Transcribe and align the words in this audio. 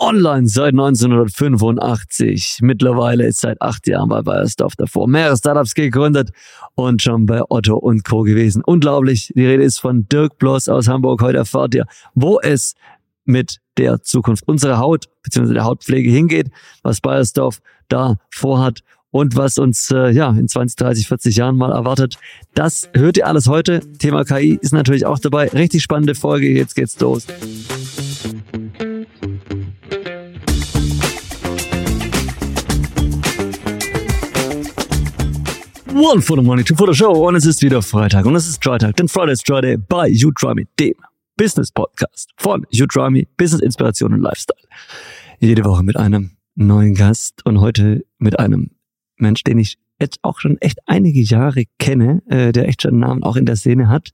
online 0.00 0.48
seit 0.48 0.70
1985. 0.70 2.58
Mittlerweile 2.62 3.26
ist 3.26 3.40
seit 3.40 3.60
acht 3.60 3.86
Jahren 3.86 4.08
bei 4.08 4.22
Bayersdorf 4.22 4.74
davor 4.76 5.06
mehrere 5.06 5.36
Startups 5.36 5.74
gegründet 5.74 6.30
und 6.74 7.02
schon 7.02 7.26
bei 7.26 7.42
Otto 7.48 7.76
und 7.76 8.04
Co. 8.04 8.22
gewesen. 8.22 8.62
Unglaublich. 8.64 9.32
Die 9.34 9.46
Rede 9.46 9.62
ist 9.62 9.78
von 9.78 10.08
Dirk 10.08 10.38
Bloss 10.38 10.68
aus 10.68 10.88
Hamburg. 10.88 11.22
Heute 11.22 11.38
erfahrt 11.38 11.74
ihr, 11.74 11.86
wo 12.14 12.40
es 12.40 12.74
mit 13.24 13.58
der 13.76 14.02
Zukunft 14.02 14.48
unserer 14.48 14.78
Haut 14.78 15.06
bzw. 15.22 15.54
der 15.54 15.64
Hautpflege 15.64 16.10
hingeht, 16.10 16.50
was 16.82 17.00
Bayersdorf 17.00 17.60
da 17.88 18.16
vorhat 18.30 18.80
und 19.10 19.36
was 19.36 19.58
uns 19.58 19.90
äh, 19.90 20.10
ja 20.10 20.30
in 20.30 20.48
20, 20.48 20.76
30, 20.76 21.08
40 21.08 21.36
Jahren 21.36 21.56
mal 21.56 21.72
erwartet. 21.72 22.16
Das 22.54 22.88
hört 22.94 23.16
ihr 23.16 23.26
alles 23.26 23.46
heute. 23.48 23.80
Thema 23.98 24.24
KI 24.24 24.58
ist 24.60 24.72
natürlich 24.72 25.04
auch 25.04 25.18
dabei. 25.18 25.48
Richtig 25.48 25.82
spannende 25.82 26.14
Folge. 26.14 26.48
Jetzt 26.48 26.74
geht's 26.74 26.98
los. 27.00 27.26
One 36.00 36.22
for 36.22 36.34
the 36.34 36.42
money, 36.42 36.64
two 36.64 36.74
for 36.74 36.86
the 36.86 36.94
show. 36.94 37.28
Und 37.28 37.34
es 37.34 37.44
ist 37.44 37.60
wieder 37.60 37.82
Freitag 37.82 38.24
und 38.24 38.34
es 38.34 38.48
ist 38.48 38.62
Try-Tag, 38.62 38.96
denn 38.96 39.06
Friday 39.06 39.34
is 39.34 39.42
Try 39.42 39.60
Day 39.60 39.76
bei 39.76 40.08
You 40.08 40.30
dem 40.78 40.94
Business 41.36 41.70
Podcast 41.70 42.30
von 42.38 42.66
You 42.70 42.86
Business 43.36 43.60
Inspiration 43.60 44.14
und 44.14 44.22
Lifestyle. 44.22 44.66
Jede 45.40 45.62
Woche 45.62 45.82
mit 45.82 45.98
einem 45.98 46.38
neuen 46.54 46.94
Gast 46.94 47.44
und 47.44 47.60
heute 47.60 48.02
mit 48.16 48.38
einem 48.38 48.70
Mensch, 49.18 49.44
den 49.44 49.58
ich 49.58 49.76
jetzt 50.00 50.20
auch 50.22 50.40
schon 50.40 50.56
echt 50.62 50.78
einige 50.86 51.20
Jahre 51.20 51.64
kenne, 51.78 52.22
äh, 52.30 52.52
der 52.52 52.66
echt 52.66 52.80
schon 52.80 52.92
einen 52.92 53.00
Namen 53.00 53.22
auch 53.22 53.36
in 53.36 53.44
der 53.44 53.56
Szene 53.56 53.90
hat. 53.90 54.08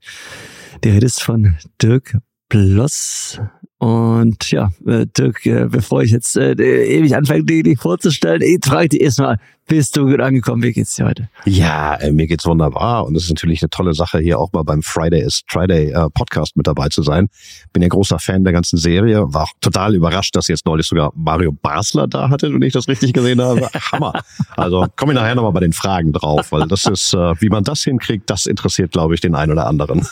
Der 0.83 0.91
Rede 0.91 1.05
ist 1.05 1.23
von 1.23 1.55
Dirk 1.81 2.17
Bloss. 2.49 3.39
Und 3.79 4.49
ja, 4.49 4.71
äh, 4.87 5.05
Dirk, 5.05 5.45
äh, 5.45 5.67
bevor 5.69 6.01
ich 6.01 6.11
jetzt 6.11 6.35
äh, 6.35 6.53
ewig 6.53 7.15
anfange, 7.15 7.43
dich 7.43 7.79
vorzustellen, 7.79 8.41
ich 8.41 8.59
frage 8.65 8.89
dich 8.89 9.01
erstmal, 9.01 9.37
bist 9.67 9.95
du 9.95 10.07
gut 10.07 10.19
angekommen? 10.19 10.63
Wie 10.63 10.71
geht's 10.71 10.95
dir 10.95 11.05
heute? 11.05 11.29
Ja, 11.45 11.93
äh, 11.95 12.11
mir 12.11 12.25
geht's 12.25 12.45
wunderbar. 12.45 13.05
Und 13.05 13.15
es 13.15 13.25
ist 13.25 13.29
natürlich 13.29 13.61
eine 13.61 13.69
tolle 13.69 13.93
Sache, 13.93 14.17
hier 14.17 14.39
auch 14.39 14.51
mal 14.51 14.63
beim 14.63 14.81
Friday 14.81 15.21
is 15.21 15.43
Friday 15.47 15.91
äh, 15.91 16.09
Podcast 16.09 16.57
mit 16.57 16.65
dabei 16.65 16.87
zu 16.87 17.03
sein. 17.03 17.27
Bin 17.71 17.83
ja 17.83 17.89
großer 17.89 18.17
Fan 18.17 18.43
der 18.43 18.53
ganzen 18.53 18.77
Serie. 18.77 19.31
War 19.31 19.43
auch 19.43 19.51
total 19.61 19.93
überrascht, 19.93 20.35
dass 20.35 20.47
jetzt 20.47 20.65
neulich 20.65 20.87
sogar 20.87 21.11
Mario 21.15 21.51
Basler 21.51 22.07
da 22.07 22.29
hatte, 22.29 22.51
wenn 22.51 22.61
ich 22.63 22.73
das 22.73 22.87
richtig 22.87 23.13
gesehen 23.13 23.41
habe. 23.41 23.69
Hammer. 23.91 24.13
Also 24.55 24.87
komme 24.95 25.13
ich 25.13 25.19
nachher 25.19 25.35
nochmal 25.35 25.51
bei 25.51 25.59
den 25.59 25.73
Fragen 25.73 26.13
drauf, 26.13 26.51
weil 26.51 26.67
das 26.67 26.85
ist, 26.85 27.13
äh, 27.13 27.39
wie 27.41 27.49
man 27.49 27.63
das 27.63 27.83
hinkriegt, 27.83 28.29
das 28.29 28.47
interessiert, 28.47 28.91
glaube 28.91 29.13
ich, 29.13 29.21
den 29.21 29.35
einen 29.35 29.51
oder 29.51 29.67
anderen. 29.67 30.07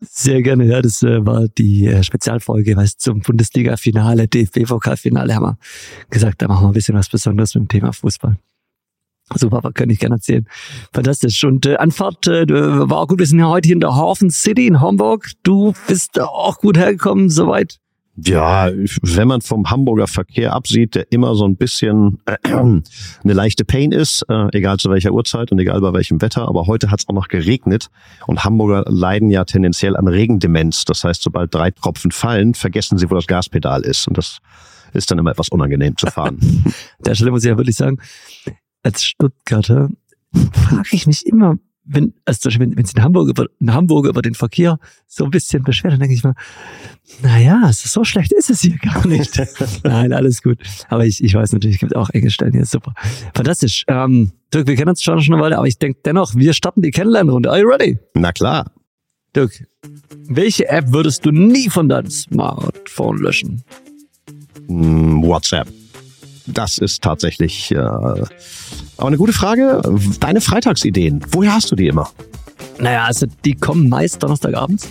Sehr 0.00 0.42
gerne, 0.42 0.64
ja. 0.64 0.80
Das 0.80 1.02
äh, 1.02 1.24
war 1.26 1.48
die 1.48 1.86
äh, 1.86 2.02
Spezialfolge, 2.02 2.76
was 2.76 2.96
zum 2.96 3.20
Bundesliga-Finale, 3.20 4.28
DFB-Pokalfinale 4.28 5.34
haben 5.34 5.44
wir 5.44 5.58
gesagt, 6.10 6.40
da 6.40 6.48
machen 6.48 6.64
wir 6.64 6.68
ein 6.68 6.74
bisschen 6.74 6.94
was 6.94 7.08
Besonderes 7.08 7.54
mit 7.54 7.62
dem 7.62 7.68
Thema 7.68 7.92
Fußball. 7.92 8.36
Super, 9.34 9.60
kann 9.72 9.90
ich 9.90 9.98
gerne 9.98 10.14
erzählen. 10.16 10.46
Fantastisch. 10.92 11.44
Und 11.44 11.66
äh, 11.66 11.76
Anfahrt 11.76 12.26
äh, 12.28 12.48
war 12.48 12.98
auch 12.98 13.08
gut. 13.08 13.18
Wir 13.18 13.26
sind 13.26 13.40
ja 13.40 13.48
heute 13.48 13.66
hier 13.66 13.74
in 13.74 13.80
der 13.80 13.94
Hafen 13.94 14.30
City 14.30 14.66
in 14.66 14.80
Hamburg. 14.80 15.30
Du 15.42 15.74
bist 15.86 16.18
auch 16.18 16.58
gut 16.58 16.78
hergekommen, 16.78 17.28
soweit. 17.28 17.78
Ja, 18.24 18.70
wenn 19.02 19.28
man 19.28 19.42
vom 19.42 19.70
Hamburger 19.70 20.08
Verkehr 20.08 20.52
absieht, 20.52 20.96
der 20.96 21.12
immer 21.12 21.34
so 21.36 21.44
ein 21.46 21.56
bisschen 21.56 22.18
äh, 22.26 22.36
eine 22.42 22.82
leichte 23.22 23.64
Pain 23.64 23.92
ist, 23.92 24.24
äh, 24.28 24.48
egal 24.52 24.78
zu 24.78 24.90
welcher 24.90 25.12
Uhrzeit 25.12 25.52
und 25.52 25.58
egal 25.60 25.80
bei 25.80 25.92
welchem 25.92 26.20
Wetter. 26.20 26.48
Aber 26.48 26.66
heute 26.66 26.90
hat 26.90 27.00
es 27.00 27.08
auch 27.08 27.14
noch 27.14 27.28
geregnet 27.28 27.90
und 28.26 28.44
Hamburger 28.44 28.84
leiden 28.90 29.30
ja 29.30 29.44
tendenziell 29.44 29.96
an 29.96 30.08
Regendemenz. 30.08 30.84
Das 30.84 31.04
heißt, 31.04 31.22
sobald 31.22 31.54
drei 31.54 31.70
Tropfen 31.70 32.10
fallen, 32.10 32.54
vergessen 32.54 32.98
sie, 32.98 33.08
wo 33.08 33.14
das 33.14 33.26
Gaspedal 33.26 33.82
ist. 33.82 34.08
Und 34.08 34.18
das 34.18 34.38
ist 34.92 35.10
dann 35.10 35.18
immer 35.18 35.30
etwas 35.30 35.48
unangenehm 35.50 35.96
zu 35.96 36.06
fahren. 36.06 36.38
der 36.98 37.14
Stelle 37.14 37.30
muss 37.30 37.44
ich 37.44 37.50
ja 37.50 37.56
wirklich 37.56 37.76
sagen, 37.76 37.98
als 38.82 39.04
Stuttgarter 39.04 39.90
frage 40.52 40.88
ich 40.90 41.06
mich 41.06 41.24
immer, 41.26 41.56
wenn, 41.88 42.14
also 42.24 42.50
wenn, 42.58 42.76
wenn 42.76 42.84
sie 42.84 42.96
in 42.96 43.02
Hamburg 43.02 43.28
über, 43.30 43.46
in 43.60 43.72
Hamburg 43.72 44.06
über 44.06 44.20
den 44.22 44.34
Verkehr 44.34 44.78
so 45.06 45.24
ein 45.24 45.30
bisschen 45.30 45.62
beschwert, 45.62 45.94
dann 45.94 46.00
denke 46.00 46.14
ich 46.14 46.22
mal, 46.22 46.34
naja, 47.22 47.70
so 47.72 48.04
schlecht 48.04 48.32
ist 48.32 48.50
es 48.50 48.60
hier 48.60 48.76
gar 48.82 49.06
nicht. 49.06 49.40
Nein, 49.82 50.12
alles 50.12 50.42
gut. 50.42 50.58
Aber 50.88 51.06
ich, 51.06 51.24
ich 51.24 51.34
weiß 51.34 51.52
natürlich, 51.52 51.76
es 51.76 51.80
gibt 51.80 51.96
auch 51.96 52.10
enge 52.10 52.30
Stellen 52.30 52.52
hier. 52.52 52.66
Super. 52.66 52.94
Fantastisch. 53.34 53.84
Ähm, 53.88 54.32
Dirk, 54.52 54.66
wir 54.66 54.76
kennen 54.76 54.90
uns 54.90 55.02
schon 55.02 55.20
schon 55.22 55.34
eine 55.34 55.42
Weile, 55.42 55.56
aber 55.58 55.66
ich 55.66 55.78
denke 55.78 56.00
dennoch, 56.04 56.34
wir 56.34 56.52
starten 56.52 56.82
die 56.82 56.90
Kennenlernrunde. 56.90 57.50
Are 57.50 57.60
you 57.60 57.68
ready? 57.68 57.98
Na 58.14 58.32
klar. 58.32 58.70
Dirk, 59.34 59.66
welche 60.28 60.68
App 60.68 60.92
würdest 60.92 61.24
du 61.24 61.30
nie 61.30 61.70
von 61.70 61.88
deinem 61.88 62.10
Smartphone 62.10 63.18
löschen? 63.18 63.64
Hm, 64.68 65.22
WhatsApp. 65.22 65.68
Das 66.46 66.78
ist 66.78 67.02
tatsächlich 67.02 67.70
äh, 67.72 68.22
aber 68.98 69.08
eine 69.08 69.16
gute 69.16 69.32
Frage. 69.32 69.80
Deine 70.20 70.40
Freitagsideen, 70.40 71.24
woher 71.30 71.54
hast 71.54 71.70
du 71.70 71.76
die 71.76 71.86
immer? 71.86 72.10
Naja, 72.78 73.04
also 73.04 73.26
die 73.44 73.54
kommen 73.54 73.88
meist 73.88 74.22
Donnerstagabends 74.22 74.88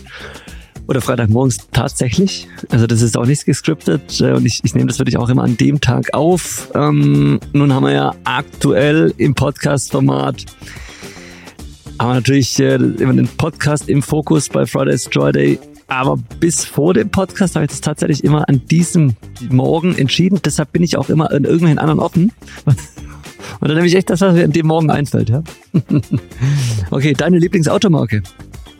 oder 0.88 1.02
Freitagmorgens 1.02 1.58
tatsächlich. 1.72 2.48
Also 2.70 2.88
das 2.88 3.02
ist 3.02 3.18
auch 3.18 3.26
nichts 3.26 3.46
gescriptet 3.46 4.20
äh, 4.22 4.32
und 4.32 4.46
ich, 4.46 4.62
ich 4.64 4.74
nehme 4.74 4.88
das 4.88 5.00
wirklich 5.00 5.18
auch 5.18 5.30
immer 5.30 5.44
an 5.44 5.58
dem 5.58 5.82
Tag 5.82 6.14
auf. 6.14 6.70
Ähm, 6.74 7.40
nun 7.54 7.74
haben 7.74 7.84
wir 7.84 7.94
ja 7.94 8.16
aktuell 8.24 9.14
im 9.18 9.36
Podcast-Format 9.36 10.46
haben 12.00 12.10
wir 12.10 12.14
natürlich 12.16 12.60
äh, 12.60 12.76
immer 12.76 13.14
den 13.14 13.28
Podcast 13.28 13.90
im 13.90 14.04
Fokus 14.04 14.50
bei 14.50 14.66
Fridays 14.66 15.10
Joy 15.12 15.32
Day. 15.32 15.60
Aber 15.88 16.18
bis 16.40 16.66
vor 16.66 16.94
dem 16.94 17.10
Podcast 17.10 17.56
habe 17.56 17.66
ich 17.66 17.72
das 17.72 17.82
tatsächlich 17.82 18.24
immer 18.24 18.48
an 18.48 18.62
diesem 18.68 19.16
Morgen 19.50 19.98
entschieden. 19.98 20.40
Deshalb 20.44 20.74
bin 20.74 20.84
ich 20.84 20.98
auch 20.98 21.10
immer 21.10 21.32
an 21.32 21.46
irgendwelchen 21.46 21.80
anderen 21.80 22.00
Orten. 22.00 22.32
Und 23.60 23.68
dann 23.68 23.76
nehme 23.76 23.88
ich 23.88 23.96
echt 23.96 24.10
das, 24.10 24.22
was 24.22 24.34
mir 24.34 24.44
in 24.44 24.52
dem 24.52 24.68
Morgen 24.68 24.90
einfällt. 24.90 25.30
Ja? 25.30 25.44
okay, 26.92 27.14
deine 27.14 27.40
Lieblingsautomarke? 27.40 28.24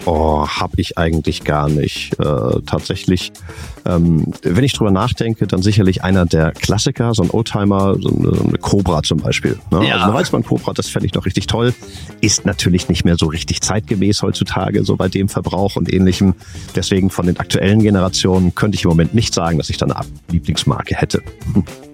Oh, 0.08 0.48
habe 0.48 0.76
ich 0.78 0.98
eigentlich 0.98 1.44
gar 1.44 1.68
nicht. 1.68 2.18
Äh, 2.18 2.62
tatsächlich, 2.66 3.34
ähm, 3.86 4.32
wenn 4.42 4.64
ich 4.64 4.72
drüber 4.72 4.90
nachdenke, 4.90 5.48
dann 5.48 5.62
sicherlich 5.62 6.02
einer 6.02 6.26
der 6.26 6.54
Klassiker, 6.54 7.14
so 7.14 7.24
ein 7.24 7.30
Oldtimer, 7.30 7.98
so 8.00 8.08
eine, 8.08 8.34
so 8.34 8.44
eine 8.46 8.58
Cobra 8.58 9.04
zum 9.04 9.18
Beispiel. 9.18 9.60
Ne? 9.70 9.86
Ja. 9.86 9.96
Also 9.96 10.06
eine 10.06 10.14
Reisbahn 10.14 10.46
Cobra, 10.46 10.72
das 10.72 10.88
fände 10.88 11.08
ich 11.08 11.14
noch 11.14 11.26
richtig 11.26 11.48
toll. 11.48 11.74
Ist 12.22 12.46
natürlich 12.46 12.88
nicht 12.88 13.04
mehr 13.04 13.18
so 13.18 13.26
richtig 13.26 13.60
zeitgemäß 13.62 14.22
heutzutage, 14.22 14.86
so 14.86 14.96
bei 14.96 15.10
dem 15.10 15.28
Verbrauch 15.28 15.76
und 15.76 15.92
ähnlichem. 15.92 16.36
Deswegen 16.74 17.10
von 17.10 17.26
den 17.26 17.38
aktuellen 17.38 17.82
Generationen 17.82 18.56
könnte 18.56 18.78
ich 18.78 18.86
im 18.86 18.90
Moment 18.90 19.14
nicht 19.14 19.34
sagen, 19.34 19.58
dass 19.58 19.70
ich 19.70 19.76
da 19.76 19.88
eine 19.88 19.96
Lieblingsmarke 20.30 20.96
hätte. 20.96 21.22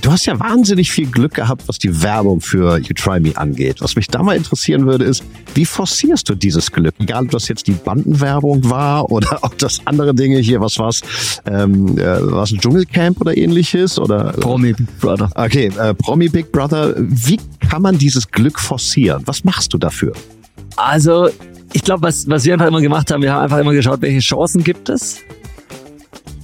Du 0.00 0.10
hast 0.10 0.24
ja 0.24 0.38
wahnsinnig 0.40 0.90
viel 0.90 1.06
Glück 1.06 1.34
gehabt, 1.34 1.64
was 1.66 1.78
die 1.78 2.02
Werbung 2.02 2.40
für 2.40 2.78
You 2.78 2.94
Try 2.94 3.20
Me 3.20 3.36
angeht. 3.36 3.82
Was 3.82 3.96
mich 3.96 4.06
da 4.06 4.22
mal 4.22 4.34
interessieren 4.34 4.86
würde, 4.86 5.04
ist, 5.04 5.22
wie 5.54 5.66
forcierst 5.66 6.26
du 6.28 6.34
dieses 6.34 6.72
Glück? 6.72 6.94
Egal, 6.98 7.24
ob 7.24 7.30
das 7.32 7.48
jetzt 7.48 7.66
die 7.66 7.72
Bandenwerbung 7.72 8.68
war 8.70 9.10
oder 9.12 9.38
ob 9.42 9.58
das 9.58 9.80
andere 9.84 10.14
Dinge 10.14 10.38
hier, 10.38 10.60
was 10.60 10.78
war's, 10.78 11.02
ähm, 11.44 11.98
äh, 11.98 12.02
was 12.22 12.50
Dschungelcamp 12.50 13.20
oder 13.20 13.36
ähnliches 13.36 13.98
oder 13.98 14.32
Promi 14.32 14.72
Big 14.72 15.00
Brother. 15.00 15.28
Okay, 15.34 15.70
äh, 15.78 15.92
Promi 15.92 16.28
Big 16.30 16.50
Brother. 16.50 16.94
Wie 16.96 17.38
kann 17.68 17.82
man 17.82 17.98
dieses 17.98 18.26
Glück 18.30 18.58
forcieren? 18.58 19.22
Was 19.26 19.44
machst 19.44 19.74
du 19.74 19.78
dafür? 19.78 20.12
Also, 20.76 21.28
ich 21.74 21.82
glaube, 21.82 22.04
was, 22.04 22.26
was 22.26 22.44
wir 22.46 22.54
einfach 22.54 22.68
immer 22.68 22.80
gemacht 22.80 23.10
haben, 23.10 23.22
wir 23.22 23.34
haben 23.34 23.42
einfach 23.42 23.58
immer 23.58 23.74
geschaut, 23.74 24.00
welche 24.00 24.20
Chancen 24.20 24.64
gibt 24.64 24.88
es. 24.88 25.18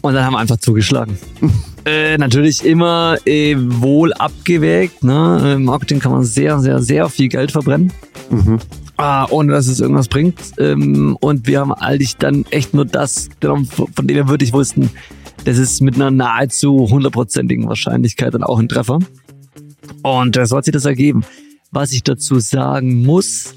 Und 0.02 0.12
dann 0.12 0.24
haben 0.24 0.34
wir 0.34 0.40
einfach 0.40 0.58
zugeschlagen. 0.58 1.18
Äh, 1.86 2.18
natürlich 2.18 2.64
immer 2.64 3.16
äh, 3.26 3.54
wohl 3.56 4.12
abgewägt. 4.12 5.04
Ne? 5.04 5.54
Im 5.54 5.64
Marketing 5.64 6.00
kann 6.00 6.10
man 6.10 6.24
sehr, 6.24 6.58
sehr, 6.58 6.82
sehr 6.82 7.08
viel 7.08 7.28
Geld 7.28 7.52
verbrennen. 7.52 7.92
Mhm. 8.28 8.58
Ah, 8.96 9.26
ohne 9.30 9.52
dass 9.52 9.68
es 9.68 9.78
irgendwas 9.78 10.08
bringt. 10.08 10.36
Ähm, 10.58 11.16
und 11.20 11.46
wir 11.46 11.60
haben 11.60 11.72
eigentlich 11.72 12.16
dann 12.16 12.44
echt 12.50 12.74
nur 12.74 12.86
das 12.86 13.28
genommen, 13.38 13.66
von 13.66 14.06
dem 14.06 14.16
wir 14.16 14.26
wirklich 14.26 14.52
wussten, 14.52 14.90
das 15.44 15.58
ist 15.58 15.80
mit 15.80 15.94
einer 15.94 16.10
nahezu 16.10 16.88
hundertprozentigen 16.90 17.68
Wahrscheinlichkeit 17.68 18.34
dann 18.34 18.42
auch 18.42 18.58
ein 18.58 18.68
Treffer. 18.68 18.98
Und 20.02 20.36
äh, 20.36 20.44
so 20.44 20.56
hat 20.56 20.64
sich 20.64 20.72
das 20.72 20.86
ergeben. 20.86 21.24
Was 21.70 21.92
ich 21.92 22.02
dazu 22.02 22.40
sagen 22.40 23.04
muss, 23.04 23.54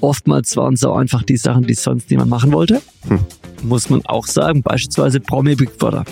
oftmals 0.00 0.56
waren 0.56 0.74
es 0.74 0.84
auch 0.84 0.96
einfach 0.96 1.24
die 1.24 1.36
Sachen, 1.36 1.66
die 1.66 1.74
sonst 1.74 2.10
niemand 2.10 2.30
machen 2.30 2.52
wollte. 2.52 2.80
Hm 3.08 3.18
muss 3.62 3.90
man 3.90 4.04
auch 4.06 4.26
sagen. 4.26 4.62
Beispielsweise 4.62 5.20
Promi 5.20 5.54
Big 5.54 5.78
Brother. 5.78 6.04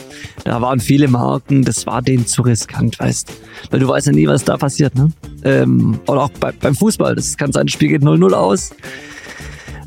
Da 0.44 0.60
waren 0.60 0.80
viele 0.80 1.08
Marken, 1.08 1.62
das 1.62 1.86
war 1.86 2.02
denen 2.02 2.26
zu 2.26 2.42
riskant, 2.42 2.98
weißt 2.98 3.32
Weil 3.70 3.80
du 3.80 3.88
weißt 3.88 4.08
ja 4.08 4.12
nie, 4.12 4.26
was 4.26 4.44
da 4.44 4.56
passiert, 4.56 4.94
ne? 4.94 5.12
Ähm, 5.44 6.00
oder 6.06 6.22
auch 6.22 6.30
bei, 6.40 6.52
beim 6.52 6.74
Fußball. 6.74 7.14
Das 7.14 7.36
kann 7.36 7.52
sein, 7.52 7.66
das 7.66 7.72
Spiel 7.72 7.88
geht 7.88 8.02
0-0 8.02 8.32
aus. 8.32 8.70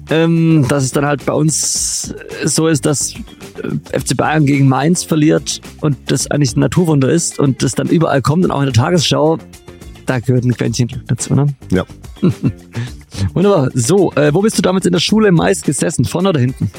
Ähm, 0.10 0.65
dass 0.68 0.83
es 0.83 0.92
dann 0.92 1.06
halt 1.06 1.25
bei 1.25 1.33
uns 1.33 2.13
so 2.44 2.68
ist, 2.68 2.86
dass 2.86 3.13
äh, 3.13 4.00
FC 4.00 4.18
Bayern 4.18 4.45
gegen 4.45 4.68
Mainz 4.68 5.04
verliert 5.04 5.62
und 5.80 5.95
das 6.07 6.30
eigentlich 6.30 6.57
ein 6.57 6.60
Naturwunder 6.60 7.10
ist 7.10 7.39
und 7.39 7.63
das 7.63 7.74
dann 7.74 7.88
überall 7.88 8.21
kommt 8.21 8.44
und 8.44 8.51
auch 8.51 8.60
in 8.60 8.65
der 8.65 8.74
Tagesschau, 8.74 9.38
da 10.06 10.19
gehört 10.19 10.44
ein 10.44 10.54
Quäntchen 10.54 10.88
Glück 10.89 11.07
dazu, 11.07 11.33
ne? 11.33 11.48
Ja. 11.71 11.86
Wunderbar. 13.33 13.69
So, 13.74 14.12
äh, 14.13 14.33
wo 14.33 14.42
bist 14.42 14.57
du 14.57 14.62
damals 14.62 14.86
in 14.86 14.92
der 14.92 15.00
Schule 15.00 15.31
meist 15.31 15.63
gesessen? 15.63 16.06
Vorne 16.06 16.30
oder 16.30 16.39
hinten? 16.39 16.69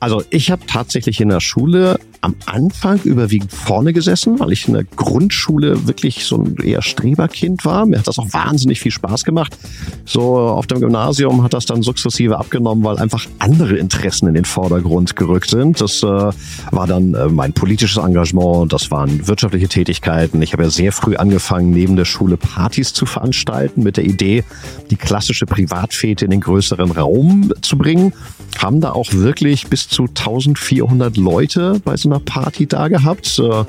Also 0.00 0.24
ich 0.30 0.50
habe 0.50 0.62
tatsächlich 0.66 1.20
in 1.20 1.28
der 1.28 1.40
Schule 1.40 2.00
am 2.22 2.34
Anfang 2.44 3.00
überwiegend 3.04 3.50
vorne 3.50 3.92
gesessen, 3.92 4.38
weil 4.38 4.52
ich 4.52 4.68
in 4.68 4.74
der 4.74 4.84
Grundschule 4.84 5.86
wirklich 5.86 6.24
so 6.24 6.36
ein 6.36 6.56
eher 6.56 6.82
Streberkind 6.82 7.64
war. 7.64 7.86
Mir 7.86 7.98
hat 7.98 8.08
das 8.08 8.18
auch 8.18 8.32
wahnsinnig 8.32 8.80
viel 8.80 8.92
Spaß 8.92 9.24
gemacht. 9.24 9.56
So 10.04 10.36
auf 10.36 10.66
dem 10.66 10.80
Gymnasium 10.80 11.42
hat 11.42 11.54
das 11.54 11.64
dann 11.64 11.82
sukzessive 11.82 12.38
abgenommen, 12.38 12.84
weil 12.84 12.98
einfach 12.98 13.26
andere 13.38 13.76
Interessen 13.76 14.28
in 14.28 14.34
den 14.34 14.44
Vordergrund 14.44 15.16
gerückt 15.16 15.50
sind. 15.50 15.80
Das 15.80 16.02
äh, 16.02 16.06
war 16.06 16.86
dann 16.86 17.14
äh, 17.14 17.28
mein 17.28 17.54
politisches 17.54 18.02
Engagement, 18.02 18.70
das 18.72 18.90
waren 18.90 19.26
wirtschaftliche 19.26 19.68
Tätigkeiten. 19.68 20.42
Ich 20.42 20.52
habe 20.52 20.64
ja 20.64 20.70
sehr 20.70 20.92
früh 20.92 21.16
angefangen, 21.16 21.70
neben 21.70 21.96
der 21.96 22.04
Schule 22.04 22.36
Partys 22.36 22.92
zu 22.92 23.06
veranstalten 23.06 23.82
mit 23.82 23.96
der 23.96 24.04
Idee, 24.04 24.44
die 24.90 24.96
klassische 24.96 25.46
Privatfete 25.46 26.26
in 26.26 26.30
den 26.30 26.40
größeren 26.40 26.90
Raum 26.90 27.52
zu 27.62 27.78
bringen. 27.78 28.12
Haben 28.58 28.82
da 28.82 28.92
auch 28.92 29.12
wirklich 29.12 29.68
bis 29.68 29.88
zu 29.88 30.02
1400 30.02 31.16
Leute 31.16 31.80
bei 31.82 31.96
so 31.96 32.09
einer 32.10 32.20
Party 32.20 32.66
da 32.66 32.88
gehabt. 32.88 33.38
Äh, 33.38 33.64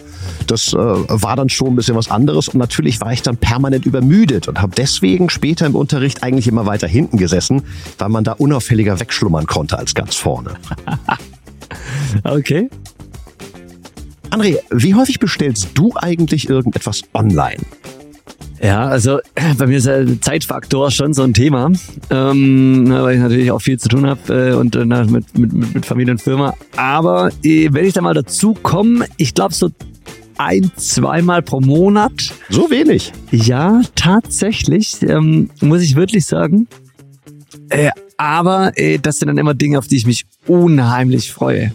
das 0.47 0.73
äh, 0.73 0.77
war 0.77 1.35
dann 1.35 1.49
schon 1.49 1.67
ein 1.67 1.75
bisschen 1.75 1.95
was 1.95 2.09
anderes 2.09 2.49
und 2.49 2.59
natürlich 2.59 3.01
war 3.01 3.13
ich 3.13 3.21
dann 3.21 3.37
permanent 3.37 3.85
übermüdet 3.85 4.47
und 4.47 4.61
habe 4.61 4.73
deswegen 4.75 5.29
später 5.29 5.65
im 5.65 5.75
Unterricht 5.75 6.23
eigentlich 6.23 6.47
immer 6.47 6.65
weiter 6.65 6.87
hinten 6.87 7.17
gesessen, 7.17 7.63
weil 7.97 8.09
man 8.09 8.23
da 8.23 8.33
unauffälliger 8.33 8.99
wegschlummern 8.99 9.45
konnte 9.45 9.77
als 9.77 9.93
ganz 9.93 10.15
vorne. 10.15 10.55
okay. 12.23 12.69
André, 14.29 14.59
wie 14.71 14.95
häufig 14.95 15.19
bestellst 15.19 15.69
du 15.73 15.91
eigentlich 15.95 16.49
irgendetwas 16.49 17.01
online? 17.13 17.61
Ja, 18.61 18.85
also 18.85 19.19
bei 19.57 19.67
mir 19.67 19.77
ist 19.77 19.87
der 19.87 20.21
Zeitfaktor 20.21 20.91
schon 20.91 21.13
so 21.13 21.23
ein 21.23 21.33
Thema, 21.33 21.71
ähm, 22.09 22.85
weil 22.89 23.15
ich 23.15 23.21
natürlich 23.21 23.51
auch 23.51 23.61
viel 23.61 23.79
zu 23.79 23.89
tun 23.89 24.05
habe 24.05 24.51
äh, 24.51 24.53
und 24.53 24.75
äh, 24.75 24.85
mit, 24.85 25.37
mit, 25.37 25.73
mit 25.73 25.85
Familie 25.85 26.13
und 26.13 26.21
Firma. 26.21 26.53
Aber 26.75 27.31
äh, 27.43 27.69
wenn 27.71 27.85
ich 27.85 27.93
da 27.93 28.01
mal 28.01 28.13
dazu 28.13 28.53
komme, 28.53 29.05
ich 29.17 29.33
glaube 29.33 29.53
so 29.53 29.69
ein, 30.37 30.71
zweimal 30.75 31.41
pro 31.41 31.59
Monat. 31.59 32.33
So 32.49 32.69
wenig? 32.71 33.11
Ja, 33.31 33.81
tatsächlich, 33.95 35.01
ähm, 35.03 35.49
muss 35.61 35.81
ich 35.81 35.95
wirklich 35.95 36.25
sagen. 36.25 36.67
Äh, 37.69 37.91
aber 38.17 38.71
äh, 38.75 38.97
das 38.99 39.17
sind 39.17 39.27
dann 39.27 39.37
immer 39.37 39.53
Dinge, 39.53 39.77
auf 39.77 39.87
die 39.87 39.97
ich 39.97 40.05
mich 40.05 40.25
unheimlich 40.47 41.31
freue. 41.31 41.73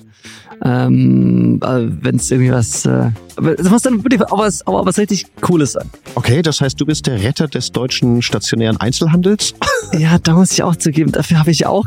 Ähm, 0.64 1.61
äh, 1.62 1.87
wenn 2.03 2.17
es 2.17 2.31
irgendwie 2.31 2.53
was, 2.53 2.87
äh, 2.87 3.11
es 3.58 3.69
muss 3.69 3.82
dann 3.82 4.03
wirklich 4.03 4.23
auch 4.23 4.38
was, 4.38 4.67
auch 4.67 4.87
was 4.87 4.99
richtig 4.99 5.26
Cooles 5.41 5.73
sein. 5.73 5.91
Okay, 6.14 6.43
das 6.43 6.61
heißt, 6.61 6.81
du 6.81 6.87
bist 6.87 7.06
der 7.06 7.23
Retter 7.23 7.47
des 7.47 7.73
deutschen 7.73 8.23
stationären 8.23 8.76
Einzelhandels? 8.79 9.55
Ja, 9.97 10.19
da 10.19 10.35
muss 10.35 10.50
ich 10.50 10.64
auch 10.64 10.75
zugeben, 10.75 11.12
dafür 11.12 11.38
habe 11.38 11.53
ich 11.53 11.64
auch. 11.64 11.87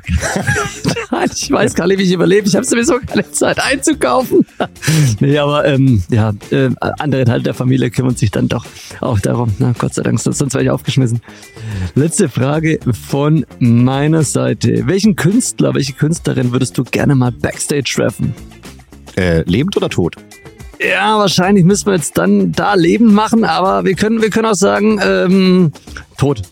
ich 1.26 1.52
weiß 1.52 1.76
gar 1.76 1.86
nicht, 1.86 2.00
wie 2.00 2.04
ich 2.04 2.14
überlebe. 2.14 2.48
Ich 2.48 2.56
habe 2.56 2.66
sowieso 2.66 2.98
keine 3.06 3.30
Zeit 3.32 3.60
einzukaufen. 3.60 4.46
nee, 5.20 5.38
aber 5.38 5.66
ähm, 5.66 6.02
ja, 6.10 6.32
äh, 6.50 6.70
andere 6.80 7.26
Teile 7.26 7.44
der 7.44 7.54
Familie 7.54 7.92
kümmern 7.92 8.16
sich 8.16 8.32
dann 8.32 8.48
doch 8.48 8.66
auch 9.02 9.20
darum. 9.20 9.54
Na, 9.60 9.74
Gott 9.78 9.94
sei 9.94 10.04
Dank, 10.04 10.20
sonst 10.20 10.40
wäre 10.54 10.64
ich 10.64 10.70
aufgeschmissen. 10.70 11.22
Letzte 11.96 12.30
Frage 12.30 12.80
von 13.10 13.46
meiner 13.60 14.24
Seite. 14.24 14.84
Welchen 14.86 15.18
Künstler, 15.18 15.74
welche 15.74 15.94
Künstlerin 15.94 16.54
würdest 16.54 16.78
du 16.78 16.86
gerne 16.86 17.16
mal 17.16 17.32
Backstage 17.32 17.92
treffen? 17.96 18.34
Äh, 19.20 19.42
lebend 19.42 19.76
oder 19.76 19.90
tot? 19.90 20.16
Ja, 20.80 21.18
wahrscheinlich 21.18 21.66
müssen 21.66 21.88
wir 21.88 21.96
jetzt 21.96 22.18
dann 22.18 22.54
da 22.54 22.76
lebend 22.76 23.12
machen, 23.12 23.44
aber 23.44 23.84
wir 23.84 23.94
können, 23.96 24.22
wir 24.22 24.30
können 24.30 24.46
auch 24.46 24.56
sagen, 24.56 24.98
ähm, 25.04 25.74
tot. 26.18 26.44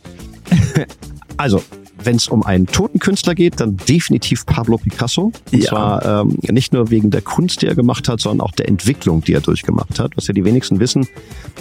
also, 1.37 1.63
wenn 2.03 2.15
es 2.15 2.27
um 2.27 2.43
einen 2.43 2.67
toten 2.67 2.99
Künstler 2.99 3.35
geht, 3.35 3.59
dann 3.59 3.77
definitiv 3.77 4.45
Pablo 4.45 4.77
Picasso. 4.77 5.31
Und 5.51 5.63
ja. 5.63 5.69
zwar 5.69 6.21
ähm, 6.21 6.37
nicht 6.49 6.73
nur 6.73 6.89
wegen 6.89 7.09
der 7.11 7.21
Kunst, 7.21 7.61
die 7.61 7.67
er 7.67 7.75
gemacht 7.75 8.07
hat, 8.07 8.21
sondern 8.21 8.45
auch 8.45 8.51
der 8.51 8.67
Entwicklung, 8.67 9.21
die 9.21 9.33
er 9.33 9.41
durchgemacht 9.41 9.99
hat. 9.99 10.11
Was 10.15 10.27
ja 10.27 10.33
die 10.33 10.45
wenigsten 10.45 10.79
wissen, 10.79 11.07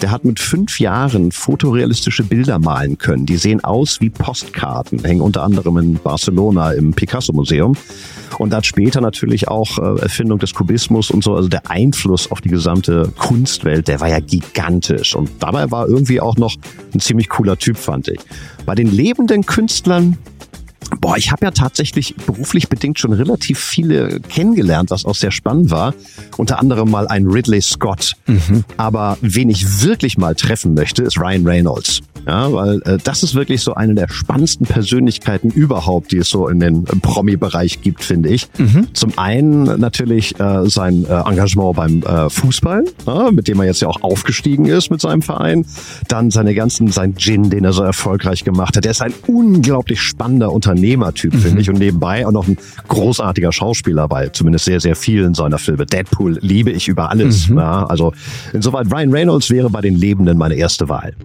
der 0.01 0.11
hat 0.11 0.25
mit 0.25 0.39
fünf 0.39 0.79
Jahren 0.79 1.31
fotorealistische 1.31 2.23
Bilder 2.23 2.59
malen 2.59 2.97
können. 2.97 3.25
Die 3.25 3.37
sehen 3.37 3.63
aus 3.63 3.99
wie 4.01 4.09
Postkarten, 4.09 5.03
hängen 5.03 5.21
unter 5.21 5.43
anderem 5.43 5.77
in 5.77 5.93
Barcelona 5.95 6.71
im 6.71 6.93
Picasso-Museum. 6.93 7.75
Und 8.37 8.53
hat 8.53 8.65
später 8.65 9.01
natürlich 9.01 9.47
auch 9.47 9.79
äh, 9.79 10.01
Erfindung 10.01 10.37
des 10.37 10.53
Kubismus 10.53 11.09
und 11.09 11.23
so, 11.23 11.33
also 11.35 11.47
der 11.47 11.71
Einfluss 11.71 12.29
auf 12.29 12.41
die 12.41 12.49
gesamte 12.49 13.11
Kunstwelt, 13.17 13.87
der 13.87 13.99
war 13.99 14.09
ja 14.09 14.19
gigantisch. 14.19 15.15
Und 15.15 15.29
dabei 15.39 15.71
war 15.71 15.87
irgendwie 15.87 16.21
auch 16.21 16.35
noch 16.35 16.55
ein 16.93 16.99
ziemlich 16.99 17.29
cooler 17.29 17.57
Typ, 17.57 17.77
fand 17.77 18.09
ich. 18.09 18.19
Bei 18.67 18.75
den 18.75 18.91
lebenden 18.91 19.45
Künstlern 19.45 20.17
Boah, 21.01 21.17
ich 21.17 21.31
habe 21.31 21.45
ja 21.45 21.51
tatsächlich 21.51 22.15
beruflich 22.15 22.69
bedingt 22.69 22.97
schon 22.97 23.11
relativ 23.11 23.59
viele 23.59 24.21
kennengelernt, 24.21 24.89
was 24.89 25.03
auch 25.03 25.15
sehr 25.15 25.31
spannend 25.31 25.69
war. 25.69 25.93
Unter 26.37 26.59
anderem 26.59 26.89
mal 26.89 27.07
ein 27.07 27.27
Ridley 27.27 27.61
Scott. 27.61 28.13
Mhm. 28.25 28.63
Aber 28.77 29.17
wen 29.21 29.49
ich 29.49 29.83
wirklich 29.83 30.17
mal 30.17 30.33
treffen 30.33 30.73
möchte, 30.73 31.03
ist 31.03 31.19
Ryan 31.19 31.45
Reynolds. 31.45 32.01
Ja, 32.27 32.51
weil 32.51 32.81
äh, 32.83 32.97
das 33.01 33.23
ist 33.23 33.35
wirklich 33.35 33.61
so 33.61 33.73
eine 33.73 33.95
der 33.95 34.09
spannendsten 34.09 34.67
Persönlichkeiten 34.67 35.49
überhaupt, 35.49 36.11
die 36.11 36.17
es 36.17 36.29
so 36.29 36.49
in 36.49 36.59
den 36.59 36.83
Promi-Bereich 36.83 37.81
gibt, 37.81 38.03
finde 38.03 38.29
ich. 38.29 38.49
Mhm. 38.57 38.87
Zum 38.93 39.17
einen 39.17 39.79
natürlich 39.79 40.37
äh, 40.39 40.69
sein 40.69 41.05
äh, 41.05 41.21
Engagement 41.21 41.77
beim 41.77 42.03
äh, 42.03 42.29
Fußball, 42.29 42.83
ja, 43.05 43.31
mit 43.31 43.47
dem 43.47 43.59
er 43.61 43.65
jetzt 43.65 43.81
ja 43.81 43.87
auch 43.87 44.01
aufgestiegen 44.01 44.65
ist 44.65 44.91
mit 44.91 44.99
seinem 44.99 45.21
Verein. 45.21 45.65
Dann 46.09 46.29
seine 46.29 46.53
ganzen, 46.53 46.91
sein 46.91 47.15
Gin, 47.15 47.49
den 47.49 47.63
er 47.63 47.71
so 47.71 47.83
erfolgreich 47.83 48.43
gemacht 48.43 48.75
hat. 48.75 48.83
Der 48.83 48.91
ist 48.91 49.01
ein 49.01 49.13
unglaublich 49.27 50.01
spannender 50.01 50.51
Unternehmertyp, 50.51 51.33
mhm. 51.33 51.39
finde 51.39 51.61
ich. 51.61 51.69
Und 51.69 51.79
nebenbei 51.79 52.27
auch 52.27 52.33
noch 52.33 52.47
ein 52.47 52.57
großartiger 52.89 53.53
Schauspieler 53.53 54.09
bei 54.09 54.27
zumindest 54.29 54.65
sehr, 54.65 54.81
sehr 54.81 54.97
vielen 54.97 55.33
seiner 55.33 55.59
Filme. 55.59 55.85
Deadpool 55.85 56.39
liebe 56.41 56.71
ich 56.71 56.89
über 56.89 57.09
alles. 57.09 57.47
Mhm. 57.47 57.57
Ja, 57.59 57.85
also 57.85 58.11
insoweit 58.51 58.91
Ryan 58.91 59.11
Reynolds 59.11 59.49
wäre 59.49 59.69
bei 59.69 59.79
den 59.79 59.95
Lebenden 59.95 60.37
meine 60.37 60.55
erste 60.55 60.89
Wahl. 60.89 61.15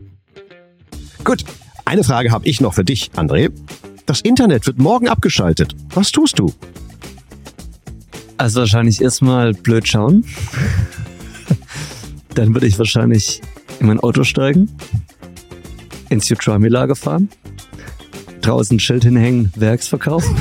Gut, 1.25 1.45
eine 1.85 2.03
Frage 2.03 2.31
habe 2.33 2.47
ich 2.49 2.61
noch 2.61 2.75
für 2.75 2.85
dich, 2.85 3.11
André. 3.15 3.53
Das 4.07 4.21
Internet 4.23 4.67
wird 4.67 4.79
morgen 4.79 5.09
abgeschaltet. 5.09 5.77
Was 5.95 6.11
tust 6.11 6.39
du? 6.39 6.53
Also 8.39 8.61
wahrscheinlich 8.61 9.01
erstmal 9.01 9.53
blöd 9.53 9.87
schauen. 9.87 10.25
Dann 12.35 12.55
würde 12.55 12.67
ich 12.67 12.77
wahrscheinlich 12.79 13.41
in 13.79 13.87
mein 13.87 14.01
Auto 14.01 14.25
steigen, 14.25 14.69
ins 16.09 16.29
Utrami-Lager 16.31 16.97
fahren, 16.97 17.29
draußen 18.41 18.77
ein 18.77 18.81
Schild 18.81 19.05
hinhängen, 19.05 19.53
Werksverkauf. 19.55 20.25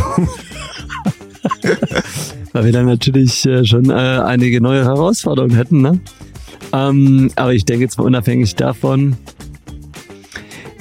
Weil 2.54 2.66
wir 2.66 2.72
dann 2.72 2.86
natürlich 2.86 3.46
äh, 3.46 3.64
schon 3.66 3.90
äh, 3.90 3.94
einige 3.94 4.60
neue 4.62 4.84
Herausforderungen 4.84 5.56
hätten. 5.56 5.82
Ne? 5.82 6.02
Ähm, 6.74 7.32
aber 7.36 7.54
ich 7.54 7.66
denke 7.66 7.84
jetzt 7.84 7.98
mal 7.98 8.04
unabhängig 8.04 8.56
davon, 8.56 9.16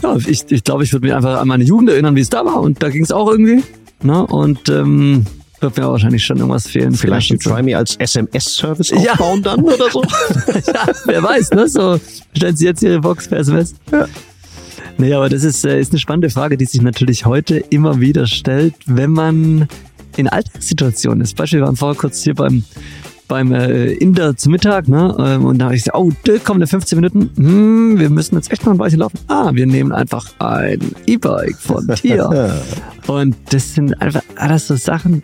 ja, 0.02 0.16
ich, 0.26 0.45
ich 0.50 0.64
glaube, 0.64 0.85
ich 0.85 0.92
würde 0.92 1.07
mich 1.07 1.14
einfach 1.14 1.40
an 1.40 1.49
meine 1.49 1.64
Jugend 1.64 1.90
erinnern, 1.90 2.16
wie 2.16 2.21
es 2.21 2.30
da 2.30 2.45
war. 2.45 2.61
Und 2.61 2.83
da 2.83 2.88
ging 2.88 3.02
es 3.02 3.12
auch 3.12 3.30
irgendwie. 3.30 3.62
Ne? 4.02 4.26
Und 4.26 4.69
ähm, 4.69 5.26
wird 5.61 5.76
mir 5.76 5.88
wahrscheinlich 5.88 6.25
schon 6.25 6.38
irgendwas 6.38 6.66
fehlen. 6.66 6.95
Vielleicht, 6.95 7.28
Vielleicht 7.28 7.42
Try 7.42 7.62
Me 7.62 7.76
als 7.76 7.97
SMS-Service 7.97 8.92
aufbauen 8.92 9.42
ja. 9.45 9.57
dann 9.57 9.64
oder 9.64 9.90
so. 9.90 10.02
ja, 10.66 10.87
wer 11.04 11.23
weiß, 11.23 11.50
ne? 11.50 11.69
So 11.69 12.00
stellen 12.35 12.57
Sie 12.57 12.64
jetzt 12.64 12.83
Ihre 12.83 13.00
Box 13.00 13.28
per 13.28 13.38
SMS. 13.38 13.75
Ja. 13.92 14.07
Nee, 14.97 15.14
aber 15.14 15.28
das 15.28 15.45
ist, 15.45 15.64
äh, 15.64 15.80
ist 15.80 15.92
eine 15.92 15.99
spannende 15.99 16.30
Frage, 16.30 16.57
die 16.57 16.64
sich 16.64 16.83
natürlich 16.83 17.26
heute 17.26 17.57
immer 17.57 18.00
wieder 18.00 18.26
stellt, 18.26 18.75
wenn 18.87 19.11
man 19.11 19.69
in 20.16 20.28
Alltagssituationen 20.28 21.23
ist. 21.23 21.37
Beispiel, 21.37 21.61
wir 21.61 21.66
waren 21.66 21.76
vorher 21.76 21.99
kurz 21.99 22.23
hier 22.23 22.35
beim 22.35 22.64
beim 23.30 23.52
äh, 23.52 23.92
Inder 23.92 24.37
zu 24.37 24.50
Mittag, 24.50 24.88
ne? 24.88 25.16
Ähm, 25.18 25.44
und 25.44 25.58
da 25.58 25.66
habe 25.66 25.76
ich 25.76 25.84
gesagt, 25.84 25.96
oh, 25.96 26.10
kommen 26.44 26.66
15 26.66 26.99
Minuten. 26.99 27.30
Hm, 27.37 27.99
wir 27.99 28.10
müssen 28.10 28.34
jetzt 28.34 28.50
echt 28.50 28.66
noch 28.66 28.72
ein 28.72 28.78
Weilchen 28.80 28.99
laufen. 28.99 29.18
Ah, 29.28 29.52
wir 29.54 29.66
nehmen 29.66 29.92
einfach 29.92 30.26
ein 30.40 30.80
E-Bike 31.06 31.56
von 31.56 31.87
Tier. 31.94 32.60
und 33.06 33.37
das 33.50 33.75
sind 33.75 33.94
einfach 34.02 34.22
alles 34.34 34.66
so 34.66 34.75
Sachen, 34.75 35.22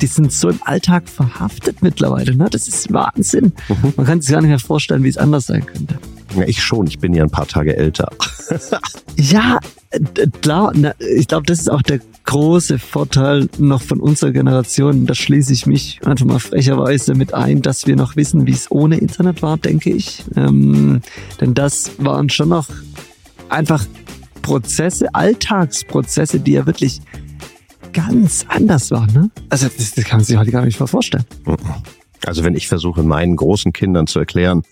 die 0.00 0.06
sind 0.06 0.32
so 0.32 0.48
im 0.48 0.58
Alltag 0.64 1.06
verhaftet 1.06 1.82
mittlerweile. 1.82 2.34
Ne? 2.34 2.48
Das 2.50 2.66
ist 2.66 2.90
Wahnsinn. 2.92 3.52
Mhm. 3.68 3.92
Man 3.94 4.06
kann 4.06 4.20
sich 4.22 4.32
gar 4.32 4.40
nicht 4.40 4.48
mehr 4.48 4.58
vorstellen, 4.58 5.04
wie 5.04 5.10
es 5.10 5.18
anders 5.18 5.46
sein 5.46 5.66
könnte. 5.66 5.98
Ja, 6.34 6.44
ich 6.46 6.62
schon. 6.62 6.86
Ich 6.86 6.98
bin 6.98 7.12
ja 7.12 7.24
ein 7.24 7.30
paar 7.30 7.46
Tage 7.46 7.76
älter. 7.76 8.08
ja, 9.16 9.60
klar. 10.42 10.72
Ich 11.16 11.28
glaube, 11.28 11.46
das 11.46 11.60
ist 11.60 11.70
auch 11.70 11.82
der 11.82 12.00
große 12.24 12.78
Vorteil 12.78 13.48
noch 13.58 13.82
von 13.82 14.00
unserer 14.00 14.32
Generation. 14.32 15.06
Da 15.06 15.14
schließe 15.14 15.52
ich 15.52 15.66
mich 15.66 16.00
einfach 16.04 16.24
mal 16.24 16.38
frecherweise 16.38 17.14
mit 17.14 17.34
ein, 17.34 17.62
dass 17.62 17.86
wir 17.86 17.96
noch 17.96 18.16
wissen, 18.16 18.46
wie 18.46 18.52
es 18.52 18.70
ohne 18.70 18.98
Internet 18.98 19.42
war, 19.42 19.56
denke 19.58 19.90
ich. 19.90 20.24
Ähm, 20.36 21.02
denn 21.40 21.54
das 21.54 21.92
waren 21.98 22.30
schon 22.30 22.48
noch 22.48 22.68
einfach 23.48 23.84
Prozesse, 24.42 25.14
Alltagsprozesse, 25.14 26.40
die 26.40 26.52
ja 26.52 26.66
wirklich 26.66 27.00
ganz 27.92 28.44
anders 28.48 28.90
waren. 28.90 29.12
Ne? 29.12 29.30
Also 29.48 29.68
das, 29.74 29.94
das 29.94 30.04
kann 30.04 30.18
man 30.18 30.24
sich 30.24 30.36
heute 30.36 30.50
gar 30.50 30.64
nicht 30.64 30.78
mehr 30.78 30.86
vorstellen. 30.86 31.24
Also 32.26 32.44
wenn 32.44 32.54
ich 32.54 32.68
versuche, 32.68 33.02
meinen 33.02 33.36
großen 33.36 33.72
Kindern 33.72 34.06
zu 34.06 34.18
erklären, 34.18 34.62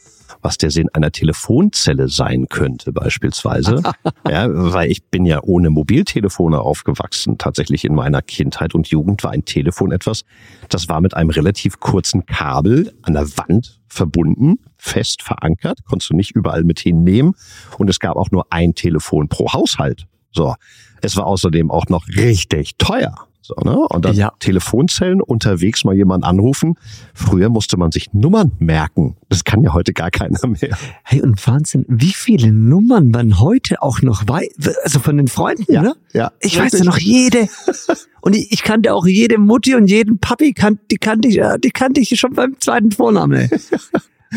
was 0.42 0.58
der 0.58 0.70
Sinn 0.70 0.88
einer 0.92 1.12
Telefonzelle 1.12 2.08
sein 2.08 2.48
könnte 2.48 2.92
beispielsweise. 2.92 3.82
ja, 4.28 4.46
weil 4.50 4.90
ich 4.90 5.04
bin 5.04 5.24
ja 5.24 5.40
ohne 5.42 5.70
Mobiltelefone 5.70 6.60
aufgewachsen. 6.60 7.38
Tatsächlich 7.38 7.84
in 7.84 7.94
meiner 7.94 8.20
Kindheit 8.20 8.74
und 8.74 8.88
Jugend 8.88 9.24
war 9.24 9.30
ein 9.30 9.44
Telefon 9.44 9.92
etwas, 9.92 10.24
das 10.68 10.88
war 10.88 11.00
mit 11.00 11.14
einem 11.14 11.30
relativ 11.30 11.80
kurzen 11.80 12.26
Kabel 12.26 12.92
an 13.02 13.14
der 13.14 13.28
Wand 13.38 13.80
verbunden, 13.88 14.58
fest 14.76 15.22
verankert, 15.22 15.84
konntest 15.84 16.10
du 16.10 16.16
nicht 16.16 16.32
überall 16.32 16.64
mit 16.64 16.80
hinnehmen. 16.80 17.34
Und 17.78 17.88
es 17.88 18.00
gab 18.00 18.16
auch 18.16 18.30
nur 18.30 18.46
ein 18.50 18.74
Telefon 18.74 19.28
pro 19.28 19.52
Haushalt. 19.52 20.06
So. 20.32 20.54
Es 21.02 21.16
war 21.16 21.26
außerdem 21.26 21.70
auch 21.70 21.86
noch 21.86 22.06
richtig 22.08 22.76
teuer. 22.78 23.14
So, 23.44 23.54
ne? 23.64 23.76
Und 23.76 24.04
dann 24.04 24.14
ja. 24.14 24.32
Telefonzellen 24.38 25.20
unterwegs 25.20 25.84
mal 25.84 25.96
jemanden 25.96 26.24
anrufen. 26.24 26.76
Früher 27.12 27.48
musste 27.48 27.76
man 27.76 27.90
sich 27.90 28.12
Nummern 28.12 28.52
merken. 28.60 29.16
Das 29.28 29.42
kann 29.42 29.62
ja 29.62 29.72
heute 29.72 29.92
gar 29.92 30.12
keiner 30.12 30.38
mehr. 30.46 30.78
Hey, 31.02 31.20
und 31.22 31.44
Wahnsinn, 31.44 31.84
wie 31.88 32.12
viele 32.12 32.52
Nummern 32.52 33.08
man 33.08 33.40
heute 33.40 33.82
auch 33.82 34.00
noch 34.00 34.28
weiß, 34.28 34.76
also 34.84 35.00
von 35.00 35.16
den 35.16 35.26
Freunden, 35.26 35.72
ja, 35.72 35.82
ne? 35.82 35.94
Ja. 36.12 36.30
Ich 36.40 36.56
weiß 36.56 36.72
ja 36.78 36.84
noch 36.84 36.98
jede. 36.98 37.48
und 38.20 38.36
ich, 38.36 38.52
ich, 38.52 38.62
kannte 38.62 38.94
auch 38.94 39.06
jede 39.06 39.38
Mutti 39.38 39.74
und 39.74 39.88
jeden 39.88 40.18
Papi, 40.18 40.52
kan, 40.52 40.78
die 40.92 40.98
kannte 40.98 41.26
ich, 41.26 41.40
die 41.64 41.70
kannte 41.70 42.00
ich 42.00 42.10
schon 42.20 42.34
beim 42.34 42.60
zweiten 42.60 42.92
Vornamen. 42.92 43.50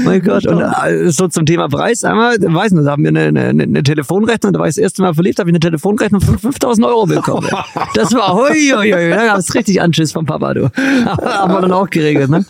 Mein 0.03 0.21
Gott, 0.21 0.45
und 0.45 0.59
äh, 0.59 1.09
so 1.09 1.27
zum 1.27 1.45
Thema 1.45 1.69
Preis 1.69 2.03
einmal, 2.03 2.37
weiß 2.39 2.73
nicht, 2.73 2.85
da 2.85 2.91
haben 2.91 3.03
wir 3.03 3.09
eine, 3.09 3.27
eine, 3.27 3.63
eine 3.63 3.83
Telefonrechnung, 3.83 4.53
da 4.53 4.59
war 4.59 4.67
ich 4.67 4.75
das 4.75 4.81
erste 4.81 5.01
Mal 5.01 5.13
verliebt, 5.13 5.39
habe 5.39 5.49
ich 5.49 5.53
eine 5.53 5.59
Telefonrechnung 5.59 6.21
von 6.21 6.37
5000 6.37 6.85
Euro 6.85 7.05
bekommen. 7.05 7.47
Das 7.93 8.13
war, 8.13 8.33
hui, 8.33 8.71
hui, 8.71 8.91
hui, 8.91 9.09
da 9.09 9.25
gab 9.25 9.37
es 9.37 9.53
richtig 9.55 9.81
Anschiss 9.81 10.11
vom 10.11 10.25
Papa, 10.25 10.53
du. 10.53 10.69
haben 10.75 11.53
wir 11.53 11.61
dann 11.61 11.71
auch 11.71 11.89
geregelt, 11.89 12.29
ne? 12.29 12.45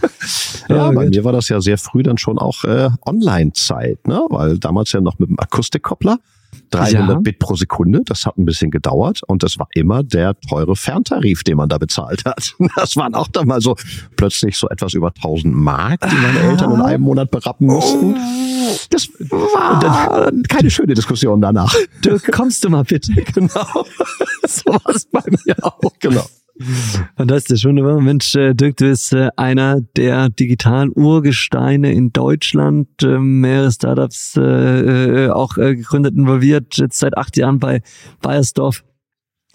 Ja, 0.70 0.76
ja 0.76 0.92
bei 0.92 1.06
gut. 1.06 1.16
mir 1.16 1.24
war 1.24 1.34
das 1.34 1.50
ja 1.50 1.62
sehr 1.62 1.78
früh 1.78 2.04
dann 2.04 2.18
schon 2.18 2.38
auch 2.40 2.64
äh, 2.64 2.90
Online-Zeit, 3.06 4.08
ne? 4.08 4.26
weil 4.30 4.58
damals 4.58 4.92
ja 4.92 5.02
noch 5.02 5.20
mit 5.20 5.30
dem 5.30 5.40
Akustikkoppler. 5.40 6.20
300 6.72 7.10
ja. 7.10 7.20
Bit 7.20 7.40
pro 7.40 7.56
Sekunde. 7.56 8.02
Das 8.06 8.26
hat 8.26 8.38
ein 8.38 8.46
bisschen 8.46 8.72
gedauert 8.72 9.22
und 9.28 9.44
das 9.44 9.58
war 9.60 9.68
immer 9.74 10.04
der 10.04 10.40
teure 10.40 10.76
Ferntarif, 10.76 11.44
den 11.44 11.58
man 11.58 11.70
da 11.70 11.78
bezahlt 11.78 12.26
hat. 12.26 12.54
Das 12.76 12.98
waren 12.98 13.16
auch 13.16 13.28
dann 13.30 13.48
mal 13.48 13.62
so 13.62 13.76
plötzlich 14.16 14.58
so 14.58 14.68
etwas 14.70 14.94
über 14.94 15.08
1000 15.08 15.56
Mark, 15.56 16.02
die 16.10 16.16
meine 16.16 16.40
Eltern 16.40 16.74
in 16.74 16.82
einem 16.82 17.04
Monat 17.04 17.32
berappen 17.32 17.68
mussten. 17.68 18.16
Das 18.90 19.08
war 19.20 20.32
keine 20.50 20.70
schöne 20.70 20.94
Diskussion 20.94 21.42
danach. 21.42 21.74
Dirk, 22.04 22.32
kommst 22.32 22.64
du 22.64 22.70
mal 22.70 22.84
bitte? 22.84 23.14
Genau. 23.34 23.50
so 24.48 24.66
war 24.66 24.96
es 24.96 25.06
bei 25.06 25.22
mir 25.26 25.56
auch. 25.62 25.92
Genau. 26.00 26.26
Fantastisch, 27.18 27.66
wunderbar. 27.66 28.00
Mensch, 28.00 28.34
äh, 28.36 28.54
Dirk, 28.54 28.78
du 28.78 28.86
bist 28.86 29.12
äh, 29.14 29.30
einer 29.36 29.82
der 29.98 30.30
digitalen 30.30 30.92
Urgesteine 30.96 31.92
in 31.92 32.14
Deutschland, 32.14 32.88
ähm, 33.04 33.42
mehrere 33.42 33.72
Startups 33.72 34.38
äh, 34.38 35.30
auch 35.30 35.56
gegründet, 35.56 36.16
involviert, 36.16 36.78
jetzt 36.78 37.00
seit 37.00 37.18
acht 37.18 37.36
Jahren 37.36 37.60
bei 37.60 37.82
Bayersdorf 38.22 38.86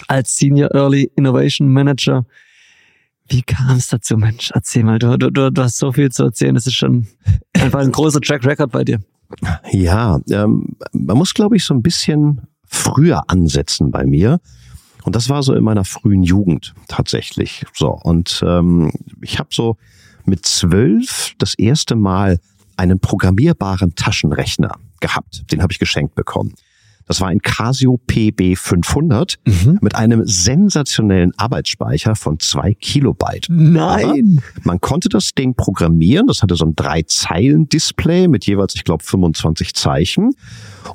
als 0.08 0.36
Senior 0.36 0.74
Early 0.74 1.10
Innovation 1.16 1.72
Manager. 1.72 2.26
Wie 3.28 3.42
kam 3.42 3.76
es 3.76 3.88
dazu, 3.88 4.16
Mensch? 4.16 4.50
Erzähl 4.52 4.84
mal, 4.84 4.98
du, 4.98 5.16
du, 5.16 5.50
du 5.50 5.62
hast 5.62 5.78
so 5.78 5.92
viel 5.92 6.10
zu 6.10 6.24
erzählen, 6.24 6.54
das 6.54 6.66
ist 6.66 6.74
schon 6.74 7.06
einfach 7.54 7.80
ein 7.80 7.92
großer 7.92 8.20
Track 8.20 8.44
Record 8.44 8.72
bei 8.72 8.84
dir. 8.84 9.00
Ja, 9.70 10.20
ähm, 10.30 10.76
man 10.92 11.16
muss, 11.16 11.32
glaube 11.32 11.56
ich, 11.56 11.64
so 11.64 11.72
ein 11.72 11.82
bisschen 11.82 12.42
früher 12.66 13.22
ansetzen 13.28 13.90
bei 13.90 14.04
mir. 14.04 14.40
Und 15.04 15.16
das 15.16 15.28
war 15.28 15.42
so 15.42 15.54
in 15.54 15.64
meiner 15.64 15.84
frühen 15.84 16.22
Jugend 16.22 16.74
tatsächlich. 16.88 17.64
So 17.74 17.90
und 17.90 18.42
ähm, 18.46 18.92
ich 19.22 19.38
habe 19.38 19.48
so 19.52 19.76
mit 20.24 20.44
zwölf 20.46 21.34
das 21.38 21.54
erste 21.54 21.96
Mal 21.96 22.38
einen 22.76 23.00
programmierbaren 23.00 23.94
Taschenrechner 23.94 24.78
gehabt. 25.00 25.50
Den 25.52 25.62
habe 25.62 25.72
ich 25.72 25.78
geschenkt 25.78 26.14
bekommen. 26.14 26.54
Das 27.10 27.20
war 27.20 27.26
ein 27.26 27.42
Casio 27.42 27.98
PB 28.06 28.56
500 28.56 29.40
mhm. 29.44 29.80
mit 29.82 29.96
einem 29.96 30.24
sensationellen 30.26 31.32
Arbeitsspeicher 31.36 32.14
von 32.14 32.38
zwei 32.38 32.74
Kilobyte. 32.74 33.48
Nein! 33.50 34.40
Aber 34.54 34.62
man 34.62 34.80
konnte 34.80 35.08
das 35.08 35.32
Ding 35.34 35.56
programmieren. 35.56 36.28
Das 36.28 36.40
hatte 36.44 36.54
so 36.54 36.66
ein 36.66 36.76
Drei-Zeilen-Display 36.76 38.28
mit 38.28 38.46
jeweils, 38.46 38.76
ich 38.76 38.84
glaube, 38.84 39.02
25 39.02 39.74
Zeichen. 39.74 40.36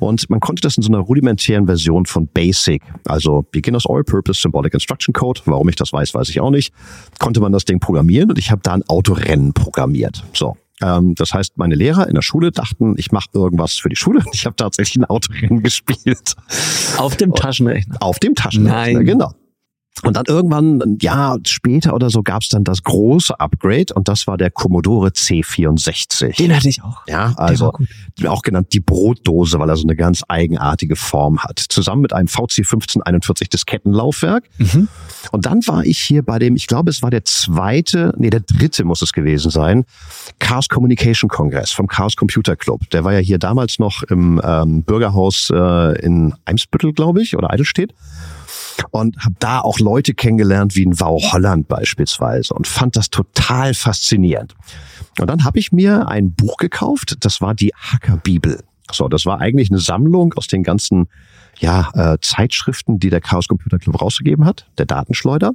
Und 0.00 0.30
man 0.30 0.40
konnte 0.40 0.62
das 0.62 0.78
in 0.78 0.82
so 0.82 0.88
einer 0.88 1.00
rudimentären 1.00 1.66
Version 1.66 2.06
von 2.06 2.28
BASIC, 2.28 2.82
also 3.04 3.44
Beginners 3.52 3.84
All-Purpose 3.86 4.40
Symbolic 4.40 4.72
Instruction 4.72 5.12
Code, 5.12 5.42
warum 5.44 5.68
ich 5.68 5.76
das 5.76 5.92
weiß, 5.92 6.14
weiß 6.14 6.30
ich 6.30 6.40
auch 6.40 6.50
nicht, 6.50 6.72
konnte 7.18 7.40
man 7.40 7.52
das 7.52 7.66
Ding 7.66 7.78
programmieren 7.78 8.30
und 8.30 8.38
ich 8.38 8.50
habe 8.50 8.62
da 8.62 8.72
ein 8.72 8.82
Autorennen 8.88 9.52
programmiert. 9.52 10.24
So, 10.32 10.56
das 10.80 11.32
heißt, 11.32 11.56
meine 11.56 11.74
Lehrer 11.74 12.06
in 12.06 12.14
der 12.14 12.22
Schule 12.22 12.52
dachten, 12.52 12.94
ich 12.98 13.10
mache 13.12 13.28
irgendwas 13.32 13.74
für 13.74 13.88
die 13.88 13.96
Schule. 13.96 14.22
Ich 14.32 14.44
habe 14.44 14.56
tatsächlich 14.56 14.96
ein 14.96 15.04
Autorennen 15.06 15.62
gespielt. 15.62 16.34
Auf 16.98 17.16
dem 17.16 17.34
Taschenrechner. 17.34 17.96
Auf 18.00 18.18
dem 18.18 18.34
Taschenrechner, 18.34 18.98
Nein. 18.98 19.06
genau. 19.06 19.32
Und 20.02 20.16
dann 20.16 20.24
irgendwann, 20.26 20.82
ein 20.82 20.98
Jahr 21.00 21.38
später 21.46 21.94
oder 21.94 22.10
so, 22.10 22.22
gab 22.22 22.42
es 22.42 22.48
dann 22.48 22.64
das 22.64 22.82
große 22.82 23.40
Upgrade 23.40 23.94
und 23.94 24.08
das 24.08 24.26
war 24.26 24.36
der 24.36 24.50
Commodore 24.50 25.08
C64. 25.08 26.36
Den 26.36 26.54
hatte 26.54 26.68
ich 26.68 26.82
auch. 26.82 27.02
Ja, 27.08 27.32
also 27.36 27.72
auch 28.26 28.42
genannt 28.42 28.68
die 28.72 28.80
Brotdose, 28.80 29.58
weil 29.58 29.70
er 29.70 29.76
so 29.76 29.84
eine 29.84 29.96
ganz 29.96 30.22
eigenartige 30.28 30.96
Form 30.96 31.42
hat. 31.42 31.58
Zusammen 31.58 32.02
mit 32.02 32.12
einem 32.12 32.28
VC 32.28 32.58
1541 32.58 33.48
Diskettenlaufwerk. 33.48 34.44
Mhm. 34.58 34.88
Und 35.32 35.46
dann 35.46 35.66
war 35.66 35.84
ich 35.84 35.98
hier 35.98 36.22
bei 36.22 36.38
dem, 36.38 36.56
ich 36.56 36.66
glaube, 36.66 36.90
es 36.90 37.02
war 37.02 37.10
der 37.10 37.24
zweite, 37.24 38.12
nee, 38.18 38.30
der 38.30 38.40
dritte 38.40 38.84
muss 38.84 39.00
es 39.00 39.12
gewesen 39.12 39.50
sein, 39.50 39.84
Chaos 40.38 40.68
Communication 40.68 41.28
Congress 41.28 41.72
vom 41.72 41.86
Chaos 41.86 42.16
Computer 42.16 42.54
Club. 42.54 42.88
Der 42.90 43.04
war 43.04 43.14
ja 43.14 43.20
hier 43.20 43.38
damals 43.38 43.78
noch 43.78 44.02
im 44.04 44.40
ähm, 44.44 44.82
Bürgerhaus 44.82 45.50
äh, 45.50 45.98
in 46.04 46.34
Eimsbüttel, 46.44 46.92
glaube 46.92 47.22
ich, 47.22 47.36
oder 47.36 47.50
Eidelstedt 47.50 47.94
und 48.90 49.16
habe 49.18 49.34
da 49.38 49.60
auch 49.60 49.78
Leute 49.78 50.14
kennengelernt 50.14 50.76
wie 50.76 50.82
in 50.82 50.98
Wau 51.00 51.20
Holland 51.32 51.68
beispielsweise 51.68 52.54
und 52.54 52.66
fand 52.66 52.96
das 52.96 53.10
total 53.10 53.74
faszinierend. 53.74 54.54
Und 55.18 55.28
dann 55.28 55.44
habe 55.44 55.58
ich 55.58 55.72
mir 55.72 56.08
ein 56.08 56.32
Buch 56.32 56.56
gekauft, 56.56 57.16
das 57.20 57.40
war 57.40 57.54
die 57.54 57.72
Hackerbibel. 57.74 58.62
So, 58.92 59.08
das 59.08 59.26
war 59.26 59.40
eigentlich 59.40 59.70
eine 59.70 59.80
Sammlung 59.80 60.34
aus 60.34 60.46
den 60.46 60.62
ganzen 60.62 61.08
ja, 61.58 61.90
äh, 61.94 62.18
Zeitschriften, 62.20 62.98
die 62.98 63.10
der 63.10 63.20
Chaos 63.20 63.48
Computer 63.48 63.78
Club 63.78 64.00
rausgegeben 64.00 64.44
hat, 64.44 64.66
der 64.78 64.86
Datenschleuder. 64.86 65.52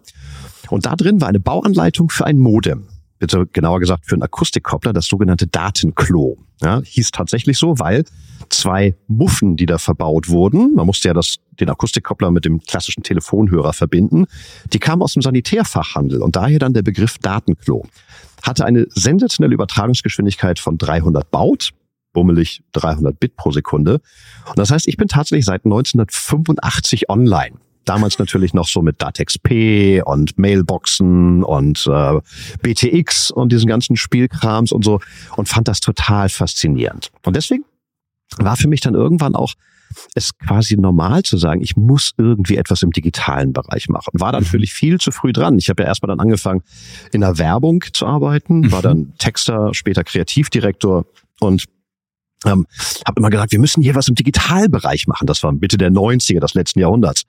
Und 0.70 0.86
da 0.86 0.96
drin 0.96 1.22
war 1.22 1.28
eine 1.28 1.40
Bauanleitung 1.40 2.10
für 2.10 2.26
ein 2.26 2.40
Modem. 2.40 2.88
Bitte 3.22 3.46
genauer 3.46 3.80
gesagt 3.80 4.08
für 4.08 4.16
einen 4.16 4.24
Akustikkoppler, 4.24 4.94
das 4.94 5.06
sogenannte 5.06 5.46
Datenklo. 5.46 6.40
Ja, 6.60 6.82
hieß 6.84 7.12
tatsächlich 7.12 7.60
so, 7.60 7.78
weil 7.78 8.04
zwei 8.50 8.96
Muffen, 9.08 9.58
die 9.58 9.68
da 9.68 9.78
verbaut 9.78 10.28
wurden, 10.28 10.74
man 10.74 10.88
musste 10.88 11.10
ja 11.10 11.14
das, 11.14 11.36
den 11.60 11.70
Akustikkoppler 11.70 12.32
mit 12.32 12.46
dem 12.46 12.62
klassischen 12.62 13.04
Telefonhörer 13.04 13.74
verbinden, 13.74 14.26
die 14.74 14.80
kamen 14.80 15.04
aus 15.04 15.14
dem 15.14 15.22
Sanitärfachhandel 15.22 16.20
und 16.24 16.36
daher 16.36 16.58
dann 16.58 16.74
der 16.74 16.82
Begriff 16.82 17.20
Datenklo. 17.20 17.86
Hatte 18.42 18.66
eine 18.66 18.88
sensationelle 18.90 19.54
Übertragungsgeschwindigkeit 19.54 20.58
von 20.58 20.80
300 20.80 21.30
Baut, 21.30 21.74
bummelig 22.14 22.64
300 22.72 23.20
Bit 23.20 23.36
pro 23.36 23.52
Sekunde. 23.52 24.02
Und 24.50 24.58
das 24.58 24.72
heißt, 24.72 24.88
ich 24.88 24.98
bin 24.98 25.10
tatsächlich 25.10 25.46
seit 25.46 25.64
1985 25.64 27.08
online. 27.08 27.60
Damals 27.86 28.20
natürlich 28.20 28.54
noch 28.54 28.68
so 28.68 28.82
mit 28.82 29.02
DATEX-P 29.02 30.04
und 30.04 30.38
Mailboxen 30.38 31.44
und 31.44 31.88
äh, 31.88 32.20
BTX 32.62 33.32
und 33.32 33.52
diesen 33.52 33.68
ganzen 33.68 33.96
Spielkrams 33.96 34.72
und 34.72 34.86
so 34.86 35.00
und 35.36 35.50
fand 35.50 35.68
das 35.68 35.80
total 35.80 36.30
faszinierend. 36.30 37.12
Und 37.26 37.36
deswegen 37.36 37.66
war 38.38 38.56
für 38.56 38.68
mich 38.68 38.82
dann 38.82 38.94
irgendwann 38.94 39.36
auch 39.36 39.54
es 40.16 40.38
quasi 40.38 40.78
normal 40.78 41.24
zu 41.24 41.38
sagen, 41.38 41.62
ich 41.62 41.76
muss 41.76 42.14
irgendwie 42.18 42.58
etwas 42.58 42.82
im 42.82 42.92
digitalen 42.92 43.54
Bereich 43.54 43.90
machen. 43.90 44.12
War 44.14 44.32
dann 44.32 44.42
mhm. 44.42 44.48
natürlich 44.48 44.74
viel 44.74 45.00
zu 45.00 45.12
früh 45.12 45.34
dran. 45.34 45.58
Ich 45.58 45.70
habe 45.70 45.84
ja 45.84 45.90
erstmal 45.90 46.08
dann 46.08 46.20
angefangen, 46.20 46.62
in 47.12 47.22
der 47.22 47.38
Werbung 47.38 47.84
zu 47.94 48.06
arbeiten, 48.06 48.72
war 48.72 48.80
mhm. 48.80 48.84
dann 48.84 49.14
Texter, 49.18 49.74
später 49.74 50.04
Kreativdirektor 50.04 51.06
und 51.40 51.66
ähm, 52.46 52.66
habe 53.06 53.20
immer 53.20 53.30
gesagt, 53.30 53.52
wir 53.52 53.60
müssen 53.60 53.84
hier 53.84 53.96
was 53.96 54.08
im 54.08 54.16
Digitalbereich 54.16 55.08
machen. 55.08 55.28
Das 55.28 55.44
war 55.44 55.52
Mitte 55.52 55.78
der 55.78 55.92
90er 55.92 56.40
des 56.40 56.54
letzten 56.54 56.80
Jahrhunderts. 56.80 57.24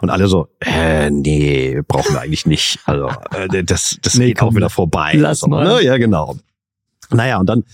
Und 0.00 0.10
alle 0.10 0.28
so, 0.28 0.48
äh, 0.60 1.10
nee, 1.10 1.80
brauchen 1.86 2.14
wir 2.14 2.20
eigentlich 2.20 2.46
nicht. 2.46 2.78
Also 2.84 3.10
äh, 3.32 3.64
das, 3.64 3.98
das 4.00 4.14
nee, 4.14 4.28
geht 4.28 4.38
komm, 4.38 4.50
auch 4.50 4.54
wieder 4.54 4.70
vorbei. 4.70 5.12
Lass 5.14 5.40
so, 5.40 5.48
mal. 5.48 5.64
Ne? 5.64 5.84
Ja, 5.84 5.96
genau. 5.96 6.36
Naja, 7.10 7.38
und 7.38 7.46
dann 7.46 7.64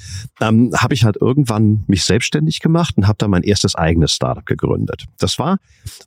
ähm, 0.40 0.72
habe 0.76 0.94
ich 0.94 1.04
halt 1.04 1.16
irgendwann 1.20 1.84
mich 1.88 2.04
selbstständig 2.04 2.60
gemacht 2.60 2.96
und 2.96 3.06
habe 3.06 3.18
dann 3.18 3.30
mein 3.30 3.42
erstes 3.42 3.74
eigenes 3.74 4.12
Startup 4.12 4.46
gegründet. 4.46 5.06
Das 5.18 5.38
war 5.38 5.58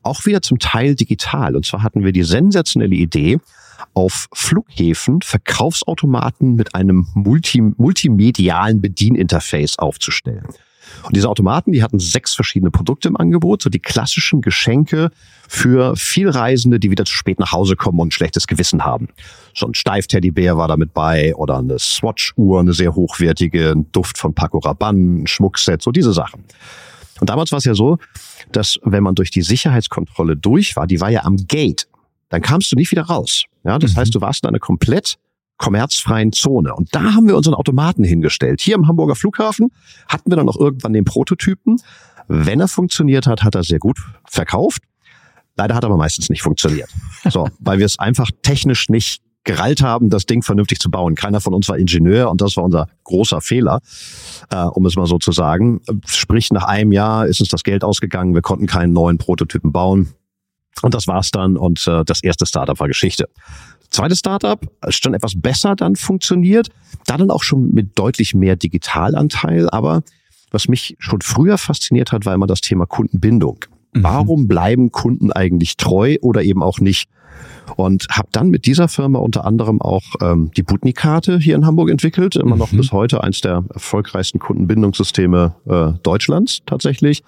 auch 0.02 0.26
wieder 0.26 0.42
zum 0.42 0.60
Teil 0.60 0.96
digital. 0.96 1.56
Und 1.56 1.66
zwar 1.66 1.84
hatten 1.84 2.04
wir 2.06 2.14
die 2.14 2.24
sensationelle 2.24 2.96
Idee, 2.96 3.40
auf 3.94 4.28
Flughäfen 4.34 5.22
Verkaufsautomaten 5.22 6.56
mit 6.56 6.76
einem 6.76 7.08
multi 7.16 7.62
multimedialen 7.62 8.82
Bedieninterface 8.82 9.80
aufzustellen. 9.80 10.46
Und 11.04 11.16
diese 11.16 11.30
Automaten, 11.30 11.72
die 11.72 11.84
hatten 11.84 12.00
sechs 12.00 12.34
verschiedene 12.34 12.72
Produkte 12.72 13.08
im 13.08 13.18
Angebot, 13.18 13.62
so 13.62 13.70
die 13.70 13.80
klassischen 13.80 14.42
Geschenke 14.42 15.10
für 15.48 15.96
Vielreisende, 15.96 16.80
die 16.80 16.92
wieder 16.92 17.06
zu 17.06 17.14
spät 17.14 17.40
nach 17.40 17.52
Hause 17.52 17.76
kommen 17.76 18.00
und 18.00 18.10
ein 18.10 18.12
schlechtes 18.12 18.48
Gewissen 18.48 18.84
haben. 18.84 19.10
So 19.54 19.68
ein 19.68 19.74
Steif-Teddybär 19.74 20.58
war 20.58 20.68
damit 20.68 20.94
bei 20.94 21.34
oder 21.36 21.58
eine 21.58 21.80
Swatch-Uhr, 21.80 22.60
eine 22.60 22.74
sehr 22.74 22.96
hochwertige, 22.96 23.72
ein 23.72 23.92
Duft 23.92 24.18
von 24.18 24.34
Paco 24.34 24.60
Rabanne, 24.60 25.24
ein 25.24 25.28
Schmuckset, 25.28 25.82
so 25.82 25.92
diese 25.92 26.14
Sachen. 26.14 26.44
Und 27.20 27.30
damals 27.30 27.52
war 27.52 27.58
es 27.58 27.66
ja 27.66 27.74
so, 27.74 27.98
dass 28.52 28.80
wenn 28.84 29.04
man 29.04 29.16
durch 29.16 29.32
die 29.32 29.42
Sicherheitskontrolle 29.42 30.36
durch 30.36 30.76
war, 30.76 30.88
die 30.88 31.02
war 31.02 31.10
ja 31.10 31.24
am 31.24 31.38
Gate, 31.48 31.88
dann 32.30 32.42
kamst 32.42 32.72
du 32.72 32.76
nicht 32.76 32.92
wieder 32.92 33.04
raus. 33.04 33.46
Ja, 33.64 33.80
das 33.80 33.94
mhm. 33.94 34.00
heißt, 34.00 34.16
du 34.16 34.22
warst 34.22 34.44
in 34.44 34.50
einer 34.50 34.60
komplett 34.60 35.18
kommerzfreien 35.58 36.32
Zone. 36.32 36.74
Und 36.74 36.94
da 36.94 37.14
haben 37.14 37.28
wir 37.28 37.36
unseren 37.36 37.56
Automaten 37.56 38.04
hingestellt. 38.04 38.62
Hier 38.62 38.76
am 38.76 38.88
Hamburger 38.88 39.16
Flughafen 39.16 39.70
hatten 40.08 40.32
wir 40.32 40.38
dann 40.38 40.46
noch 40.46 40.58
irgendwann 40.58 40.94
den 40.94 41.06
Prototypen. 41.06 41.78
Wenn 42.28 42.60
er 42.60 42.68
funktioniert 42.68 43.28
hat, 43.28 43.44
hat 43.44 43.56
er 43.56 43.64
sehr 43.64 43.80
gut 43.80 43.98
verkauft. 44.26 44.84
Leider 45.56 45.74
hat 45.76 45.84
er 45.84 45.88
aber 45.88 45.98
meistens 45.98 46.30
nicht 46.30 46.44
funktioniert. 46.44 46.90
So, 47.30 47.50
weil 47.60 47.80
wir 47.80 47.86
es 47.86 47.98
einfach 48.00 48.30
technisch 48.44 48.90
nicht 48.90 49.24
gerallt 49.44 49.82
haben, 49.82 50.10
das 50.10 50.26
Ding 50.26 50.44
vernünftig 50.44 50.80
zu 50.80 50.92
bauen. 50.92 51.16
Keiner 51.16 51.40
von 51.40 51.54
uns 51.54 51.70
war 51.70 51.78
Ingenieur 51.78 52.30
und 52.30 52.42
das 52.42 52.58
war 52.58 52.66
unser 52.66 52.88
großer 53.06 53.42
Fehler, 53.42 53.80
äh, 54.52 54.64
um 54.64 54.86
es 54.86 54.96
mal 54.98 55.08
so 55.08 55.18
zu 55.18 55.32
sagen. 55.32 55.82
Sprich, 56.06 56.52
nach 56.52 56.66
einem 56.66 56.92
Jahr 56.92 57.26
ist 57.26 57.40
uns 57.40 57.50
das 57.50 57.64
Geld 57.64 57.84
ausgegangen, 57.84 58.36
wir 58.36 58.42
konnten 58.42 58.68
keinen 58.68 58.94
neuen 58.94 59.18
Prototypen 59.18 59.72
bauen. 59.72 60.14
Und 60.84 60.94
das 60.94 61.08
war's 61.08 61.32
dann 61.32 61.58
und 61.58 61.88
äh, 61.88 62.04
das 62.06 62.22
erste 62.22 62.46
Startup 62.46 62.80
war 62.80 62.88
Geschichte. 62.88 63.30
Zweites 63.98 64.20
Startup, 64.20 64.60
schon 64.90 65.16
etwas 65.16 65.34
besser 65.36 65.76
dann 65.76 65.96
funktioniert, 65.96 66.70
da 67.08 67.18
dann 67.18 67.32
auch 67.32 67.42
schon 67.42 67.72
mit 67.74 67.98
deutlich 67.98 68.36
mehr 68.36 68.56
Digitalanteil, 68.56 69.72
aber 69.72 70.04
was 70.52 70.68
mich 70.68 70.96
schon 71.00 71.22
früher 71.22 71.58
fasziniert 71.58 72.12
hat, 72.12 72.24
war 72.28 72.36
immer 72.36 72.46
das 72.46 72.62
Thema 72.62 72.86
Kundenbindung. 72.86 73.66
Mhm. 73.94 74.04
Warum 74.04 74.48
bleiben 74.48 74.92
Kunden 74.92 75.32
eigentlich 75.32 75.78
treu 75.78 76.18
oder 76.22 76.44
eben 76.44 76.62
auch 76.62 76.80
nicht? 76.80 77.10
Und 77.76 78.08
habe 78.10 78.30
dann 78.32 78.50
mit 78.50 78.66
dieser 78.66 78.88
Firma 78.88 79.20
unter 79.20 79.46
anderem 79.46 79.82
auch 79.82 80.04
ähm, 80.22 80.52
die 80.56 80.64
Butni-Karte 80.64 81.38
hier 81.40 81.56
in 81.56 81.66
Hamburg 81.66 81.90
entwickelt. 81.90 82.36
Immer 82.36 82.56
noch 82.56 82.72
mhm. 82.72 82.78
bis 82.78 82.92
heute 82.92 83.24
eins 83.24 83.42
der 83.42 83.64
erfolgreichsten 83.74 84.40
Kundenbindungssysteme 84.40 85.56
äh, 85.66 86.00
Deutschlands 86.04 86.62
tatsächlich. 86.66 87.24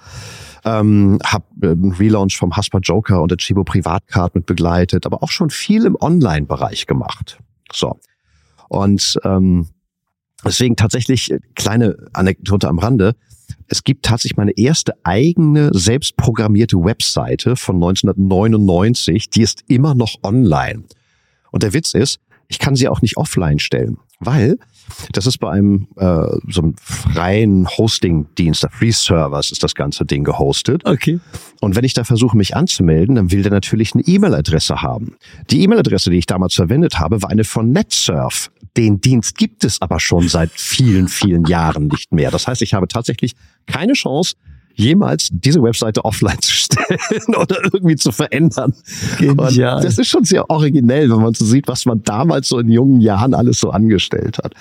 Ähm, 0.65 1.19
habe 1.23 1.45
äh, 1.61 1.71
einen 1.71 1.93
Relaunch 1.93 2.37
vom 2.37 2.55
Haspa 2.55 2.79
Joker 2.79 3.21
und 3.21 3.31
der 3.31 3.37
Chibo 3.37 3.63
Privatcard 3.63 4.35
mit 4.35 4.45
begleitet, 4.45 5.05
aber 5.05 5.23
auch 5.23 5.31
schon 5.31 5.49
viel 5.49 5.85
im 5.85 5.95
Online-Bereich 5.99 6.85
gemacht. 6.85 7.39
So. 7.71 7.97
Und 8.67 9.17
ähm, 9.23 9.67
deswegen 10.43 10.75
tatsächlich 10.75 11.31
äh, 11.31 11.39
kleine 11.55 11.95
Anekdote 12.13 12.67
am 12.67 12.79
Rande 12.79 13.15
es 13.67 13.83
gibt 13.83 14.05
tatsächlich 14.05 14.37
meine 14.37 14.57
erste 14.57 14.93
eigene 15.03 15.71
selbstprogrammierte 15.73 16.77
Webseite 16.77 17.55
von 17.55 17.75
1999, 17.75 19.29
die 19.29 19.41
ist 19.41 19.63
immer 19.67 19.95
noch 19.95 20.15
online. 20.23 20.83
Und 21.51 21.63
der 21.63 21.73
Witz 21.73 21.93
ist, 21.93 22.19
ich 22.49 22.59
kann 22.59 22.75
sie 22.75 22.89
auch 22.89 23.01
nicht 23.01 23.15
offline 23.15 23.59
stellen, 23.59 23.97
weil 24.19 24.57
das 25.13 25.27
ist 25.27 25.37
bei 25.37 25.51
einem 25.51 25.87
äh, 25.97 26.25
so 26.49 26.61
einem 26.61 26.75
freien 26.81 27.67
Hosting-Dienst, 27.67 28.63
der 28.63 28.71
Free 28.71 28.91
Servers 28.91 29.51
ist 29.51 29.63
das 29.63 29.75
ganze 29.75 30.03
Ding 30.03 30.23
gehostet. 30.23 30.83
Okay. 30.83 31.19
Und 31.61 31.75
wenn 31.75 31.83
ich 31.83 31.93
da 31.93 32.03
versuche, 32.03 32.35
mich 32.35 32.55
anzumelden, 32.55 33.15
dann 33.15 33.31
will 33.31 33.43
der 33.43 33.51
natürlich 33.51 33.93
eine 33.93 34.03
E-Mail-Adresse 34.03 34.81
haben. 34.81 35.15
Die 35.51 35.61
E-Mail-Adresse, 35.61 36.09
die 36.09 36.17
ich 36.17 36.25
damals 36.25 36.55
verwendet 36.55 36.99
habe, 36.99 37.21
war 37.21 37.29
eine 37.29 37.43
von 37.43 37.71
NetSurf. 37.71 38.51
Den 38.75 38.99
Dienst 38.99 39.37
gibt 39.37 39.63
es 39.63 39.79
aber 39.81 39.99
schon 39.99 40.27
seit 40.27 40.51
vielen, 40.51 41.07
vielen 41.07 41.45
Jahren 41.45 41.87
nicht 41.87 42.11
mehr. 42.11 42.31
Das 42.31 42.47
heißt, 42.47 42.63
ich 42.63 42.73
habe 42.73 42.87
tatsächlich 42.87 43.35
keine 43.67 43.93
Chance, 43.93 44.35
jemals 44.79 45.29
diese 45.31 45.61
Webseite 45.61 46.05
offline 46.05 46.39
zu 46.39 46.51
stellen 46.51 47.35
oder 47.37 47.57
irgendwie 47.71 47.97
zu 47.97 48.11
verändern. 48.11 48.73
Genial. 49.17 49.81
das 49.81 49.97
ist 49.97 50.07
schon 50.07 50.23
sehr 50.23 50.49
originell, 50.49 51.09
wenn 51.09 51.21
man 51.21 51.33
so 51.33 51.45
sieht, 51.45 51.67
was 51.67 51.85
man 51.85 52.01
damals 52.03 52.47
so 52.47 52.59
in 52.59 52.69
jungen 52.69 53.01
Jahren 53.01 53.33
alles 53.33 53.59
so 53.59 53.71
angestellt 53.71 54.37
hat. 54.37 54.53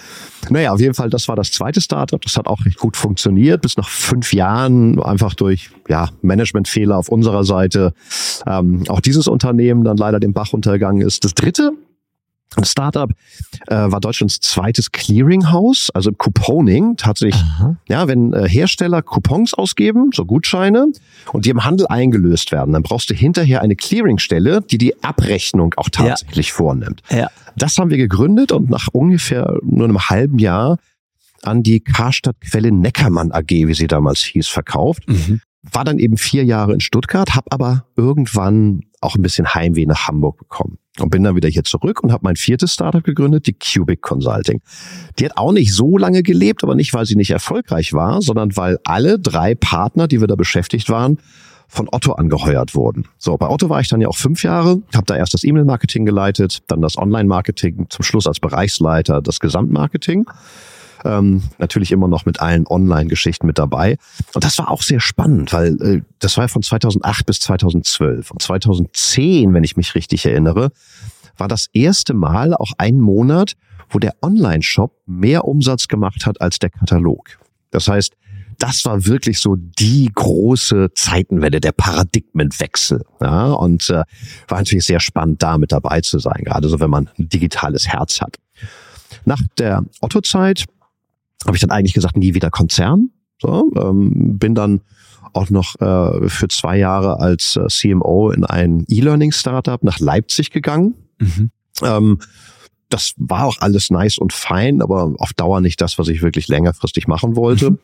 Naja, 0.50 0.72
auf 0.72 0.80
jeden 0.80 0.94
Fall, 0.94 1.08
das 1.10 1.28
war 1.28 1.36
das 1.36 1.52
zweite 1.52 1.80
Startup. 1.80 2.20
Das 2.20 2.36
hat 2.36 2.46
auch 2.46 2.64
recht 2.64 2.78
gut 2.78 2.96
funktioniert. 2.96 3.62
Bis 3.62 3.76
nach 3.76 3.88
fünf 3.88 4.32
Jahren 4.32 5.00
einfach 5.00 5.34
durch 5.34 5.70
ja, 5.88 6.08
Managementfehler 6.22 6.96
auf 6.96 7.08
unserer 7.08 7.44
Seite 7.44 7.92
ähm, 8.46 8.84
auch 8.88 9.00
dieses 9.00 9.28
Unternehmen 9.28 9.84
dann 9.84 9.96
leider 9.96 10.18
den 10.20 10.32
Bach 10.32 10.52
untergegangen 10.52 11.06
ist. 11.06 11.24
Das 11.24 11.34
dritte 11.34 11.72
ein 12.56 12.64
Startup 12.64 13.10
äh, 13.66 13.74
war 13.74 14.00
Deutschlands 14.00 14.40
zweites 14.40 14.90
Clearinghouse, 14.90 15.90
also 15.94 16.12
Couponing 16.12 16.96
tatsächlich. 16.96 17.40
Aha. 17.40 17.76
Ja, 17.88 18.08
wenn 18.08 18.32
äh, 18.32 18.48
Hersteller 18.48 19.02
Coupons 19.02 19.54
ausgeben, 19.54 20.10
so 20.14 20.24
Gutscheine, 20.24 20.86
und 21.32 21.44
die 21.44 21.50
im 21.50 21.64
Handel 21.64 21.86
eingelöst 21.88 22.52
werden, 22.52 22.72
dann 22.72 22.82
brauchst 22.82 23.10
du 23.10 23.14
hinterher 23.14 23.60
eine 23.60 23.76
Clearingstelle, 23.76 24.62
die 24.62 24.78
die 24.78 25.02
Abrechnung 25.02 25.74
auch 25.76 25.90
tatsächlich 25.90 26.48
ja. 26.48 26.54
vornimmt. 26.54 27.02
Ja. 27.10 27.30
Das 27.56 27.76
haben 27.76 27.90
wir 27.90 27.98
gegründet 27.98 28.52
und 28.52 28.70
nach 28.70 28.88
ungefähr 28.92 29.58
nur 29.62 29.84
einem 29.84 30.08
halben 30.08 30.38
Jahr 30.38 30.78
an 31.42 31.62
die 31.62 31.80
Karstadt 31.80 32.36
Quelle 32.40 32.72
Neckermann 32.72 33.30
AG, 33.30 33.50
wie 33.50 33.74
sie 33.74 33.86
damals 33.86 34.20
hieß, 34.20 34.48
verkauft. 34.48 35.08
Mhm. 35.08 35.40
War 35.70 35.84
dann 35.84 35.98
eben 35.98 36.16
vier 36.16 36.44
Jahre 36.44 36.72
in 36.72 36.80
Stuttgart, 36.80 37.34
habe 37.34 37.50
aber 37.50 37.84
irgendwann 37.96 38.82
auch 39.00 39.16
ein 39.16 39.22
bisschen 39.22 39.54
Heimweh 39.54 39.86
nach 39.86 40.08
Hamburg 40.08 40.38
bekommen 40.38 40.78
und 41.00 41.10
bin 41.10 41.22
dann 41.22 41.36
wieder 41.36 41.48
hier 41.48 41.64
zurück 41.64 42.02
und 42.02 42.12
habe 42.12 42.20
mein 42.24 42.36
viertes 42.36 42.72
Startup 42.72 43.02
gegründet, 43.02 43.46
die 43.46 43.56
Cubic 43.58 44.02
Consulting. 44.02 44.60
Die 45.18 45.24
hat 45.24 45.36
auch 45.36 45.52
nicht 45.52 45.74
so 45.74 45.98
lange 45.98 46.22
gelebt, 46.22 46.64
aber 46.64 46.74
nicht, 46.74 46.94
weil 46.94 47.06
sie 47.06 47.16
nicht 47.16 47.30
erfolgreich 47.30 47.92
war, 47.92 48.22
sondern 48.22 48.56
weil 48.56 48.78
alle 48.84 49.18
drei 49.18 49.54
Partner, 49.54 50.08
die 50.08 50.20
wir 50.20 50.28
da 50.28 50.36
beschäftigt 50.36 50.88
waren, 50.90 51.18
von 51.68 51.88
Otto 51.92 52.12
angeheuert 52.12 52.74
wurden. 52.74 53.04
So, 53.18 53.36
bei 53.36 53.48
Otto 53.48 53.68
war 53.68 53.80
ich 53.80 53.88
dann 53.88 54.00
ja 54.00 54.08
auch 54.08 54.16
fünf 54.16 54.42
Jahre, 54.42 54.82
habe 54.94 55.04
da 55.06 55.16
erst 55.16 55.34
das 55.34 55.44
E-Mail-Marketing 55.44 56.06
geleitet, 56.06 56.62
dann 56.66 56.80
das 56.80 56.96
Online-Marketing, 56.96 57.86
zum 57.90 58.02
Schluss 58.02 58.26
als 58.26 58.40
Bereichsleiter 58.40 59.20
das 59.20 59.38
Gesamtmarketing. 59.38 60.26
Ähm, 61.04 61.42
natürlich 61.58 61.92
immer 61.92 62.08
noch 62.08 62.26
mit 62.26 62.40
allen 62.40 62.66
Online-Geschichten 62.66 63.46
mit 63.46 63.58
dabei. 63.58 63.96
Und 64.34 64.44
das 64.44 64.58
war 64.58 64.70
auch 64.70 64.82
sehr 64.82 65.00
spannend, 65.00 65.52
weil 65.52 65.80
äh, 65.82 66.02
das 66.18 66.36
war 66.36 66.44
ja 66.44 66.48
von 66.48 66.62
2008 66.62 67.26
bis 67.26 67.40
2012. 67.40 68.30
Und 68.30 68.42
2010, 68.42 69.54
wenn 69.54 69.64
ich 69.64 69.76
mich 69.76 69.94
richtig 69.94 70.26
erinnere, 70.26 70.70
war 71.36 71.48
das 71.48 71.68
erste 71.72 72.14
Mal 72.14 72.54
auch 72.54 72.72
ein 72.78 73.00
Monat, 73.00 73.54
wo 73.90 73.98
der 73.98 74.14
Online-Shop 74.22 74.92
mehr 75.06 75.44
Umsatz 75.44 75.88
gemacht 75.88 76.26
hat 76.26 76.40
als 76.40 76.58
der 76.58 76.70
Katalog. 76.70 77.38
Das 77.70 77.88
heißt, 77.88 78.14
das 78.58 78.84
war 78.84 79.06
wirklich 79.06 79.38
so 79.38 79.54
die 79.56 80.10
große 80.12 80.88
Zeitenwende, 80.94 81.60
der 81.60 81.72
Paradigmenwechsel. 81.72 83.04
Ja, 83.20 83.52
und 83.52 83.88
äh, 83.88 84.02
war 84.48 84.58
natürlich 84.58 84.84
sehr 84.84 85.00
spannend, 85.00 85.42
da 85.42 85.58
mit 85.58 85.70
dabei 85.70 86.00
zu 86.00 86.18
sein, 86.18 86.42
gerade 86.44 86.68
so, 86.68 86.80
wenn 86.80 86.90
man 86.90 87.08
ein 87.18 87.28
digitales 87.28 87.86
Herz 87.86 88.20
hat. 88.20 88.36
Nach 89.24 89.40
der 89.58 89.84
Otto-Zeit 90.00 90.64
habe 91.46 91.56
ich 91.56 91.60
dann 91.60 91.70
eigentlich 91.70 91.94
gesagt, 91.94 92.16
nie 92.16 92.34
wieder 92.34 92.50
Konzern. 92.50 93.10
So, 93.40 93.70
ähm, 93.76 94.38
bin 94.38 94.54
dann 94.54 94.80
auch 95.32 95.50
noch 95.50 95.80
äh, 95.80 96.28
für 96.28 96.48
zwei 96.48 96.78
Jahre 96.78 97.20
als 97.20 97.56
äh, 97.56 97.66
CMO 97.68 98.30
in 98.30 98.44
ein 98.44 98.84
E-Learning-Startup 98.88 99.82
nach 99.84 100.00
Leipzig 100.00 100.50
gegangen. 100.50 100.94
Mhm. 101.18 101.50
Ähm, 101.82 102.18
das 102.88 103.12
war 103.18 103.44
auch 103.44 103.58
alles 103.60 103.90
nice 103.90 104.18
und 104.18 104.32
fein, 104.32 104.80
aber 104.80 105.14
auf 105.18 105.34
Dauer 105.34 105.60
nicht 105.60 105.80
das, 105.80 105.98
was 105.98 106.08
ich 106.08 106.22
wirklich 106.22 106.48
längerfristig 106.48 107.06
machen 107.06 107.36
wollte. 107.36 107.72
Mhm 107.72 107.78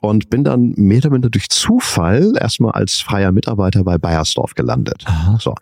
und 0.00 0.30
bin 0.30 0.44
dann 0.44 0.74
mehr 0.76 0.98
oder 0.98 1.10
minder 1.10 1.30
durch 1.30 1.48
Zufall 1.48 2.32
erstmal 2.38 2.72
als 2.72 3.00
freier 3.00 3.32
Mitarbeiter 3.32 3.84
bei 3.84 3.98
Bayersdorf 3.98 4.54
gelandet. 4.54 5.04
Aha. 5.06 5.38
So, 5.40 5.54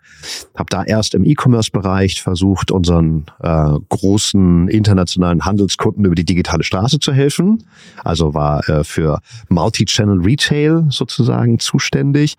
habe 0.55 0.67
da 0.69 0.83
erst 0.83 1.13
im 1.13 1.25
E-Commerce-Bereich 1.25 2.21
versucht, 2.21 2.71
unseren 2.71 3.25
äh, 3.41 3.73
großen 3.89 4.67
internationalen 4.67 5.45
Handelskunden 5.45 6.05
über 6.05 6.15
die 6.15 6.25
digitale 6.25 6.63
Straße 6.63 6.99
zu 6.99 7.13
helfen. 7.13 7.63
Also 8.03 8.33
war 8.33 8.67
äh, 8.69 8.83
für 8.83 9.19
Multi-Channel 9.49 10.21
Retail 10.21 10.85
sozusagen 10.89 11.59
zuständig. 11.59 12.35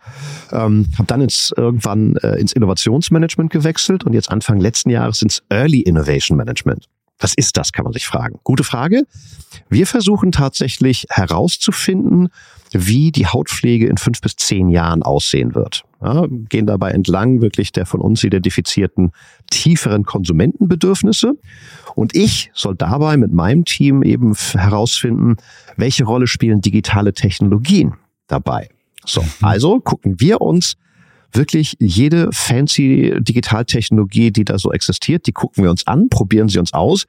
Ähm, 0.53 0.87
habe 0.95 1.07
dann 1.07 1.21
ins, 1.21 1.53
irgendwann 1.57 2.17
äh, 2.17 2.37
ins 2.37 2.53
Innovationsmanagement 2.53 3.51
gewechselt 3.51 4.05
und 4.05 4.13
jetzt 4.13 4.31
Anfang 4.31 4.61
letzten 4.61 4.91
Jahres 4.91 5.23
ins 5.23 5.43
Early 5.49 5.81
Innovation 5.81 6.37
Management. 6.37 6.89
Was 7.19 7.35
ist 7.35 7.57
das, 7.57 7.73
kann 7.73 7.85
man 7.85 7.93
sich 7.93 8.07
fragen. 8.07 8.39
Gute 8.45 8.65
Frage. 8.65 9.03
Wir 9.69 9.87
versuchen 9.87 10.31
tatsächlich 10.33 11.07
herauszufinden, 11.11 12.29
wie 12.73 13.11
die 13.13 13.27
Hautpflege 13.27 13.87
in 13.87 13.97
fünf 13.97 14.21
bis 14.21 14.37
zehn 14.37 14.69
Jahren 14.69 15.03
aussehen 15.03 15.55
wird. 15.55 15.85
Ja, 16.01 16.27
gehen 16.29 16.67
dabei 16.67 16.91
entlang 16.91 17.41
wirklich 17.41 17.73
der 17.73 17.87
von 17.87 18.01
uns 18.01 18.23
identifizierten 18.23 19.11
tieferen 19.51 20.05
Konsumentenbedürfnisse. 20.05 21.35
Und 21.95 22.15
ich 22.15 22.51
soll 22.55 22.77
dabei 22.77 23.17
mit 23.17 23.33
meinem 23.33 23.65
Team 23.65 24.03
eben 24.03 24.35
herausfinden, 24.35 25.37
welche 25.77 26.05
Rolle 26.05 26.29
spielen 26.29 26.61
digitale 26.61 27.15
Technologien 27.15 27.95
dabei. 28.29 28.69
So, 29.05 29.23
mhm. 29.23 29.29
also 29.41 29.81
gucken 29.81 30.21
wir 30.21 30.41
uns 30.41 30.77
wirklich 31.33 31.77
jede 31.79 32.29
fancy 32.33 33.15
Digitaltechnologie, 33.19 34.31
die 34.31 34.45
da 34.45 34.59
so 34.59 34.73
existiert, 34.73 35.27
die 35.27 35.33
gucken 35.33 35.65
wir 35.65 35.71
uns 35.71 35.87
an, 35.87 36.09
probieren 36.09 36.49
sie 36.49 36.59
uns 36.59 36.73
aus. 36.73 37.07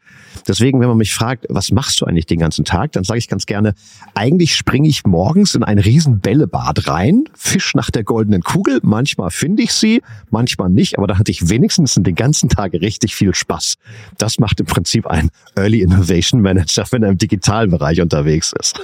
Deswegen, 0.48 0.80
wenn 0.80 0.88
man 0.88 0.98
mich 0.98 1.14
fragt, 1.14 1.46
was 1.50 1.72
machst 1.72 2.02
du 2.02 2.06
eigentlich 2.06 2.26
den 2.26 2.40
ganzen 2.40 2.66
Tag, 2.66 2.92
dann 2.94 3.04
sage 3.04 3.20
ich 3.20 3.28
ganz 3.28 3.46
gerne, 3.46 3.74
eigentlich 4.16 4.56
springe 4.56 4.88
ich 4.88 5.06
morgens 5.06 5.56
in 5.56 5.64
ein 5.64 5.80
riesen 5.80 6.20
Bällebad 6.20 6.88
rein, 6.88 7.24
fisch 7.34 7.76
nach 7.76 7.90
der 7.92 8.04
goldenen 8.04 8.42
Kugel, 8.42 8.80
manchmal 8.84 9.32
finde 9.32 9.64
ich 9.64 9.74
sie, 9.74 10.02
manchmal 10.30 10.70
nicht, 10.70 10.98
aber 10.98 11.08
da 11.08 11.18
hatte 11.18 11.32
ich 11.32 11.50
wenigstens 11.50 11.96
den 11.96 12.16
ganzen 12.16 12.50
Tag 12.50 12.74
richtig 12.74 13.16
viel 13.16 13.34
Spaß. 13.34 13.76
Das 14.18 14.40
macht 14.40 14.60
im 14.60 14.66
Prinzip 14.66 15.08
ein 15.08 15.30
Early 15.56 15.82
Innovation 15.82 16.42
Manager, 16.42 16.86
wenn 16.92 17.04
er 17.04 17.10
im 17.10 17.18
digitalen 17.18 17.72
Bereich 17.72 18.02
unterwegs 18.02 18.54
ist. 18.60 18.80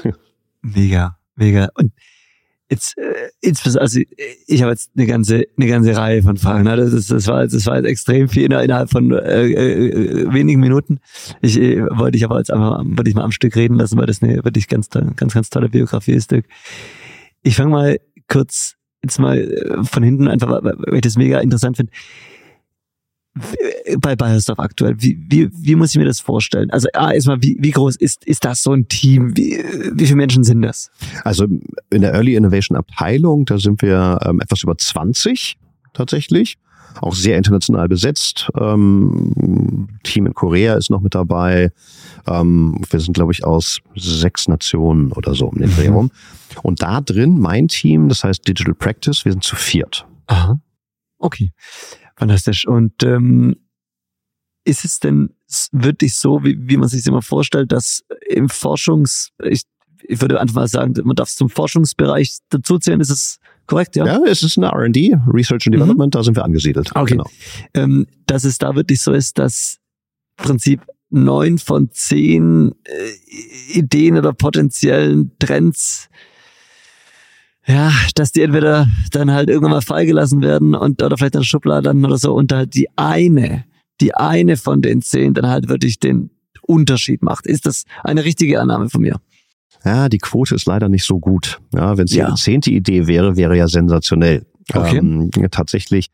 Mega, 0.62 1.18
mega. 1.36 1.70
Und 1.76 1.92
jetzt, 2.70 2.98
äh, 2.98 3.30
jetzt 3.44 3.78
also 3.78 4.00
ich 4.48 4.62
habe 4.62 4.72
jetzt 4.72 4.92
eine 4.96 5.06
ganze, 5.06 5.46
eine 5.58 5.68
ganze 5.68 5.96
Reihe 5.96 6.24
von 6.24 6.38
Fragen. 6.38 6.64
Ne? 6.64 6.76
Das, 6.76 6.94
ist, 6.94 7.12
das, 7.12 7.28
war, 7.28 7.46
das 7.46 7.66
war 7.66 7.78
jetzt 7.78 7.86
extrem 7.86 8.28
viel 8.28 8.44
innerhalb 8.44 8.90
von 8.90 9.12
äh, 9.12 9.48
äh, 9.48 10.34
wenigen 10.34 10.60
Minuten. 10.60 11.00
Ich 11.42 11.60
äh, 11.60 11.84
wollte 11.92 12.18
ich 12.18 12.26
aber 12.26 12.38
jetzt 12.38 12.52
einfach 12.52 12.84
wollte 12.84 13.10
ich 13.10 13.16
mal 13.16 13.24
am 13.24 13.32
Stück 13.32 13.56
reden 13.56 13.76
lassen, 13.76 13.98
weil 13.98 14.08
das 14.08 14.22
eine 14.22 14.44
wirklich 14.44 14.68
ganz, 14.68 14.90
ganz, 14.90 15.34
ganz 15.34 15.50
tolle 15.50 15.70
Biografie 15.70 16.14
ist. 16.14 16.34
Ich 17.44 17.56
fange 17.56 17.70
mal 17.70 18.00
kurz 18.28 18.76
jetzt 19.04 19.20
mal 19.20 19.38
äh, 19.38 19.84
von 19.84 20.04
hinten 20.04 20.28
einfach, 20.28 20.64
weil 20.64 20.96
ich 20.96 21.02
das 21.02 21.18
mega 21.18 21.40
interessant 21.40 21.78
finde 21.78 21.92
bei 24.00 24.16
Bayersdorf 24.16 24.60
aktuell? 24.60 24.96
Wie, 24.98 25.20
wie, 25.30 25.50
wie 25.52 25.76
muss 25.76 25.92
ich 25.92 25.98
mir 25.98 26.06
das 26.06 26.20
vorstellen? 26.20 26.70
Also 26.72 26.88
ah, 26.94 27.12
erstmal, 27.12 27.42
wie, 27.42 27.58
wie 27.60 27.72
groß 27.72 27.98
ist, 27.98 28.24
ist 28.26 28.46
das 28.46 28.64
so 28.64 28.72
ein 28.72 28.88
Team? 28.88 29.36
Wie, 29.36 29.64
wie 29.94 30.06
viele 30.06 30.16
Menschen 30.16 30.44
sind 30.44 30.62
das? 30.62 30.90
Also 31.24 31.46
in 31.90 32.02
der 32.02 32.14
Early 32.14 32.36
Innovation 32.36 32.78
Abteilung, 32.78 33.46
da 33.46 33.58
sind 33.58 33.82
wir 33.82 34.20
ähm, 34.24 34.40
etwas 34.40 34.64
über 34.64 34.78
20 34.78 35.58
tatsächlich. 35.94 36.58
Auch 37.02 37.14
sehr 37.14 37.38
international 37.38 37.90
besetzt. 37.90 38.50
Ähm, 38.58 39.90
Team 40.04 40.28
in 40.28 40.34
Korea 40.34 40.76
ist 40.76 40.90
noch 40.90 41.02
mit 41.02 41.14
dabei. 41.14 41.72
Ähm, 42.26 42.82
wir 42.90 43.00
sind, 43.02 43.14
glaube 43.14 43.34
ich, 43.34 43.44
aus 43.44 43.80
sechs 43.96 44.48
Nationen 44.48 45.12
oder 45.12 45.36
so 45.36 45.48
um 45.48 45.58
den 45.58 45.76
Dreh 45.76 45.90
mhm. 45.90 45.96
rum. 45.96 46.12
Und 46.64 46.82
da 46.82 47.02
drin 47.02 47.38
mein 47.38 47.68
Team, 47.68 48.08
das 48.08 48.24
heißt 48.24 48.48
Digital 48.48 48.74
Practice, 48.74 49.26
wir 49.26 49.34
sind 49.34 49.44
zu 49.44 49.58
viert. 49.58 50.06
Aha. 50.28 50.60
Okay. 51.20 51.52
Fantastisch. 52.18 52.68
Und 52.68 53.04
ähm, 53.04 53.56
ist 54.66 54.84
es 54.84 55.00
denn 55.00 55.30
wirklich 55.72 56.16
so, 56.16 56.44
wie, 56.44 56.58
wie 56.60 56.78
man 56.78 56.90
sich 56.90 57.02
das 57.02 57.08
immer 57.08 57.22
vorstellt, 57.22 57.72
dass 57.72 58.04
im 58.28 58.50
Forschungs, 58.50 59.30
ich, 59.44 59.62
ich 60.04 60.22
würde 60.22 60.40
einfach 60.40 60.56
mal 60.56 60.68
sagen, 60.68 60.94
man 61.04 61.16
darf 61.16 61.30
es 61.30 61.36
zum 61.36 61.50
Forschungsbereich 61.50 62.40
dazuzählen, 62.50 63.00
ist 63.00 63.12
es 63.12 63.40
korrekt, 63.68 63.96
ja? 63.96 64.06
Ja, 64.06 64.22
es 64.26 64.44
ist 64.44 64.58
eine 64.58 64.68
R&D, 64.68 65.18
Research 65.28 65.68
and 65.68 65.76
mhm. 65.76 65.80
Development, 65.80 66.14
mhm. 66.14 66.18
da 66.18 66.24
sind 66.24 66.36
wir 66.36 66.44
angesiedelt. 66.44 66.92
Okay. 66.96 67.12
Genau. 67.12 67.30
Ähm, 67.74 68.08
dass 68.26 68.44
es 68.44 68.58
da 68.58 68.76
wirklich 68.76 69.02
so 69.02 69.14
ist, 69.14 69.38
dass 69.38 69.78
im 70.40 70.46
Prinzip 70.46 70.82
neun 71.10 71.60
von 71.60 71.92
zehn 71.92 72.74
äh, 72.84 73.78
Ideen 73.78 74.18
oder 74.18 74.34
potenziellen 74.34 75.32
Trends 75.40 76.10
ja, 77.68 77.92
dass 78.14 78.32
die 78.32 78.42
entweder 78.42 78.88
dann 79.12 79.32
halt 79.32 79.50
irgendwann 79.50 79.72
mal 79.72 79.82
freigelassen 79.82 80.42
werden 80.42 80.76
und 80.76 81.02
oder 81.02 81.18
vielleicht 81.18 81.44
Schublade 81.46 81.84
dann 81.84 82.06
oder 82.06 82.18
so 82.18 82.34
und 82.34 82.52
halt 82.54 82.76
die 82.76 82.88
eine, 82.96 83.66
die 84.02 84.14
eine 84.14 84.58
von 84.58 84.82
den 84.82 85.02
zehn 85.02 85.34
dann 85.34 85.48
halt 85.48 85.68
wirklich 85.68 86.00
den 86.00 86.30
Unterschied 86.62 87.24
macht. 87.24 87.48
Ist 87.48 87.66
das 87.66 87.84
eine 88.04 88.24
richtige 88.24 88.62
Annahme 88.62 88.90
von 88.90 89.02
mir? 89.02 89.20
Ja, 89.84 90.10
die 90.10 90.18
Quote 90.18 90.56
ist 90.56 90.66
leider 90.66 90.90
nicht 90.90 91.06
so 91.06 91.20
gut. 91.20 91.60
Ja, 91.74 91.98
wenn 91.98 92.06
es 92.06 92.14
ja. 92.14 92.30
die 92.32 92.36
zehnte 92.36 92.72
Idee 92.72 93.08
wäre, 93.08 93.36
wäre 93.36 93.56
ja 93.56 93.68
sensationell. 93.68 94.46
Okay. 94.74 94.98
Ähm, 94.98 95.32
tatsächlich, 95.52 96.10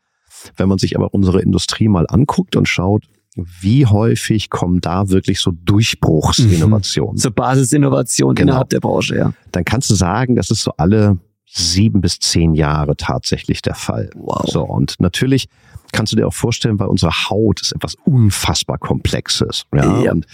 wenn 0.56 0.68
man 0.68 0.78
sich 0.78 0.96
aber 0.96 1.14
unsere 1.14 1.40
Industrie 1.40 1.88
mal 1.88 2.06
anguckt 2.08 2.54
und 2.56 2.68
schaut, 2.68 3.04
wie 3.34 3.86
häufig 3.86 4.50
kommen 4.50 4.82
da 4.82 5.08
wirklich 5.08 5.40
so 5.40 5.52
Durchbruchsinnovationen? 5.52 7.14
Mhm. 7.14 7.18
So 7.18 7.30
Basisinnovationen 7.30 8.34
genau. 8.34 8.52
innerhalb 8.52 8.68
der 8.68 8.80
Branche, 8.80 9.16
ja. 9.16 9.32
Dann 9.52 9.64
kannst 9.64 9.88
du 9.88 9.94
sagen, 9.94 10.36
das 10.36 10.50
ist 10.50 10.62
so 10.62 10.72
alle 10.76 11.18
sieben 11.54 12.00
bis 12.00 12.18
zehn 12.18 12.54
Jahre 12.54 12.96
tatsächlich 12.96 13.62
der 13.62 13.74
Fall. 13.74 14.10
Wow. 14.14 14.44
So, 14.46 14.62
und 14.62 14.96
natürlich 14.98 15.48
kannst 15.92 16.12
du 16.12 16.16
dir 16.16 16.26
auch 16.26 16.34
vorstellen, 16.34 16.78
weil 16.78 16.88
unsere 16.88 17.12
Haut 17.12 17.60
ist 17.60 17.72
etwas 17.72 17.96
unfassbar 18.04 18.78
Komplexes. 18.78 19.66
Ja? 19.74 20.02
ja. 20.02 20.12
Und 20.12 20.26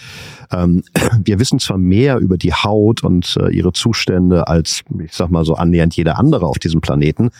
ähm, 0.50 0.82
wir 1.24 1.38
wissen 1.38 1.58
zwar 1.58 1.78
mehr 1.78 2.18
über 2.18 2.38
die 2.38 2.52
Haut 2.52 3.02
und 3.02 3.36
äh, 3.40 3.50
ihre 3.50 3.72
Zustände 3.72 4.48
als, 4.48 4.82
ich 5.04 5.14
sag 5.14 5.30
mal 5.30 5.44
so, 5.44 5.54
annähernd 5.54 5.96
jeder 5.96 6.18
andere 6.18 6.46
auf 6.46 6.58
diesem 6.58 6.80
Planeten. 6.80 7.30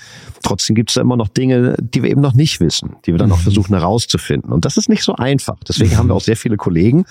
Trotzdem 0.43 0.75
gibt 0.77 0.91
es 0.91 0.95
da 0.95 1.01
immer 1.01 1.17
noch 1.17 1.29
Dinge, 1.29 1.77
die 1.81 2.03
wir 2.03 2.11
eben 2.11 2.21
noch 2.21 2.35
nicht 2.35 2.61
wissen, 2.61 2.97
die 3.07 3.13
wir 3.13 3.19
dann 3.19 3.33
auch 3.33 3.39
mhm. 3.39 3.43
versuchen 3.43 3.75
herauszufinden. 3.75 4.53
Und 4.53 4.65
das 4.65 4.77
ist 4.77 4.89
nicht 4.89 5.03
so 5.03 5.15
einfach. 5.15 5.57
Deswegen 5.67 5.97
haben 5.97 6.09
wir 6.09 6.15
auch 6.15 6.21
sehr 6.21 6.37
viele 6.37 6.57
Kollegen, 6.57 7.05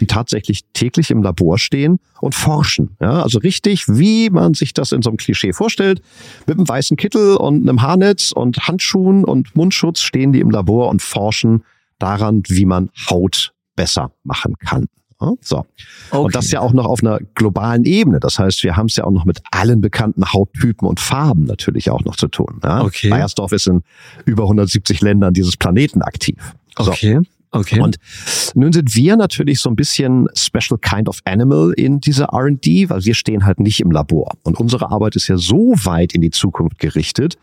die 0.00 0.06
tatsächlich 0.06 0.62
täglich 0.72 1.10
im 1.10 1.22
Labor 1.22 1.58
stehen 1.58 1.98
und 2.20 2.34
forschen. 2.34 2.96
Ja, 3.00 3.22
also 3.22 3.38
richtig, 3.40 3.88
wie 3.88 4.30
man 4.30 4.54
sich 4.54 4.74
das 4.74 4.92
in 4.92 5.02
so 5.02 5.10
einem 5.10 5.16
Klischee 5.16 5.52
vorstellt. 5.52 6.02
Mit 6.46 6.56
einem 6.56 6.68
weißen 6.68 6.96
Kittel 6.96 7.36
und 7.36 7.68
einem 7.68 7.82
Haarnetz 7.82 8.32
und 8.32 8.68
Handschuhen 8.68 9.24
und 9.24 9.56
Mundschutz 9.56 10.00
stehen 10.00 10.32
die 10.32 10.40
im 10.40 10.51
Labor 10.52 10.88
und 10.88 11.02
forschen 11.02 11.64
daran, 11.98 12.42
wie 12.48 12.64
man 12.64 12.90
Haut 13.08 13.52
besser 13.76 14.12
machen 14.24 14.56
kann. 14.58 14.86
So. 15.40 15.58
Okay. 16.10 16.24
Und 16.24 16.34
das 16.34 16.50
ja 16.50 16.60
auch 16.60 16.72
noch 16.72 16.86
auf 16.86 17.00
einer 17.02 17.20
globalen 17.34 17.84
Ebene. 17.84 18.20
Das 18.20 18.38
heißt, 18.38 18.64
wir 18.64 18.76
haben 18.76 18.86
es 18.86 18.96
ja 18.96 19.04
auch 19.04 19.10
noch 19.10 19.24
mit 19.24 19.40
allen 19.50 19.80
bekannten 19.80 20.32
Hauttypen 20.32 20.88
und 20.88 21.00
Farben 21.00 21.44
natürlich 21.44 21.90
auch 21.90 22.00
noch 22.04 22.16
zu 22.16 22.28
tun. 22.28 22.60
Ja? 22.64 22.82
Okay. 22.82 23.08
Bayersdorf 23.08 23.52
ist 23.52 23.66
in 23.66 23.82
über 24.24 24.44
170 24.44 25.00
Ländern 25.00 25.32
dieses 25.32 25.56
Planeten 25.56 26.02
aktiv. 26.02 26.54
So. 26.76 26.90
Okay. 26.90 27.20
Okay. 27.52 27.80
Und 27.80 27.98
nun 28.54 28.72
sind 28.72 28.94
wir 28.94 29.16
natürlich 29.16 29.60
so 29.60 29.68
ein 29.68 29.76
bisschen 29.76 30.26
special 30.34 30.78
kind 30.80 31.06
of 31.06 31.18
animal 31.24 31.72
in 31.76 32.00
dieser 32.00 32.30
R&D, 32.32 32.88
weil 32.88 33.04
wir 33.04 33.14
stehen 33.14 33.44
halt 33.44 33.60
nicht 33.60 33.80
im 33.80 33.90
Labor. 33.90 34.32
Und 34.42 34.58
unsere 34.58 34.90
Arbeit 34.90 35.16
ist 35.16 35.28
ja 35.28 35.36
so 35.36 35.74
weit 35.84 36.14
in 36.14 36.22
die 36.22 36.30
Zukunft 36.30 36.78
gerichtet, 36.78 37.36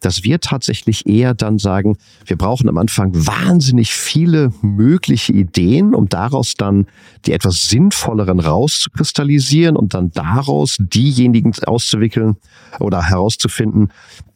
dass 0.00 0.22
wir 0.22 0.40
tatsächlich 0.40 1.06
eher 1.06 1.34
dann 1.34 1.58
sagen, 1.58 1.96
wir 2.24 2.36
brauchen 2.36 2.68
am 2.68 2.78
Anfang 2.78 3.10
wahnsinnig 3.14 3.92
viele 3.92 4.52
mögliche 4.62 5.32
Ideen, 5.32 5.92
um 5.92 6.08
daraus 6.08 6.54
dann 6.54 6.86
die 7.26 7.32
etwas 7.32 7.68
sinnvolleren 7.68 8.38
rauszukristallisieren 8.38 9.76
und 9.76 9.92
dann 9.92 10.12
daraus 10.12 10.76
diejenigen 10.78 11.52
auszuwickeln 11.66 12.36
oder 12.78 13.02
herauszufinden, 13.02 13.90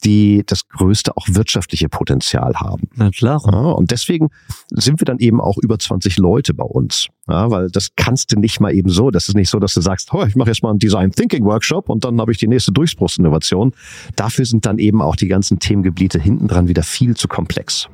die 0.04 0.42
das 0.46 0.68
größte 0.68 1.16
auch 1.16 1.26
wirtschaftliche 1.28 1.88
Potenzial 1.88 2.54
haben. 2.56 2.88
Na 2.96 3.11
klar. 3.11 3.40
Ja, 3.44 3.70
und 3.70 3.90
deswegen 3.90 4.30
sind 4.70 5.00
wir 5.00 5.04
dann 5.12 5.18
eben 5.18 5.40
auch 5.40 5.59
über 5.59 5.79
20 5.79 6.18
Leute 6.18 6.55
bei 6.55 6.64
uns. 6.64 7.09
Ja, 7.29 7.51
weil 7.51 7.70
das 7.70 7.90
kannst 7.96 8.33
du 8.33 8.38
nicht 8.38 8.61
mal 8.61 8.75
eben 8.75 8.88
so. 8.88 9.11
Das 9.11 9.29
ist 9.29 9.35
nicht 9.35 9.51
so, 9.51 9.59
dass 9.59 9.75
du 9.75 9.81
sagst, 9.81 10.12
oh, 10.12 10.25
ich 10.25 10.35
mache 10.35 10.51
jetzt 10.51 10.62
mal 10.62 10.70
einen 10.70 10.79
Design 10.79 11.12
Thinking 11.12 11.44
Workshop 11.44 11.88
und 11.88 12.05
dann 12.05 12.20
habe 12.20 12.33
ich 12.33 12.38
die 12.38 12.48
nächste 12.48 12.72
Durchbruchsinnovation. 12.72 13.72
Dafür 14.16 14.44
sind 14.44 14.66
dann 14.66 14.79
eben 14.79 15.01
auch 15.01 15.16
die 15.16 15.29
ganzen 15.29 15.59
Themengebiete 15.59 16.18
hinten 16.20 16.48
wieder 16.68 16.83
viel 16.83 17.16
zu 17.16 17.29
komplex. 17.29 17.88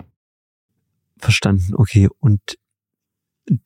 Verstanden, 1.18 1.74
okay. 1.74 2.08
Und 2.20 2.40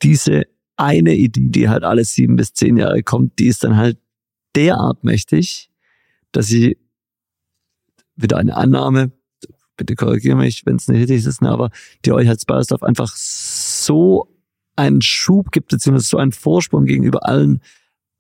diese 0.03 0.43
eine 0.77 1.15
Idee, 1.15 1.49
die 1.49 1.69
halt 1.69 1.85
alle 1.85 2.05
sieben 2.05 2.37
bis 2.37 2.53
zehn 2.55 2.77
Jahre 2.77 3.03
kommt, 3.03 3.39
die 3.39 3.47
ist 3.47 3.65
dann 3.65 3.77
halt 3.77 3.99
derart 4.55 5.05
mächtig, 5.05 5.71
dass 6.33 6.47
sie 6.47 6.79
wieder 8.17 8.39
eine 8.39 8.57
Annahme, 8.57 9.13
bitte 9.83 9.97
korrigiere 9.97 10.37
mich, 10.37 10.65
wenn 10.65 10.77
es 10.77 10.89
nicht 10.89 11.01
richtig 11.01 11.27
ist, 11.27 11.43
ne, 11.43 11.51
aber 11.51 11.71
die 12.05 12.13
euch 12.13 12.29
als 12.29 12.45
Bayersdorf 12.45 12.83
einfach 12.83 13.15
so 13.17 14.29
einen 14.77 15.03
Schub 15.03 15.51
gibt, 15.51 15.69
beziehungsweise 15.69 16.09
so 16.09 16.17
einen 16.17 16.33
Vorsprung 16.33 16.85
gegenüber 16.85 17.29
allen 17.29 17.61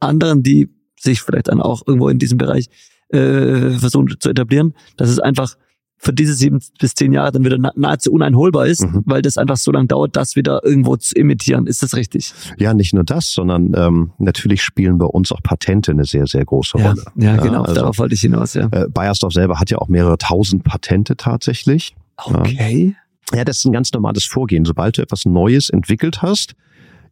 anderen, 0.00 0.42
die 0.42 0.68
sich 0.98 1.20
vielleicht 1.22 1.48
dann 1.48 1.60
auch 1.60 1.82
irgendwo 1.86 2.08
in 2.08 2.18
diesem 2.18 2.38
Bereich 2.38 2.68
äh, 3.08 3.70
versuchen 3.70 4.14
zu 4.18 4.30
etablieren, 4.30 4.74
dass 4.96 5.08
es 5.08 5.18
einfach 5.18 5.56
für 6.02 6.12
diese 6.12 6.34
sieben 6.34 6.58
bis 6.80 6.94
zehn 6.94 7.12
Jahre 7.12 7.30
dann 7.30 7.44
wieder 7.44 7.58
nahezu 7.76 8.10
uneinholbar 8.12 8.66
ist, 8.66 8.82
mhm. 8.82 9.02
weil 9.06 9.22
das 9.22 9.38
einfach 9.38 9.56
so 9.56 9.70
lange 9.70 9.86
dauert, 9.86 10.16
das 10.16 10.34
wieder 10.34 10.60
irgendwo 10.64 10.96
zu 10.96 11.14
imitieren. 11.14 11.68
Ist 11.68 11.84
das 11.84 11.94
richtig? 11.94 12.34
Ja, 12.58 12.74
nicht 12.74 12.92
nur 12.92 13.04
das, 13.04 13.32
sondern 13.32 13.72
ähm, 13.76 14.10
natürlich 14.18 14.64
spielen 14.64 14.98
bei 14.98 15.06
uns 15.06 15.30
auch 15.30 15.40
Patente 15.44 15.92
eine 15.92 16.04
sehr, 16.04 16.26
sehr 16.26 16.44
große 16.44 16.76
Rolle. 16.76 17.04
Ja, 17.14 17.36
ja 17.36 17.42
genau, 17.42 17.62
also, 17.62 17.74
darauf 17.74 17.98
wollte 17.98 18.16
ich 18.16 18.20
hinaus, 18.20 18.54
ja. 18.54 18.68
Äh, 18.72 18.88
Bayersdorf 18.88 19.32
selber 19.32 19.60
hat 19.60 19.70
ja 19.70 19.78
auch 19.78 19.86
mehrere 19.86 20.18
tausend 20.18 20.64
Patente 20.64 21.16
tatsächlich. 21.16 21.94
Okay. 22.16 22.96
Ja. 23.30 23.38
ja, 23.38 23.44
das 23.44 23.58
ist 23.58 23.66
ein 23.66 23.72
ganz 23.72 23.92
normales 23.92 24.24
Vorgehen. 24.24 24.64
Sobald 24.64 24.98
du 24.98 25.02
etwas 25.02 25.24
Neues 25.24 25.70
entwickelt 25.70 26.20
hast, 26.20 26.54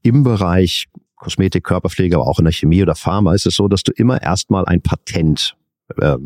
im 0.03 0.24
Bereich 0.24 0.88
Kosmetik, 1.14 1.62
Körperpflege, 1.62 2.16
aber 2.16 2.26
auch 2.26 2.40
in 2.40 2.44
der 2.44 2.53
Chemie 2.53 2.83
oder 2.83 2.96
Pharma, 2.96 3.35
ist 3.35 3.46
es 3.46 3.55
so, 3.55 3.68
dass 3.68 3.85
du 3.85 3.92
immer 3.92 4.20
erstmal 4.20 4.64
ein 4.64 4.81
Patent 4.81 5.55
äh, 6.00 6.16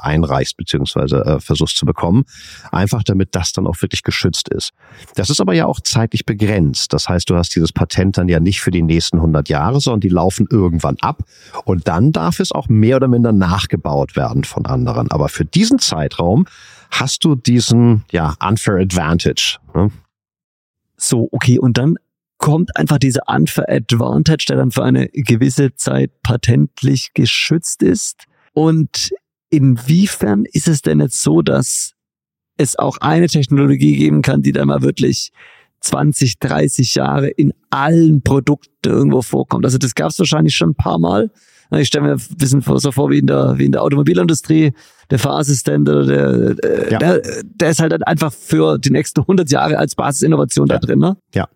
einreichst 0.00 0.56
beziehungsweise 0.56 1.24
äh, 1.24 1.40
versuchst 1.40 1.76
zu 1.76 1.86
bekommen. 1.86 2.24
Einfach 2.72 3.02
damit 3.02 3.34
das 3.34 3.52
dann 3.52 3.66
auch 3.66 3.80
wirklich 3.82 4.02
geschützt 4.02 4.48
ist. 4.48 4.72
Das 5.14 5.30
ist 5.30 5.40
aber 5.40 5.54
ja 5.54 5.66
auch 5.66 5.80
zeitlich 5.80 6.26
begrenzt. 6.26 6.92
Das 6.92 7.08
heißt, 7.08 7.28
du 7.30 7.36
hast 7.36 7.54
dieses 7.54 7.72
Patent 7.72 8.18
dann 8.18 8.28
ja 8.28 8.40
nicht 8.40 8.60
für 8.60 8.70
die 8.70 8.82
nächsten 8.82 9.18
100 9.18 9.48
Jahre, 9.48 9.80
sondern 9.80 10.00
die 10.00 10.08
laufen 10.08 10.46
irgendwann 10.50 10.96
ab. 11.00 11.22
Und 11.64 11.88
dann 11.88 12.12
darf 12.12 12.40
es 12.40 12.52
auch 12.52 12.68
mehr 12.68 12.96
oder 12.96 13.08
minder 13.08 13.32
nachgebaut 13.32 14.16
werden 14.16 14.44
von 14.44 14.66
anderen. 14.66 15.10
Aber 15.10 15.28
für 15.28 15.44
diesen 15.44 15.78
Zeitraum 15.78 16.46
hast 16.90 17.24
du 17.24 17.34
diesen 17.34 18.04
ja, 18.12 18.34
unfair 18.40 18.76
advantage. 18.76 19.58
Ne? 19.74 19.90
So, 20.96 21.28
okay, 21.32 21.58
und 21.58 21.76
dann 21.76 21.96
kommt 22.38 22.76
einfach 22.76 22.98
dieser 22.98 23.22
unfair 23.26 23.68
advantage, 23.68 24.46
der 24.48 24.56
dann 24.56 24.70
für 24.70 24.84
eine 24.84 25.08
gewisse 25.08 25.74
Zeit 25.76 26.10
patentlich 26.22 27.12
geschützt 27.14 27.82
ist. 27.82 28.24
Und 28.54 29.10
inwiefern 29.50 30.44
ist 30.50 30.68
es 30.68 30.80
denn 30.82 31.00
jetzt 31.00 31.22
so, 31.22 31.42
dass 31.42 31.92
es 32.56 32.76
auch 32.76 32.98
eine 32.98 33.26
Technologie 33.26 33.96
geben 33.96 34.22
kann, 34.22 34.42
die 34.42 34.52
dann 34.52 34.68
mal 34.68 34.82
wirklich 34.82 35.32
20, 35.80 36.38
30 36.38 36.94
Jahre 36.94 37.28
in 37.28 37.52
allen 37.70 38.22
Produkten 38.22 38.88
irgendwo 38.88 39.22
vorkommt. 39.22 39.64
Also 39.64 39.76
das 39.76 39.94
gab 39.94 40.10
es 40.10 40.18
wahrscheinlich 40.18 40.54
schon 40.54 40.70
ein 40.70 40.74
paar 40.74 40.98
Mal. 40.98 41.30
Ich 41.72 41.88
stelle 41.88 42.06
mir 42.06 42.12
ein 42.12 42.36
bisschen 42.36 42.62
so 42.62 42.92
vor 42.92 43.10
wie 43.10 43.18
in 43.18 43.26
der, 43.26 43.58
wie 43.58 43.64
in 43.64 43.72
der 43.72 43.82
Automobilindustrie 43.82 44.72
der 45.10 45.18
Fahrassistent 45.18 45.88
oder 45.88 46.06
der, 46.06 46.64
äh, 46.64 46.92
ja. 46.92 46.98
der, 46.98 47.22
der 47.42 47.70
ist 47.70 47.80
halt 47.80 47.92
dann 47.92 48.02
einfach 48.02 48.32
für 48.32 48.78
die 48.78 48.90
nächsten 48.90 49.20
100 49.20 49.50
Jahre 49.50 49.78
als 49.78 49.94
Basisinnovation 49.94 50.66
ja. 50.68 50.78
da 50.78 50.86
drin. 50.86 50.98
Ne? 50.98 51.16
Ja, 51.34 51.48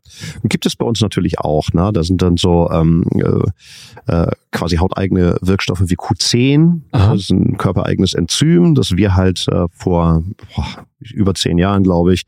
und 0.42 0.50
gibt 0.50 0.66
es 0.66 0.76
bei 0.76 0.84
uns 0.84 1.00
natürlich 1.00 1.38
auch. 1.40 1.72
Ne? 1.72 1.90
Da 1.92 2.02
sind 2.02 2.22
dann 2.22 2.36
so 2.36 2.70
ähm, 2.70 3.04
äh, 3.14 4.12
äh 4.12 4.30
quasi 4.50 4.76
hauteigene 4.76 5.36
Wirkstoffe 5.42 5.82
wie 5.86 5.96
Q10. 5.96 6.80
Aha. 6.92 7.12
Das 7.12 7.22
ist 7.22 7.30
ein 7.30 7.58
körpereigenes 7.58 8.14
Enzym, 8.14 8.74
das 8.74 8.96
wir 8.96 9.14
halt 9.14 9.46
äh, 9.48 9.66
vor 9.70 10.22
boah, 10.54 10.86
über 11.00 11.34
zehn 11.34 11.58
Jahren, 11.58 11.82
glaube 11.82 12.14
ich, 12.14 12.24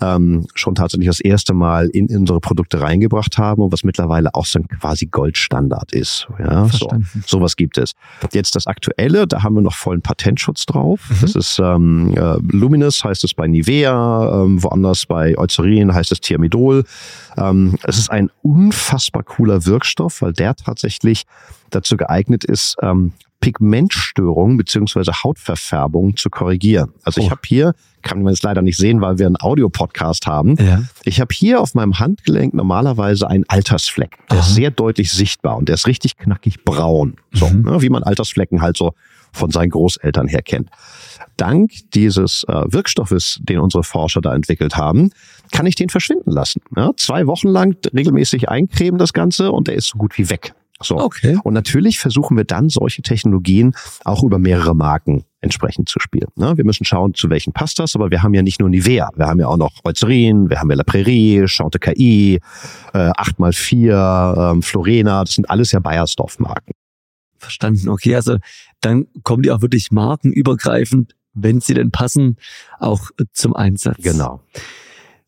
ähm, 0.00 0.46
schon 0.54 0.74
tatsächlich 0.74 1.08
das 1.08 1.20
erste 1.20 1.52
Mal 1.54 1.88
in 1.88 2.08
unsere 2.16 2.40
Produkte 2.40 2.80
reingebracht 2.80 3.36
haben 3.36 3.62
und 3.62 3.72
was 3.72 3.84
mittlerweile 3.84 4.34
auch 4.34 4.46
so 4.46 4.58
ein 4.58 4.68
quasi 4.68 5.06
Goldstandard 5.06 5.92
ist. 5.92 6.26
Ja, 6.38 6.66
so, 6.66 6.88
sowas 7.26 7.56
gibt 7.56 7.78
es. 7.78 7.92
Jetzt 8.32 8.54
das 8.54 8.66
Aktuelle, 8.66 9.26
da 9.26 9.42
haben 9.42 9.54
wir 9.54 9.62
noch 9.62 9.74
vollen 9.74 10.02
Patentschutz 10.02 10.55
drauf. 10.64 11.00
Mhm. 11.10 11.16
Das 11.20 11.34
ist 11.34 11.58
ähm, 11.58 12.14
äh, 12.16 12.36
Luminous, 12.50 13.04
heißt 13.04 13.24
es 13.24 13.34
bei 13.34 13.46
Nivea, 13.46 14.42
ähm, 14.42 14.62
woanders 14.62 15.04
bei 15.04 15.36
Eucerin 15.36 15.92
heißt 15.92 16.12
es 16.12 16.20
Thiamidol. 16.20 16.84
Ähm, 17.36 17.76
es 17.82 17.98
ist 17.98 18.10
ein 18.10 18.30
unfassbar 18.42 19.22
cooler 19.22 19.66
Wirkstoff, 19.66 20.22
weil 20.22 20.32
der 20.32 20.54
tatsächlich 20.54 21.24
dazu 21.70 21.96
geeignet 21.96 22.44
ist, 22.44 22.76
ähm, 22.80 23.12
Pigmentstörungen 23.40 24.56
beziehungsweise 24.56 25.12
Hautverfärbungen 25.22 26.16
zu 26.16 26.30
korrigieren. 26.30 26.92
Also 27.02 27.20
oh. 27.20 27.24
ich 27.24 27.30
habe 27.30 27.40
hier, 27.44 27.74
kann 28.02 28.22
man 28.22 28.32
jetzt 28.32 28.42
leider 28.42 28.62
nicht 28.62 28.76
sehen, 28.76 29.00
weil 29.00 29.18
wir 29.18 29.26
einen 29.26 29.36
Audio-Podcast 29.40 30.26
haben. 30.26 30.56
Ja. 30.56 30.82
Ich 31.04 31.20
habe 31.20 31.32
hier 31.34 31.60
auf 31.60 31.74
meinem 31.74 31.98
Handgelenk 31.98 32.54
normalerweise 32.54 33.28
einen 33.28 33.44
Altersfleck. 33.48 34.18
Der 34.30 34.38
Aha. 34.38 34.46
ist 34.46 34.54
sehr 34.54 34.70
deutlich 34.70 35.12
sichtbar 35.12 35.56
und 35.56 35.68
der 35.68 35.74
ist 35.74 35.86
richtig 35.86 36.16
knackig 36.16 36.64
braun. 36.64 37.16
So, 37.32 37.48
mhm. 37.48 37.62
ne, 37.62 37.82
wie 37.82 37.90
man 37.90 38.02
Altersflecken 38.02 38.62
halt 38.62 38.76
so 38.76 38.92
von 39.32 39.50
seinen 39.50 39.70
Großeltern 39.70 40.28
her 40.28 40.42
kennt. 40.42 40.70
Dank 41.36 41.70
dieses 41.94 42.44
äh, 42.48 42.64
Wirkstoffes, 42.66 43.38
den 43.42 43.58
unsere 43.58 43.84
Forscher 43.84 44.22
da 44.22 44.34
entwickelt 44.34 44.76
haben, 44.76 45.10
kann 45.52 45.66
ich 45.66 45.74
den 45.74 45.90
verschwinden 45.90 46.30
lassen. 46.30 46.62
Ja, 46.74 46.92
zwei 46.96 47.26
Wochen 47.26 47.48
lang 47.48 47.76
regelmäßig 47.94 48.48
eincremen 48.48 48.98
das 48.98 49.12
Ganze 49.12 49.52
und 49.52 49.68
der 49.68 49.74
ist 49.74 49.88
so 49.88 49.98
gut 49.98 50.16
wie 50.18 50.30
weg. 50.30 50.54
So. 50.82 50.98
Okay. 50.98 51.38
Und 51.42 51.54
natürlich 51.54 51.98
versuchen 51.98 52.36
wir 52.36 52.44
dann 52.44 52.68
solche 52.68 53.02
Technologien 53.02 53.74
auch 54.04 54.22
über 54.22 54.38
mehrere 54.38 54.74
Marken 54.74 55.24
entsprechend 55.40 55.88
zu 55.88 56.00
spielen. 56.00 56.28
Ne? 56.36 56.56
Wir 56.56 56.64
müssen 56.64 56.84
schauen, 56.84 57.14
zu 57.14 57.30
welchen 57.30 57.52
passt 57.52 57.78
das, 57.78 57.94
aber 57.94 58.10
wir 58.10 58.22
haben 58.22 58.34
ja 58.34 58.42
nicht 58.42 58.60
nur 58.60 58.68
Nivea, 58.68 59.10
wir 59.16 59.26
haben 59.26 59.40
ja 59.40 59.46
auch 59.46 59.56
noch 59.56 59.72
Eucerin, 59.84 60.50
wir 60.50 60.60
haben 60.60 60.68
ja 60.70 60.76
La 60.76 60.84
Prairie, 60.84 61.46
Chante 61.46 61.78
KI, 61.78 62.40
äh, 62.92 62.98
8x4, 62.98 64.52
ähm, 64.52 64.62
Florena, 64.62 65.24
das 65.24 65.34
sind 65.34 65.48
alles 65.48 65.72
ja 65.72 65.80
Bayersdorf-Marken. 65.80 66.72
Verstanden, 67.38 67.88
okay, 67.88 68.14
also 68.14 68.36
dann 68.80 69.06
kommen 69.22 69.42
die 69.42 69.52
auch 69.52 69.62
wirklich 69.62 69.90
markenübergreifend, 69.92 71.14
wenn 71.32 71.60
sie 71.60 71.74
denn 71.74 71.90
passen, 71.90 72.36
auch 72.78 73.10
zum 73.32 73.54
Einsatz. 73.54 73.98
Genau. 74.02 74.40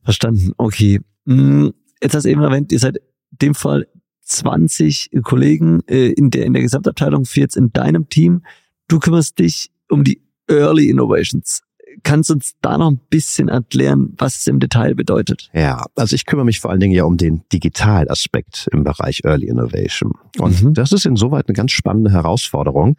Verstanden, 0.02 0.52
okay. 0.56 1.00
Hm, 1.26 1.72
jetzt 2.02 2.14
hast 2.14 2.24
du 2.24 2.30
eben 2.30 2.42
erwähnt, 2.42 2.72
ihr 2.72 2.78
seid 2.78 2.96
in 2.96 3.38
dem 3.40 3.54
Fall 3.54 3.86
20 4.28 5.10
Kollegen 5.22 5.80
äh, 5.88 6.12
in, 6.12 6.30
der, 6.30 6.46
in 6.46 6.52
der 6.52 6.62
Gesamtabteilung, 6.62 7.24
für 7.24 7.40
jetzt 7.40 7.56
in 7.56 7.72
deinem 7.72 8.08
Team. 8.08 8.42
Du 8.88 8.98
kümmerst 8.98 9.38
dich 9.38 9.70
um 9.88 10.04
die 10.04 10.22
Early 10.48 10.88
Innovations. 10.88 11.62
Kannst 12.02 12.30
du 12.30 12.34
uns 12.34 12.54
da 12.60 12.78
noch 12.78 12.90
ein 12.90 13.00
bisschen 13.10 13.48
erklären, 13.48 14.14
was 14.18 14.36
es 14.38 14.46
im 14.46 14.60
Detail 14.60 14.94
bedeutet? 14.94 15.50
Ja, 15.52 15.86
also 15.96 16.14
ich 16.14 16.26
kümmere 16.26 16.44
mich 16.44 16.60
vor 16.60 16.70
allen 16.70 16.80
Dingen 16.80 16.94
ja 16.94 17.04
um 17.04 17.16
den 17.16 17.42
Digitalaspekt 17.52 18.68
im 18.72 18.84
Bereich 18.84 19.22
Early 19.24 19.48
Innovation. 19.48 20.12
Und 20.38 20.62
mhm. 20.62 20.74
das 20.74 20.92
ist 20.92 21.06
insoweit 21.06 21.48
eine 21.48 21.54
ganz 21.54 21.72
spannende 21.72 22.12
Herausforderung, 22.12 22.96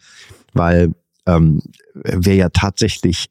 weil 0.53 0.93
ähm, 1.25 1.61
wir 1.93 2.35
ja 2.35 2.49
tatsächlich 2.49 3.27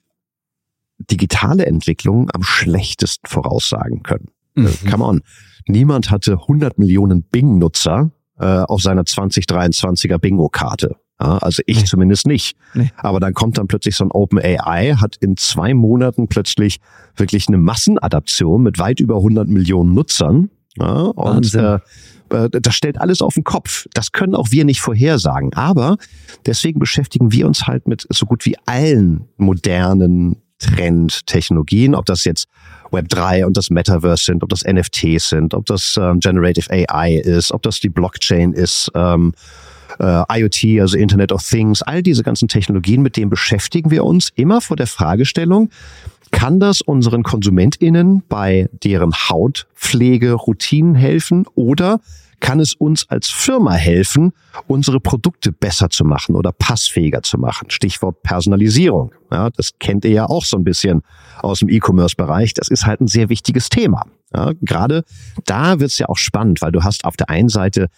digitale 0.98 1.66
Entwicklungen 1.66 2.28
am 2.32 2.42
schlechtesten 2.42 3.28
voraussagen 3.28 4.02
können. 4.02 4.28
Mhm. 4.54 4.90
Come 4.90 5.04
on. 5.04 5.22
Niemand 5.68 6.10
hatte 6.10 6.32
100 6.32 6.78
Millionen 6.78 7.22
Bing-Nutzer 7.22 8.10
äh, 8.38 8.44
auf 8.44 8.82
seiner 8.82 9.02
2023er 9.02 10.18
Bingo-Karte. 10.18 10.96
Ja, 11.20 11.38
also 11.38 11.62
ich 11.66 11.78
nee. 11.80 11.84
zumindest 11.84 12.26
nicht. 12.26 12.56
Nee. 12.74 12.90
Aber 12.96 13.18
dann 13.18 13.34
kommt 13.34 13.58
dann 13.58 13.66
plötzlich 13.66 13.96
so 13.96 14.04
ein 14.04 14.12
Open 14.12 14.38
AI, 14.38 14.94
hat 14.94 15.16
in 15.16 15.36
zwei 15.36 15.74
Monaten 15.74 16.28
plötzlich 16.28 16.80
wirklich 17.16 17.48
eine 17.48 17.58
Massenadaption 17.58 18.62
mit 18.62 18.78
weit 18.78 19.00
über 19.00 19.16
100 19.16 19.48
Millionen 19.48 19.94
Nutzern. 19.94 20.50
Ja, 20.78 20.92
und 20.92 21.54
äh, 21.54 21.80
äh, 22.30 22.48
das 22.50 22.74
stellt 22.74 23.00
alles 23.00 23.20
auf 23.20 23.34
den 23.34 23.42
Kopf. 23.44 23.86
Das 23.94 24.12
können 24.12 24.36
auch 24.36 24.52
wir 24.52 24.64
nicht 24.64 24.80
vorhersagen. 24.80 25.52
Aber 25.54 25.96
deswegen 26.46 26.78
beschäftigen 26.78 27.32
wir 27.32 27.46
uns 27.46 27.66
halt 27.66 27.88
mit 27.88 28.06
so 28.10 28.26
gut 28.26 28.46
wie 28.46 28.56
allen 28.66 29.28
modernen 29.36 30.36
Trendtechnologien, 30.58 31.94
ob 31.94 32.06
das 32.06 32.24
jetzt 32.24 32.48
Web3 32.90 33.44
und 33.44 33.56
das 33.56 33.70
Metaverse 33.70 34.24
sind, 34.24 34.42
ob 34.42 34.48
das 34.48 34.64
NFTs 34.64 35.28
sind, 35.28 35.54
ob 35.54 35.66
das 35.66 35.98
ähm, 36.00 36.20
Generative 36.20 36.70
AI 36.70 37.14
ist, 37.16 37.52
ob 37.52 37.62
das 37.62 37.80
die 37.80 37.88
Blockchain 37.88 38.52
ist, 38.52 38.90
ähm, 38.94 39.34
äh, 39.98 40.40
IoT, 40.40 40.80
also 40.80 40.96
Internet 40.96 41.32
of 41.32 41.42
Things, 41.42 41.82
all 41.82 42.02
diese 42.02 42.22
ganzen 42.22 42.48
Technologien, 42.48 43.02
mit 43.02 43.16
denen 43.16 43.30
beschäftigen 43.30 43.90
wir 43.90 44.04
uns 44.04 44.30
immer 44.34 44.60
vor 44.60 44.76
der 44.76 44.86
Fragestellung, 44.86 45.70
kann 46.30 46.60
das 46.60 46.80
unseren 46.80 47.22
KonsumentInnen 47.22 48.22
bei 48.28 48.68
deren 48.84 49.12
Hautpflege 49.14 50.32
Routinen 50.32 50.94
helfen 50.94 51.46
oder 51.54 52.00
kann 52.40 52.60
es 52.60 52.74
uns 52.74 53.08
als 53.08 53.28
Firma 53.28 53.72
helfen, 53.72 54.32
unsere 54.66 55.00
Produkte 55.00 55.52
besser 55.52 55.90
zu 55.90 56.04
machen 56.04 56.34
oder 56.34 56.52
passfähiger 56.52 57.22
zu 57.22 57.38
machen. 57.38 57.70
Stichwort 57.70 58.22
Personalisierung. 58.22 59.12
Ja, 59.30 59.50
das 59.50 59.78
kennt 59.78 60.04
ihr 60.04 60.12
ja 60.12 60.26
auch 60.26 60.44
so 60.44 60.56
ein 60.56 60.64
bisschen 60.64 61.02
aus 61.40 61.60
dem 61.60 61.68
E-Commerce-Bereich. 61.68 62.54
Das 62.54 62.68
ist 62.68 62.86
halt 62.86 63.00
ein 63.00 63.08
sehr 63.08 63.28
wichtiges 63.28 63.68
Thema. 63.68 64.04
Ja, 64.34 64.52
gerade 64.60 65.04
da 65.46 65.80
wird 65.80 65.90
es 65.90 65.98
ja 65.98 66.08
auch 66.08 66.18
spannend, 66.18 66.60
weil 66.60 66.72
du 66.72 66.84
hast 66.84 67.04
auf 67.04 67.16
der 67.16 67.30
einen 67.30 67.48
Seite 67.48 67.88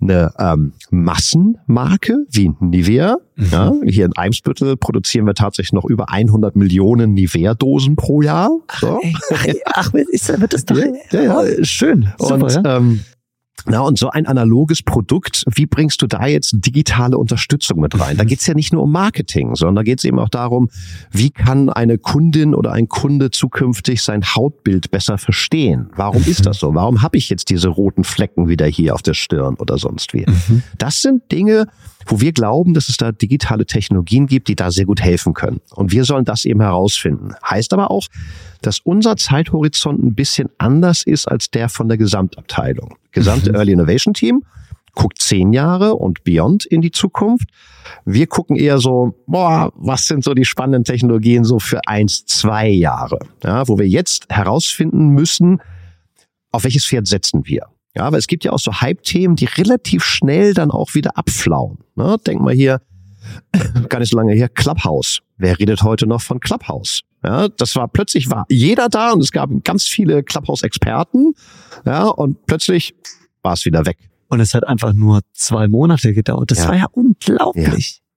eine 0.00 0.32
ähm, 0.38 0.72
Massenmarke 0.90 2.26
wie 2.30 2.52
Nivea. 2.60 3.16
Mhm. 3.36 3.46
Ja, 3.50 3.72
hier 3.84 4.06
in 4.06 4.16
Eimsbüttel 4.16 4.76
produzieren 4.76 5.26
wir 5.26 5.34
tatsächlich 5.34 5.72
noch 5.72 5.84
über 5.84 6.10
100 6.10 6.56
Millionen 6.56 7.14
Nivea-Dosen 7.14 7.96
pro 7.96 8.22
Jahr. 8.22 8.50
So. 8.78 9.00
Ach, 9.32 9.44
ey, 9.44 9.60
ach, 9.66 9.92
ist, 9.94 10.40
wird 10.40 10.52
das 10.52 10.64
doch 10.64 10.76
ja, 10.76 10.86
ja, 11.10 11.44
ja. 11.44 11.64
Schön. 11.64 12.12
Super, 12.18 12.34
und 12.44 12.52
ja. 12.52 12.76
ähm, 12.76 13.00
na, 13.66 13.80
und 13.80 13.98
so 13.98 14.10
ein 14.10 14.26
analoges 14.26 14.82
Produkt, 14.82 15.44
wie 15.52 15.66
bringst 15.66 16.02
du 16.02 16.06
da 16.06 16.26
jetzt 16.26 16.54
digitale 16.58 17.18
Unterstützung 17.18 17.80
mit 17.80 17.98
rein? 17.98 18.16
Da 18.16 18.24
geht's 18.24 18.46
ja 18.46 18.54
nicht 18.54 18.72
nur 18.72 18.84
um 18.84 18.92
Marketing, 18.92 19.54
sondern 19.54 19.76
da 19.76 19.82
geht's 19.82 20.04
eben 20.04 20.18
auch 20.18 20.28
darum, 20.28 20.70
wie 21.10 21.30
kann 21.30 21.68
eine 21.68 21.98
Kundin 21.98 22.54
oder 22.54 22.72
ein 22.72 22.88
Kunde 22.88 23.30
zukünftig 23.30 24.02
sein 24.02 24.24
Hautbild 24.24 24.90
besser 24.90 25.18
verstehen? 25.18 25.90
Warum 25.96 26.22
ist 26.24 26.46
das 26.46 26.58
so? 26.58 26.74
Warum 26.74 27.02
habe 27.02 27.16
ich 27.16 27.28
jetzt 27.28 27.50
diese 27.50 27.68
roten 27.68 28.04
Flecken 28.04 28.48
wieder 28.48 28.66
hier 28.66 28.94
auf 28.94 29.02
der 29.02 29.14
Stirn 29.14 29.54
oder 29.56 29.78
sonst 29.78 30.14
wie? 30.14 30.24
Mhm. 30.26 30.62
Das 30.78 31.02
sind 31.02 31.30
Dinge, 31.32 31.66
wo 32.08 32.20
wir 32.20 32.32
glauben, 32.32 32.74
dass 32.74 32.88
es 32.88 32.96
da 32.96 33.12
digitale 33.12 33.66
Technologien 33.66 34.26
gibt, 34.26 34.48
die 34.48 34.56
da 34.56 34.70
sehr 34.70 34.86
gut 34.86 35.00
helfen 35.00 35.34
können. 35.34 35.60
Und 35.74 35.92
wir 35.92 36.04
sollen 36.04 36.24
das 36.24 36.44
eben 36.44 36.60
herausfinden. 36.60 37.34
Heißt 37.48 37.72
aber 37.72 37.90
auch, 37.90 38.06
dass 38.62 38.80
unser 38.80 39.16
Zeithorizont 39.16 40.02
ein 40.02 40.14
bisschen 40.14 40.48
anders 40.58 41.02
ist 41.02 41.28
als 41.28 41.50
der 41.50 41.68
von 41.68 41.88
der 41.88 41.98
Gesamtabteilung. 41.98 42.96
Gesamte 43.12 43.50
mhm. 43.50 43.56
Early 43.56 43.72
Innovation 43.72 44.14
Team 44.14 44.42
guckt 44.94 45.20
zehn 45.20 45.52
Jahre 45.52 45.94
und 45.94 46.24
beyond 46.24 46.66
in 46.66 46.80
die 46.80 46.90
Zukunft. 46.90 47.48
Wir 48.04 48.26
gucken 48.26 48.56
eher 48.56 48.78
so, 48.78 49.14
boah, 49.26 49.72
was 49.76 50.06
sind 50.06 50.24
so 50.24 50.34
die 50.34 50.44
spannenden 50.44 50.82
Technologien 50.82 51.44
so 51.44 51.60
für 51.60 51.86
eins, 51.86 52.26
zwei 52.26 52.68
Jahre, 52.68 53.20
ja, 53.44 53.68
wo 53.68 53.78
wir 53.78 53.86
jetzt 53.86 54.26
herausfinden 54.28 55.10
müssen, 55.10 55.60
auf 56.50 56.64
welches 56.64 56.84
Pferd 56.84 57.06
setzen 57.06 57.42
wir. 57.44 57.66
Ja, 57.96 58.04
aber 58.04 58.18
es 58.18 58.26
gibt 58.26 58.44
ja 58.44 58.52
auch 58.52 58.58
so 58.58 58.80
Hype-Themen, 58.80 59.36
die 59.36 59.46
relativ 59.46 60.04
schnell 60.04 60.54
dann 60.54 60.70
auch 60.70 60.94
wieder 60.94 61.16
abflauen. 61.16 61.78
Ne? 61.96 62.16
Denk 62.26 62.40
mal 62.40 62.54
hier 62.54 62.80
gar 63.88 63.98
nicht 63.98 64.10
so 64.10 64.16
lange 64.16 64.34
her, 64.34 64.48
Clubhouse. 64.48 65.20
Wer 65.36 65.58
redet 65.58 65.82
heute 65.82 66.06
noch 66.06 66.20
von 66.20 66.40
Clubhouse? 66.40 67.02
Ja, 67.24 67.48
das 67.48 67.74
war 67.74 67.88
plötzlich 67.88 68.30
war 68.30 68.46
jeder 68.48 68.88
da 68.88 69.12
und 69.12 69.20
es 69.20 69.32
gab 69.32 69.50
ganz 69.64 69.84
viele 69.84 70.22
Clubhouse-Experten. 70.22 71.34
Ja, 71.84 72.06
und 72.06 72.46
plötzlich 72.46 72.94
war 73.42 73.54
es 73.54 73.64
wieder 73.64 73.86
weg. 73.86 73.98
Und 74.28 74.40
es 74.40 74.54
hat 74.54 74.66
einfach 74.66 74.92
nur 74.92 75.20
zwei 75.32 75.68
Monate 75.68 76.12
gedauert. 76.12 76.50
Das 76.50 76.58
ja. 76.58 76.68
war 76.68 76.76
ja 76.76 76.86
unglaublich. 76.92 78.00
Ja. 78.00 78.07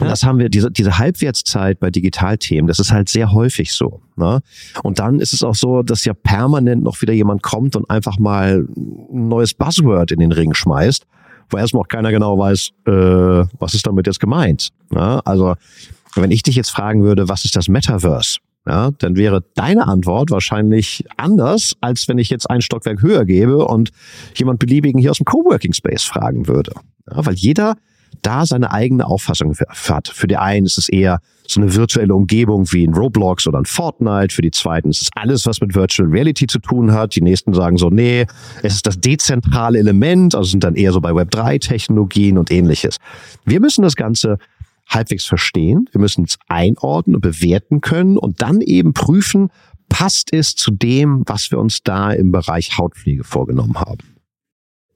Und 0.00 0.08
das 0.08 0.24
haben 0.24 0.38
wir, 0.38 0.48
diese, 0.48 0.70
diese 0.70 0.98
Halbwertszeit 0.98 1.78
bei 1.78 1.90
Digitalthemen, 1.90 2.66
das 2.66 2.78
ist 2.78 2.92
halt 2.92 3.08
sehr 3.08 3.32
häufig 3.32 3.72
so. 3.72 4.00
Ne? 4.16 4.40
Und 4.82 4.98
dann 4.98 5.20
ist 5.20 5.32
es 5.32 5.42
auch 5.42 5.54
so, 5.54 5.82
dass 5.82 6.04
ja 6.04 6.14
permanent 6.14 6.82
noch 6.82 7.00
wieder 7.02 7.12
jemand 7.12 7.42
kommt 7.42 7.76
und 7.76 7.88
einfach 7.90 8.18
mal 8.18 8.66
ein 8.76 9.28
neues 9.28 9.54
Buzzword 9.54 10.10
in 10.12 10.20
den 10.20 10.32
Ring 10.32 10.54
schmeißt, 10.54 11.06
wo 11.50 11.58
erstmal 11.58 11.82
auch 11.82 11.88
keiner 11.88 12.10
genau 12.10 12.38
weiß, 12.38 12.70
äh, 12.86 12.90
was 13.58 13.74
ist 13.74 13.86
damit 13.86 14.06
jetzt 14.06 14.20
gemeint. 14.20 14.70
Ne? 14.90 15.20
Also, 15.24 15.54
wenn 16.16 16.30
ich 16.30 16.42
dich 16.42 16.56
jetzt 16.56 16.70
fragen 16.70 17.02
würde, 17.02 17.28
was 17.28 17.44
ist 17.44 17.56
das 17.56 17.68
Metaverse? 17.68 18.38
ja, 18.66 18.90
dann 18.98 19.16
wäre 19.16 19.44
deine 19.54 19.86
Antwort 19.86 20.30
wahrscheinlich 20.30 21.04
anders, 21.16 21.74
als 21.80 22.08
wenn 22.08 22.18
ich 22.18 22.30
jetzt 22.30 22.48
ein 22.48 22.62
Stockwerk 22.62 23.02
höher 23.02 23.24
gebe 23.24 23.66
und 23.66 23.90
jemand 24.34 24.58
beliebigen 24.58 25.00
hier 25.00 25.10
aus 25.10 25.18
dem 25.18 25.26
Coworking 25.26 25.74
Space 25.74 26.02
fragen 26.02 26.48
würde. 26.48 26.72
Ja, 27.10 27.24
weil 27.26 27.34
jeder 27.34 27.76
da 28.22 28.46
seine 28.46 28.70
eigene 28.72 29.06
Auffassung 29.06 29.54
hat. 29.88 30.08
Für 30.08 30.26
die 30.26 30.36
einen 30.36 30.66
ist 30.66 30.78
es 30.78 30.88
eher 30.88 31.20
so 31.46 31.60
eine 31.60 31.74
virtuelle 31.74 32.14
Umgebung 32.14 32.70
wie 32.72 32.86
ein 32.86 32.94
Roblox 32.94 33.46
oder 33.46 33.58
ein 33.58 33.66
Fortnite. 33.66 34.34
Für 34.34 34.42
die 34.42 34.50
zweiten 34.50 34.90
ist 34.90 35.02
es 35.02 35.10
alles, 35.14 35.46
was 35.46 35.60
mit 35.60 35.74
Virtual 35.74 36.08
Reality 36.08 36.46
zu 36.46 36.58
tun 36.58 36.92
hat. 36.92 37.14
Die 37.16 37.20
nächsten 37.20 37.52
sagen 37.52 37.76
so, 37.76 37.90
nee, 37.90 38.26
es 38.62 38.74
ist 38.74 38.86
das 38.86 38.98
dezentrale 38.98 39.78
Element, 39.78 40.34
also 40.34 40.50
sind 40.50 40.64
dann 40.64 40.74
eher 40.74 40.92
so 40.92 41.00
bei 41.00 41.10
Web3-Technologien 41.10 42.38
und 42.38 42.50
ähnliches. 42.50 42.96
Wir 43.44 43.60
müssen 43.60 43.82
das 43.82 43.96
Ganze 43.96 44.38
halbwegs 44.88 45.24
verstehen. 45.24 45.88
Wir 45.92 46.00
müssen 46.00 46.24
es 46.24 46.38
einordnen 46.48 47.16
und 47.16 47.22
bewerten 47.22 47.80
können 47.80 48.16
und 48.16 48.42
dann 48.42 48.60
eben 48.60 48.92
prüfen, 48.94 49.50
passt 49.88 50.32
es 50.32 50.54
zu 50.54 50.70
dem, 50.70 51.22
was 51.26 51.50
wir 51.50 51.58
uns 51.58 51.82
da 51.82 52.12
im 52.12 52.32
Bereich 52.32 52.78
Hautpflege 52.78 53.24
vorgenommen 53.24 53.78
haben. 53.78 54.14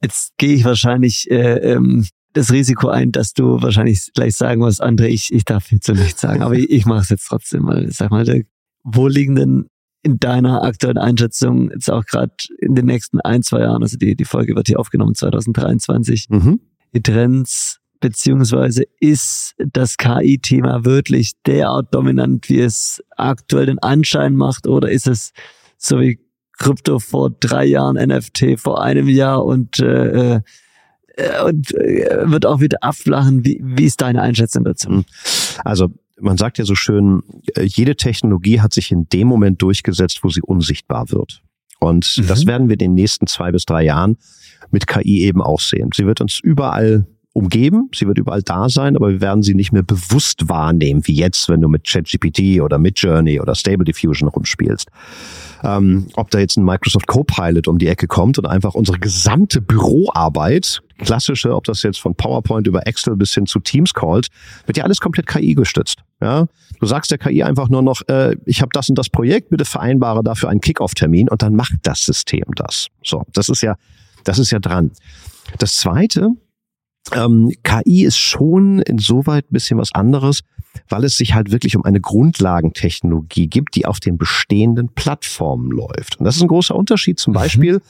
Jetzt 0.03 0.37
gehe 0.39 0.55
ich 0.55 0.65
wahrscheinlich 0.65 1.31
äh, 1.31 1.73
ähm, 1.73 2.07
das 2.39 2.53
Risiko 2.53 2.89
ein, 2.89 3.13
dass 3.13 3.33
du 3.33 3.61
wahrscheinlich 3.61 4.11
gleich 4.15 4.37
sagen 4.37 4.63
wirst, 4.63 4.83
André, 4.83 5.07
ich, 5.07 5.33
ich 5.33 5.45
darf 5.45 5.67
hierzu 5.67 5.93
nichts 5.93 6.21
sagen, 6.21 6.43
aber 6.43 6.55
ich, 6.55 6.71
ich 6.71 6.87
mache 6.87 7.03
es 7.03 7.09
jetzt 7.09 7.27
trotzdem 7.27 7.63
mal. 7.63 7.91
Sag 7.91 8.11
mal, 8.11 8.45
wo 8.85 9.09
liegen 9.09 9.35
denn 9.35 9.67
in 10.03 10.19
deiner 10.19 10.63
aktuellen 10.63 10.99
Einschätzung 10.99 11.71
jetzt 11.71 11.91
auch 11.91 12.05
gerade 12.05 12.33
in 12.59 12.75
den 12.75 12.87
nächsten 12.87 13.21
ein, 13.21 13.43
zwei 13.43 13.61
Jahren, 13.61 13.83
also 13.83 13.97
die, 13.97 14.15
die 14.15 14.25
Folge 14.25 14.55
wird 14.55 14.69
hier 14.69 14.79
aufgenommen 14.79 15.15
2023, 15.15 16.27
mhm. 16.31 16.61
die 16.95 17.03
Trends 17.03 17.81
beziehungsweise 18.01 18.85
ist 19.01 19.55
das 19.59 19.97
KI-Thema 19.97 20.85
wirklich 20.85 21.33
derart 21.45 21.93
dominant, 21.93 22.49
wie 22.49 22.61
es 22.61 23.03
aktuell 23.17 23.67
den 23.67 23.81
Anschein 23.81 24.37
macht, 24.37 24.69
oder 24.69 24.89
ist 24.89 25.09
es 25.09 25.33
so 25.77 26.01
wie 26.01 26.21
Krypto 26.59 27.01
vor 27.01 27.31
drei 27.31 27.65
Jahren, 27.65 27.97
NFT 27.97 28.61
vor 28.61 28.83
einem 28.83 29.09
Jahr 29.09 29.45
und, 29.45 29.81
äh, 29.81 30.37
äh 30.37 30.41
und 31.45 31.75
äh, 31.75 32.31
wird 32.31 32.47
auch 32.47 32.61
wieder 32.61 32.79
abflachen? 32.81 33.45
Wie, 33.45 33.61
wie 33.63 33.85
ist 33.85 34.01
deine 34.01 34.23
Einschätzung 34.23 34.65
dazu? 34.65 34.89
Hm. 34.89 35.05
Also 35.65 35.89
man 36.21 36.37
sagt 36.37 36.59
ja 36.59 36.65
so 36.65 36.75
schön, 36.75 37.23
äh, 37.57 37.63
jede 37.63 37.97
Technologie 37.97 38.61
hat 38.61 38.73
sich 38.73 38.93
in 38.93 39.09
dem 39.09 39.29
Moment 39.29 39.63
durchgesetzt, 39.63 40.21
wo 40.23 40.29
sie 40.29 40.43
unsichtbar 40.43 41.11
wird. 41.11 41.43
Und 41.81 42.19
mhm. 42.19 42.27
das 42.27 42.47
werden 42.47 42.69
wir 42.69 42.75
in 42.75 42.79
den 42.79 42.95
nächsten 42.95 43.27
zwei 43.27 43.53
bis 43.53 43.65
drei 43.65 43.85
Jahren 43.85 44.17
mit 44.71 44.87
KI 44.87 45.23
eben 45.23 45.41
auch 45.41 45.61
sehen. 45.61 45.91
Sie 45.95 46.07
wird 46.07 46.21
uns 46.21 46.41
überall 46.41 47.07
umgeben, 47.39 47.89
sie 47.95 48.09
wird 48.09 48.19
überall 48.19 48.43
da 48.43 48.69
sein, 48.69 48.97
aber 48.97 49.11
wir 49.11 49.21
werden 49.21 49.45
sie 49.45 49.55
nicht 49.55 49.73
mehr 49.73 49.85
bewusst 49.85 50.49
wahrnehmen, 50.49 51.07
wie 51.07 51.15
jetzt, 51.15 51.49
wenn 51.49 51.61
du 51.61 51.69
mit 51.69 51.85
ChatGPT 51.85 52.61
oder 52.61 52.79
Midjourney 52.79 53.41
oder 53.41 53.55
Stable 53.55 53.85
Diffusion 53.85 54.29
rumspielst. 54.29 54.89
Ähm, 55.63 56.09
ob 56.15 56.31
da 56.31 56.41
jetzt 56.41 56.57
ein 56.57 56.65
Microsoft 56.65 57.07
Copilot 57.07 57.69
um 57.69 57.79
die 57.79 57.87
Ecke 57.87 58.09
kommt 58.09 58.39
und 58.39 58.47
einfach 58.47 58.75
unsere 58.75 58.99
gesamte 58.99 59.61
Büroarbeit, 59.61 60.81
klassische, 60.99 61.55
ob 61.55 61.65
das 61.65 61.85
jetzt 61.85 62.01
von 62.01 62.17
PowerPoint 62.17 62.67
über 62.67 62.87
Excel 62.89 63.17
bis 63.17 63.33
hin 63.35 63.47
zu 63.47 63.61
Teams 63.61 63.95
Calls, 63.95 64.29
wird 64.67 64.77
ja 64.77 64.85
alles 64.85 64.99
komplett 64.99 65.29
KI 65.29 65.55
gestützt. 65.55 66.03
Ja, 66.21 66.47
du 66.81 66.87
sagst 66.87 67.13
der 67.13 67.19
KI 67.19 67.45
einfach 67.45 67.69
nur 67.69 67.83
noch, 67.83 68.03
äh, 68.09 68.37
ich 68.47 68.63
habe 68.63 68.71
das 68.73 68.89
und 68.89 68.99
das 68.99 69.11
Projekt, 69.11 69.51
bitte 69.51 69.65
vereinbare 69.65 70.25
dafür 70.25 70.49
einen 70.49 70.61
Kickoff-Termin 70.61 71.29
und 71.29 71.41
dann 71.43 71.55
macht 71.55 71.75
das 71.83 72.01
System 72.05 72.45
das. 72.57 72.89
So, 73.05 73.23
das 73.33 73.49
ist 73.49 73.63
ja, 73.63 73.77
das 74.25 74.41
ist 74.41 74.51
ja 74.51 74.59
dran. 74.59 74.91
Das 75.59 75.77
zweite, 75.77 76.31
ähm, 77.13 77.53
KI 77.63 78.05
ist 78.05 78.19
schon 78.19 78.81
insoweit 78.81 79.47
ein 79.47 79.53
bisschen 79.53 79.79
was 79.79 79.95
anderes, 79.95 80.43
weil 80.89 81.05
es 81.05 81.17
sich 81.17 81.35
halt 81.35 81.51
wirklich 81.51 81.77
um 81.77 81.85
eine 81.85 82.01
Grundlagentechnologie 82.01 83.49
gibt, 83.49 83.77
die 83.77 83.87
auf 83.87 84.01
den 84.01 84.19
bestehenden 84.19 84.89
Plattformen 84.91 85.71
läuft. 85.71 86.19
Und 86.19 86.25
das 86.25 86.37
ist 86.37 86.43
ein 86.43 86.49
großer 86.49 86.75
Unterschied 86.75 87.19
zum 87.19 87.33
mhm. 87.33 87.37
Beispiel 87.37 87.75
mhm. 87.75 87.81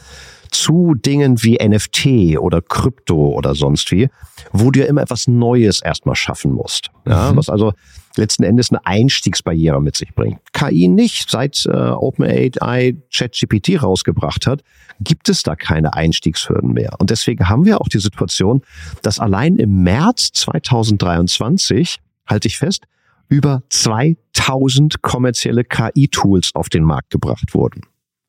zu 0.51 0.95
Dingen 0.95 1.43
wie 1.43 1.59
NFT 1.63 2.39
oder 2.39 2.63
Krypto 2.63 3.33
oder 3.33 3.55
sonst 3.55 3.91
wie, 3.91 4.09
wo 4.53 4.71
du 4.71 4.81
ja 4.81 4.87
immer 4.87 5.03
etwas 5.03 5.27
Neues 5.27 5.83
erstmal 5.83 6.15
schaffen 6.15 6.53
musst. 6.53 6.91
Ja, 7.07 7.33
mhm. 7.33 7.37
was 7.37 7.49
also 7.49 7.73
letzten 8.19 8.43
Endes 8.43 8.71
eine 8.71 8.85
Einstiegsbarriere 8.85 9.81
mit 9.81 9.97
sich 9.97 10.15
bringt. 10.15 10.41
KI 10.53 10.89
nicht. 10.89 11.31
Seit 11.31 11.65
äh, 11.67 11.71
OpenAI 11.71 12.97
ChatGPT 13.13 13.83
rausgebracht 13.83 14.47
hat, 14.47 14.63
gibt 15.01 15.29
es 15.29 15.43
da 15.43 15.57
keine 15.57 15.95
Einstiegshürden 15.95 16.73
mehr. 16.73 16.95
Und 16.99 17.11
deswegen 17.11 17.49
haben 17.49 17.65
wir 17.65 17.81
auch 17.81 17.89
die 17.89 17.99
Situation, 17.99 18.63
dass 19.03 19.19
allein 19.19 19.57
im 19.57 19.83
März 19.83 20.33
2023, 20.33 21.99
halte 22.27 22.49
ich 22.49 22.59
fest, 22.59 22.85
über 23.29 23.63
2000 23.69 25.03
kommerzielle 25.03 25.65
KI-Tools 25.65 26.55
auf 26.55 26.69
den 26.69 26.83
Markt 26.83 27.11
gebracht 27.11 27.55
wurden. 27.55 27.83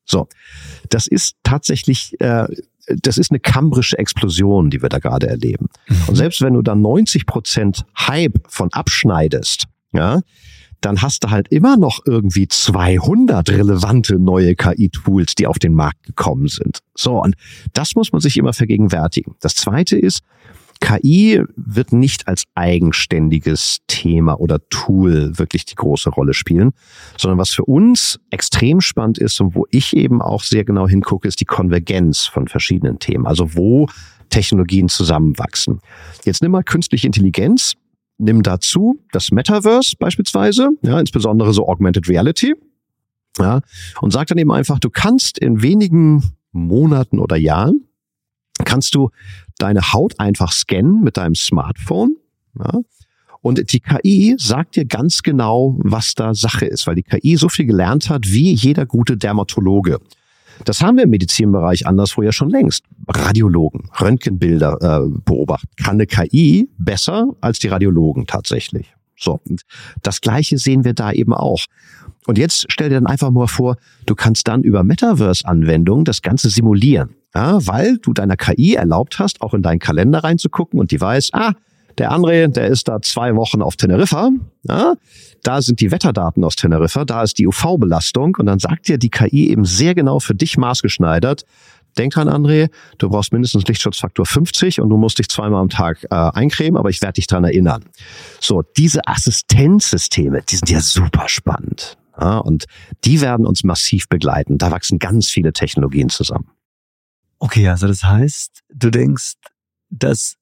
So, 0.04 0.28
das 0.88 1.06
ist 1.06 1.36
tatsächlich, 1.42 2.20
äh, 2.20 2.46
das 3.02 3.16
ist 3.16 3.30
eine 3.30 3.40
kambrische 3.40 3.96
Explosion, 3.98 4.70
die 4.70 4.82
wir 4.82 4.88
da 4.88 4.98
gerade 4.98 5.28
erleben. 5.28 5.68
Mhm. 5.88 5.96
Und 6.08 6.16
selbst 6.16 6.42
wenn 6.42 6.54
du 6.54 6.62
da 6.62 6.74
90 6.74 7.26
Prozent 7.26 7.84
Hype 7.96 8.40
von 8.48 8.72
abschneidest, 8.72 9.66
ja, 9.92 10.20
dann 10.80 11.02
hast 11.02 11.24
du 11.24 11.30
halt 11.30 11.48
immer 11.48 11.76
noch 11.76 12.00
irgendwie 12.06 12.48
200 12.48 13.50
relevante 13.50 14.18
neue 14.18 14.54
KI-Tools, 14.54 15.34
die 15.34 15.46
auf 15.46 15.58
den 15.58 15.74
Markt 15.74 16.04
gekommen 16.04 16.48
sind. 16.48 16.78
So, 16.94 17.22
und 17.22 17.34
das 17.74 17.94
muss 17.94 18.12
man 18.12 18.20
sich 18.20 18.36
immer 18.36 18.52
vergegenwärtigen. 18.52 19.34
Das 19.40 19.54
zweite 19.54 19.98
ist, 19.98 20.22
KI 20.80 21.42
wird 21.56 21.92
nicht 21.92 22.26
als 22.26 22.44
eigenständiges 22.54 23.80
Thema 23.86 24.40
oder 24.40 24.60
Tool 24.70 25.38
wirklich 25.38 25.66
die 25.66 25.74
große 25.74 26.08
Rolle 26.08 26.32
spielen, 26.32 26.72
sondern 27.18 27.38
was 27.38 27.50
für 27.50 27.66
uns 27.66 28.18
extrem 28.30 28.80
spannend 28.80 29.18
ist 29.18 29.38
und 29.42 29.54
wo 29.54 29.66
ich 29.70 29.94
eben 29.94 30.22
auch 30.22 30.42
sehr 30.42 30.64
genau 30.64 30.88
hingucke, 30.88 31.28
ist 31.28 31.40
die 31.40 31.44
Konvergenz 31.44 32.24
von 32.24 32.48
verschiedenen 32.48 32.98
Themen. 32.98 33.26
Also 33.26 33.54
wo 33.54 33.88
Technologien 34.30 34.88
zusammenwachsen. 34.88 35.80
Jetzt 36.24 36.40
nimm 36.40 36.52
mal 36.52 36.62
künstliche 36.62 37.06
Intelligenz 37.06 37.74
nimm 38.20 38.42
dazu 38.42 39.00
das 39.12 39.30
Metaverse 39.30 39.96
beispielsweise, 39.98 40.70
ja, 40.82 41.00
insbesondere 41.00 41.52
so 41.52 41.66
Augmented 41.66 42.08
Reality, 42.08 42.54
ja, 43.38 43.60
und 44.00 44.12
sag 44.12 44.28
dann 44.28 44.38
eben 44.38 44.52
einfach, 44.52 44.78
du 44.78 44.90
kannst 44.90 45.38
in 45.38 45.62
wenigen 45.62 46.32
Monaten 46.52 47.18
oder 47.18 47.36
Jahren 47.36 47.86
kannst 48.64 48.94
du 48.94 49.10
deine 49.58 49.92
Haut 49.92 50.20
einfach 50.20 50.52
scannen 50.52 51.02
mit 51.02 51.16
deinem 51.16 51.34
Smartphone, 51.34 52.16
ja, 52.58 52.80
und 53.42 53.72
die 53.72 53.80
KI 53.80 54.34
sagt 54.38 54.76
dir 54.76 54.84
ganz 54.84 55.22
genau, 55.22 55.76
was 55.78 56.14
da 56.14 56.34
Sache 56.34 56.66
ist, 56.66 56.86
weil 56.86 56.94
die 56.94 57.02
KI 57.02 57.36
so 57.36 57.48
viel 57.48 57.64
gelernt 57.64 58.10
hat 58.10 58.30
wie 58.30 58.52
jeder 58.52 58.84
gute 58.84 59.16
Dermatologe. 59.16 59.98
Das 60.64 60.80
haben 60.82 60.96
wir 60.96 61.04
im 61.04 61.10
Medizinbereich 61.10 61.86
anderswo 61.86 62.22
ja 62.22 62.32
schon 62.32 62.50
längst. 62.50 62.84
Radiologen, 63.08 63.88
Röntgenbilder 64.00 64.78
äh, 64.80 65.20
beobachten. 65.24 65.68
Kann 65.76 65.94
eine 65.94 66.06
KI 66.06 66.68
besser 66.78 67.28
als 67.40 67.58
die 67.58 67.68
Radiologen 67.68 68.26
tatsächlich. 68.26 68.94
So, 69.18 69.40
und 69.48 69.62
das 70.02 70.20
Gleiche 70.20 70.58
sehen 70.58 70.84
wir 70.84 70.94
da 70.94 71.12
eben 71.12 71.34
auch. 71.34 71.64
Und 72.26 72.38
jetzt 72.38 72.66
stell 72.68 72.88
dir 72.88 72.96
dann 72.96 73.06
einfach 73.06 73.30
mal 73.30 73.46
vor, 73.46 73.76
du 74.06 74.14
kannst 74.14 74.48
dann 74.48 74.62
über 74.62 74.82
Metaverse-Anwendungen 74.82 76.04
das 76.04 76.22
Ganze 76.22 76.48
simulieren. 76.48 77.16
Ja, 77.34 77.64
weil 77.66 77.98
du 77.98 78.12
deiner 78.12 78.36
KI 78.36 78.74
erlaubt 78.74 79.18
hast, 79.18 79.40
auch 79.40 79.54
in 79.54 79.62
deinen 79.62 79.78
Kalender 79.78 80.24
reinzugucken 80.24 80.80
und 80.80 80.90
die 80.90 81.00
weiß, 81.00 81.30
ah, 81.32 81.52
der 81.98 82.12
André, 82.12 82.48
der 82.48 82.68
ist 82.68 82.88
da 82.88 83.00
zwei 83.02 83.34
Wochen 83.36 83.62
auf 83.62 83.76
Teneriffa. 83.76 84.30
Ja, 84.64 84.94
da 85.42 85.62
sind 85.62 85.80
die 85.80 85.90
Wetterdaten 85.90 86.44
aus 86.44 86.56
Teneriffa, 86.56 87.04
da 87.04 87.22
ist 87.22 87.38
die 87.38 87.46
UV-Belastung 87.46 88.36
und 88.38 88.46
dann 88.46 88.58
sagt 88.58 88.88
dir 88.88 88.98
die 88.98 89.10
KI 89.10 89.50
eben 89.50 89.64
sehr 89.64 89.94
genau 89.94 90.20
für 90.20 90.34
dich 90.34 90.58
maßgeschneidert, 90.58 91.44
Denk 91.98 92.14
dran, 92.14 92.28
André, 92.28 92.70
du 92.98 93.08
brauchst 93.08 93.32
mindestens 93.32 93.64
Lichtschutzfaktor 93.66 94.24
50 94.24 94.80
und 94.80 94.90
du 94.90 94.96
musst 94.96 95.18
dich 95.18 95.28
zweimal 95.28 95.60
am 95.60 95.68
Tag 95.68 96.04
äh, 96.04 96.14
eincremen, 96.14 96.78
aber 96.78 96.88
ich 96.90 97.02
werde 97.02 97.14
dich 97.14 97.26
dran 97.26 97.44
erinnern. 97.44 97.84
So, 98.40 98.62
diese 98.62 99.06
Assistenzsysteme, 99.06 100.42
die 100.42 100.56
sind 100.56 100.70
ja 100.70 100.80
super 100.80 101.28
spannend. 101.28 101.98
Ja, 102.18 102.38
und 102.38 102.66
die 103.04 103.20
werden 103.20 103.46
uns 103.46 103.64
massiv 103.64 104.08
begleiten. 104.08 104.58
Da 104.58 104.70
wachsen 104.70 104.98
ganz 104.98 105.28
viele 105.28 105.52
Technologien 105.52 106.10
zusammen. 106.10 106.50
Okay, 107.38 107.66
also 107.68 107.86
das 107.86 108.04
heißt, 108.04 108.60
du 108.72 108.90
denkst, 108.90 109.34
dass 109.88 110.36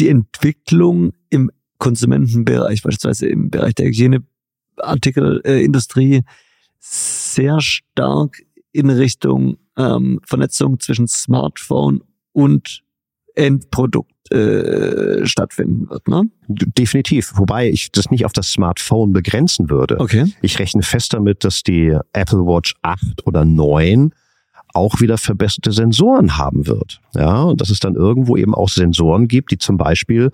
die 0.00 0.08
Entwicklung 0.08 1.12
im 1.28 1.52
Konsumentenbereich, 1.78 2.82
beispielsweise 2.82 3.28
im 3.28 3.50
Bereich 3.50 3.74
der 3.74 3.86
Hygieneartikelindustrie, 3.86 6.16
äh, 6.16 6.22
sehr 6.78 7.60
stark 7.60 8.42
in 8.72 8.90
Richtung 8.90 9.58
ähm, 9.76 10.20
Vernetzung 10.24 10.80
zwischen 10.80 11.06
Smartphone 11.06 12.02
und 12.32 12.82
Endprodukt 13.34 14.32
äh, 14.32 15.26
stattfinden 15.26 15.88
wird. 15.88 16.08
Ne? 16.08 16.24
Definitiv. 16.48 17.32
Wobei 17.36 17.68
ich 17.68 17.92
das 17.92 18.10
nicht 18.10 18.24
auf 18.24 18.32
das 18.32 18.50
Smartphone 18.50 19.12
begrenzen 19.12 19.70
würde. 19.70 20.00
Okay. 20.00 20.24
Ich 20.42 20.58
rechne 20.58 20.82
fest 20.82 21.14
damit, 21.14 21.44
dass 21.44 21.62
die 21.62 21.96
Apple 22.12 22.40
Watch 22.40 22.74
8 22.82 23.24
oder 23.26 23.44
9 23.44 24.12
auch 24.74 25.00
wieder 25.00 25.18
verbesserte 25.18 25.72
Sensoren 25.72 26.36
haben 26.36 26.66
wird. 26.66 27.00
Ja, 27.14 27.42
und 27.42 27.60
dass 27.60 27.70
es 27.70 27.80
dann 27.80 27.94
irgendwo 27.94 28.36
eben 28.36 28.54
auch 28.54 28.68
Sensoren 28.68 29.28
gibt, 29.28 29.50
die 29.50 29.58
zum 29.58 29.76
Beispiel 29.76 30.30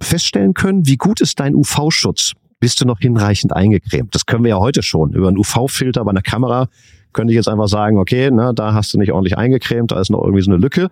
feststellen 0.00 0.54
können, 0.54 0.86
wie 0.86 0.96
gut 0.96 1.20
ist 1.20 1.40
dein 1.40 1.54
UV-Schutz? 1.54 2.32
Bist 2.60 2.80
du 2.80 2.84
noch 2.84 2.98
hinreichend 2.98 3.54
eingecremt? 3.54 4.14
Das 4.14 4.26
können 4.26 4.44
wir 4.44 4.50
ja 4.50 4.58
heute 4.58 4.82
schon. 4.82 5.12
Über 5.12 5.28
einen 5.28 5.38
UV-Filter 5.38 6.04
bei 6.04 6.10
einer 6.10 6.22
Kamera 6.22 6.68
könnte 7.12 7.32
ich 7.32 7.36
jetzt 7.36 7.48
einfach 7.48 7.68
sagen, 7.68 7.98
okay, 7.98 8.30
ne, 8.30 8.52
da 8.54 8.74
hast 8.74 8.92
du 8.92 8.98
nicht 8.98 9.12
ordentlich 9.12 9.36
eingecremt, 9.36 9.92
da 9.92 10.00
ist 10.00 10.10
noch 10.10 10.22
irgendwie 10.22 10.42
so 10.42 10.50
eine 10.50 10.60
Lücke. 10.60 10.88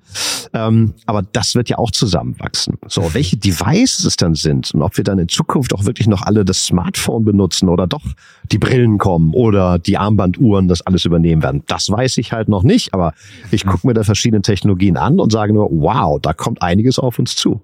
Ähm, 0.52 0.94
aber 1.06 1.22
das 1.22 1.54
wird 1.54 1.68
ja 1.68 1.78
auch 1.78 1.90
zusammenwachsen. 1.90 2.78
So, 2.86 3.14
welche 3.14 3.36
Devices 3.36 4.04
es 4.04 4.16
dann 4.16 4.34
sind 4.34 4.72
und 4.74 4.82
ob 4.82 4.96
wir 4.96 5.04
dann 5.04 5.18
in 5.18 5.28
Zukunft 5.28 5.74
auch 5.74 5.84
wirklich 5.84 6.06
noch 6.06 6.22
alle 6.22 6.44
das 6.44 6.64
Smartphone 6.64 7.24
benutzen 7.24 7.68
oder 7.68 7.86
doch 7.86 8.04
die 8.50 8.58
Brillen 8.58 8.98
kommen 8.98 9.34
oder 9.34 9.78
die 9.78 9.98
Armbanduhren 9.98 10.68
das 10.68 10.82
alles 10.82 11.04
übernehmen 11.04 11.42
werden, 11.42 11.62
das 11.66 11.90
weiß 11.90 12.18
ich 12.18 12.32
halt 12.32 12.48
noch 12.48 12.62
nicht. 12.62 12.94
Aber 12.94 13.12
ich 13.50 13.66
gucke 13.66 13.86
mir 13.86 13.94
da 13.94 14.02
verschiedene 14.02 14.42
Technologien 14.42 14.96
an 14.96 15.20
und 15.20 15.32
sage 15.32 15.52
nur, 15.52 15.68
wow, 15.70 16.20
da 16.20 16.32
kommt 16.32 16.62
einiges 16.62 16.98
auf 16.98 17.18
uns 17.18 17.36
zu. 17.36 17.62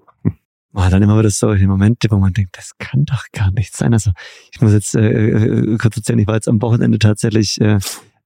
Oh, 0.75 0.81
dann 0.89 1.03
immer 1.03 1.19
wieder 1.19 1.29
solche 1.29 1.67
Momente, 1.67 2.09
wo 2.09 2.17
man 2.17 2.33
denkt, 2.33 2.57
das 2.57 2.71
kann 2.79 3.05
doch 3.05 3.25
gar 3.31 3.51
nicht 3.51 3.75
sein. 3.75 3.93
Also 3.93 4.11
ich 4.51 4.59
muss 4.59 4.73
jetzt 4.73 4.95
äh, 4.95 5.29
äh 5.29 5.77
kurz 5.77 5.97
erzählen, 5.97 6.17
ich 6.17 6.25
war 6.25 6.33
jetzt 6.33 6.47
am 6.47 6.59
Wochenende 6.63 6.97
tatsächlich 6.97 7.61
äh, 7.61 7.77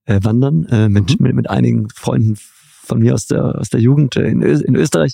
äh, 0.08 0.20
wandern 0.24 0.66
äh, 0.66 0.90
mit, 0.90 1.20
mhm. 1.20 1.26
mit, 1.26 1.36
mit 1.36 1.50
einigen 1.50 1.90
Freunden 1.90 2.36
von 2.38 3.00
mir 3.00 3.14
aus 3.14 3.28
der, 3.28 3.60
aus 3.60 3.70
der 3.70 3.82
Jugend 3.82 4.16
äh, 4.16 4.28
in, 4.28 4.42
Ö 4.42 4.60
in 4.60 4.76
Österreich. 4.76 5.14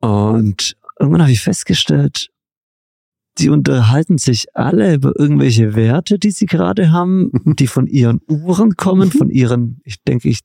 Und 0.00 0.76
irgendwann 0.98 1.22
habe 1.22 1.32
ich 1.32 1.40
festgestellt, 1.40 2.28
die 3.38 3.50
unterhalten 3.50 4.18
sich 4.18 4.46
alle 4.54 4.94
über 4.94 5.12
irgendwelche 5.16 5.76
Werte, 5.76 6.18
die 6.18 6.30
sie 6.30 6.46
gerade 6.46 6.90
haben, 6.90 7.30
mhm. 7.44 7.56
die 7.56 7.68
von 7.68 7.86
ihren 7.86 8.20
Uhren 8.26 8.76
kommen, 8.76 9.08
mhm. 9.08 9.18
von 9.18 9.30
ihren, 9.30 9.80
ich 9.84 10.02
denke, 10.02 10.28
ich 10.28 10.40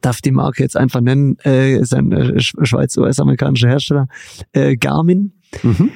darf 0.00 0.20
die 0.20 0.30
Marke 0.30 0.62
jetzt 0.62 0.76
einfach 0.76 1.00
nennen, 1.00 1.38
äh, 1.44 1.76
ist 1.76 1.94
ein 1.94 2.12
äh, 2.12 2.40
Schweiz-US-amerikanischer 2.40 3.68
Hersteller, 3.68 4.08
äh, 4.52 4.76
Garmin. 4.76 5.32
Mhm. 5.62 5.90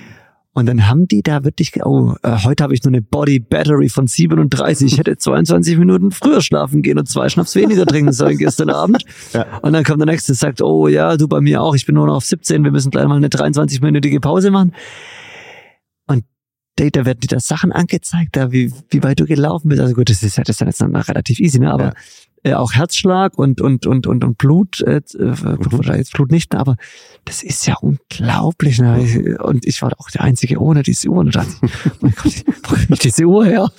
Und 0.55 0.67
dann 0.67 0.87
haben 0.87 1.09
die 1.09 1.23
da 1.23 1.45
wirklich, 1.45 1.73
oh, 1.85 2.15
äh, 2.23 2.45
heute 2.45 2.63
habe 2.63 2.75
ich 2.75 2.83
nur 2.85 2.91
eine 2.91 3.01
Body 3.01 3.39
Battery 3.39 3.89
von 3.89 4.07
37. 4.07 4.93
Ich 4.93 4.99
hätte 4.99 5.17
22 5.17 5.79
Minuten 5.79 6.11
früher 6.11 6.43
schlafen 6.43 6.83
gehen 6.83 6.99
und 6.99 7.09
zwei 7.09 7.31
Schnaps 7.31 7.55
weniger 7.55 7.87
trinken 7.87 8.13
sollen 8.13 8.37
gestern 8.37 8.69
Abend. 8.71 9.03
Ja. 9.33 9.47
Und 9.63 9.73
dann 9.73 9.83
kommt 9.83 10.01
der 10.01 10.07
nächste 10.07 10.33
und 10.33 10.37
sagt, 10.37 10.61
oh 10.61 10.89
ja, 10.89 11.17
du 11.17 11.27
bei 11.27 11.41
mir 11.41 11.63
auch, 11.63 11.75
ich 11.75 11.87
bin 11.87 11.95
nur 11.95 12.07
noch 12.07 12.17
auf 12.17 12.27
17, 12.27 12.65
wir 12.65 12.71
müssen 12.71 12.91
gleich 12.91 13.07
mal 13.07 13.17
eine 13.17 13.29
23-minütige 13.29 14.21
Pause 14.21 14.51
machen. 14.51 14.75
Und 16.07 16.25
da 16.77 17.07
werden 17.07 17.21
dir 17.21 17.29
da 17.29 17.41
Sachen 17.41 17.73
angezeigt, 17.73 18.37
da 18.37 18.53
wie, 18.53 18.75
wie 18.91 19.03
weit 19.03 19.21
du 19.21 19.25
gelaufen 19.25 19.71
bist. 19.71 19.81
Also 19.81 19.95
gut, 19.95 20.11
das 20.11 20.23
ist 20.23 20.37
ja 20.37 20.45
das 20.45 20.61
ist 20.61 20.67
jetzt 20.67 20.83
noch 20.83 21.09
relativ 21.09 21.41
easy, 21.41 21.61
ne? 21.61 21.73
Aber 21.73 21.85
ja 21.85 21.95
äh, 22.45 22.55
auch 22.55 22.73
Herzschlag 22.73 23.39
und 23.39 23.61
und 23.61 23.87
und 23.87 24.07
und 24.07 24.25
und 24.25 24.39
Blut, 24.39 24.81
äh, 24.81 24.97
äh 24.97 25.01
mhm. 25.25 25.59
wahrscheinlich 25.71 26.11
Blut 26.13 26.31
nicht, 26.31 26.55
aber 26.55 26.77
das 27.25 27.43
ist 27.43 27.67
ja 27.67 27.77
unglaublich. 27.81 28.81
Ne? 28.81 29.39
Und 29.43 29.65
ich 29.67 29.81
war 29.83 29.93
auch 29.99 30.11
der 30.11 30.23
Einzige 30.23 30.61
ohne 30.61 30.83
diese 30.83 31.09
Uhr. 31.09 31.19
Und 31.19 31.35
dachte, 31.35 31.55
mein 32.01 32.15
Gott, 32.21 32.45
wo 32.89 32.95
diese 32.95 33.25
Uhr 33.25 33.45
her? 33.45 33.71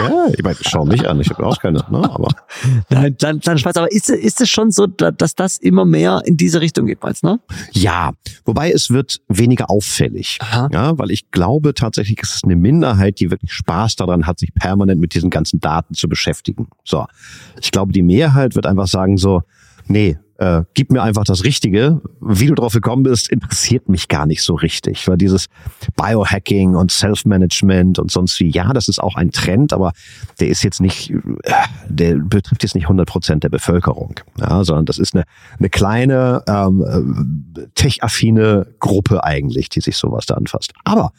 Ja, 0.00 0.26
ich 0.36 0.42
meine, 0.42 0.56
schau 0.60 0.84
mich 0.84 1.08
an, 1.08 1.20
ich 1.20 1.30
habe 1.30 1.46
auch 1.46 1.58
keine, 1.58 1.84
ne? 1.90 2.10
Aber 2.10 2.28
Nein, 2.90 3.14
dann, 3.18 3.40
dann 3.40 3.58
Spaß. 3.58 3.76
Aber 3.76 3.92
ist, 3.92 4.10
ist 4.10 4.40
es 4.40 4.50
schon 4.50 4.70
so, 4.70 4.86
dass 4.86 5.34
das 5.34 5.58
immer 5.58 5.84
mehr 5.84 6.22
in 6.24 6.36
diese 6.36 6.60
Richtung 6.60 6.86
geht, 6.86 7.02
meinst 7.02 7.22
ne? 7.22 7.40
Ja, 7.72 8.12
wobei 8.44 8.72
es 8.72 8.90
wird 8.90 9.20
weniger 9.28 9.70
auffällig. 9.70 10.38
Aha. 10.40 10.68
Ja, 10.72 10.98
weil 10.98 11.10
ich 11.10 11.30
glaube 11.30 11.74
tatsächlich 11.74 12.20
ist 12.20 12.34
es 12.34 12.44
eine 12.44 12.56
Minderheit, 12.56 13.20
die 13.20 13.30
wirklich 13.30 13.52
Spaß 13.52 13.96
daran 13.96 14.26
hat, 14.26 14.40
sich 14.40 14.52
permanent 14.54 15.00
mit 15.00 15.14
diesen 15.14 15.30
ganzen 15.30 15.60
Daten 15.60 15.94
zu 15.94 16.08
beschäftigen. 16.08 16.68
So, 16.84 17.06
ich 17.60 17.70
glaube, 17.70 17.92
die 17.92 17.99
die 18.00 18.06
Mehrheit 18.06 18.54
wird 18.54 18.64
einfach 18.64 18.86
sagen 18.86 19.18
so, 19.18 19.42
nee, 19.86 20.16
äh, 20.38 20.62
gib 20.72 20.90
mir 20.90 21.02
einfach 21.02 21.24
das 21.24 21.44
Richtige. 21.44 22.00
Wie 22.22 22.46
du 22.46 22.54
drauf 22.54 22.72
gekommen 22.72 23.02
bist, 23.02 23.28
interessiert 23.28 23.90
mich 23.90 24.08
gar 24.08 24.24
nicht 24.24 24.42
so 24.42 24.54
richtig. 24.54 25.06
Weil 25.06 25.18
dieses 25.18 25.48
Biohacking 25.96 26.76
und 26.76 26.90
Self-Management 26.90 27.98
und 27.98 28.10
sonst 28.10 28.40
wie, 28.40 28.48
ja, 28.48 28.72
das 28.72 28.88
ist 28.88 29.02
auch 29.02 29.16
ein 29.16 29.32
Trend, 29.32 29.74
aber 29.74 29.92
der 30.40 30.48
ist 30.48 30.64
jetzt 30.64 30.80
nicht, 30.80 31.10
äh, 31.10 31.52
der 31.90 32.14
betrifft 32.14 32.62
jetzt 32.62 32.74
nicht 32.74 32.84
100 32.84 33.06
Prozent 33.06 33.44
der 33.44 33.50
Bevölkerung, 33.50 34.18
ja, 34.38 34.64
sondern 34.64 34.86
das 34.86 34.96
ist 34.96 35.14
eine, 35.14 35.24
eine 35.58 35.68
kleine 35.68 36.42
ähm, 36.48 37.52
tech-affine 37.74 38.66
Gruppe 38.78 39.22
eigentlich, 39.22 39.68
die 39.68 39.82
sich 39.82 39.98
sowas 39.98 40.24
da 40.24 40.36
anfasst. 40.36 40.72
Aber 40.84 41.12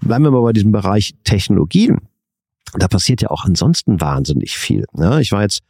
bleiben 0.00 0.24
wir 0.24 0.32
mal 0.32 0.42
bei 0.42 0.52
diesem 0.52 0.72
Bereich 0.72 1.14
Technologien. 1.22 1.98
Da 2.74 2.88
passiert 2.88 3.22
ja 3.22 3.30
auch 3.30 3.44
ansonsten 3.44 4.00
wahnsinnig 4.00 4.58
viel. 4.58 4.86
Ne? 4.92 5.20
Ich 5.20 5.30
war 5.30 5.42
jetzt 5.42 5.60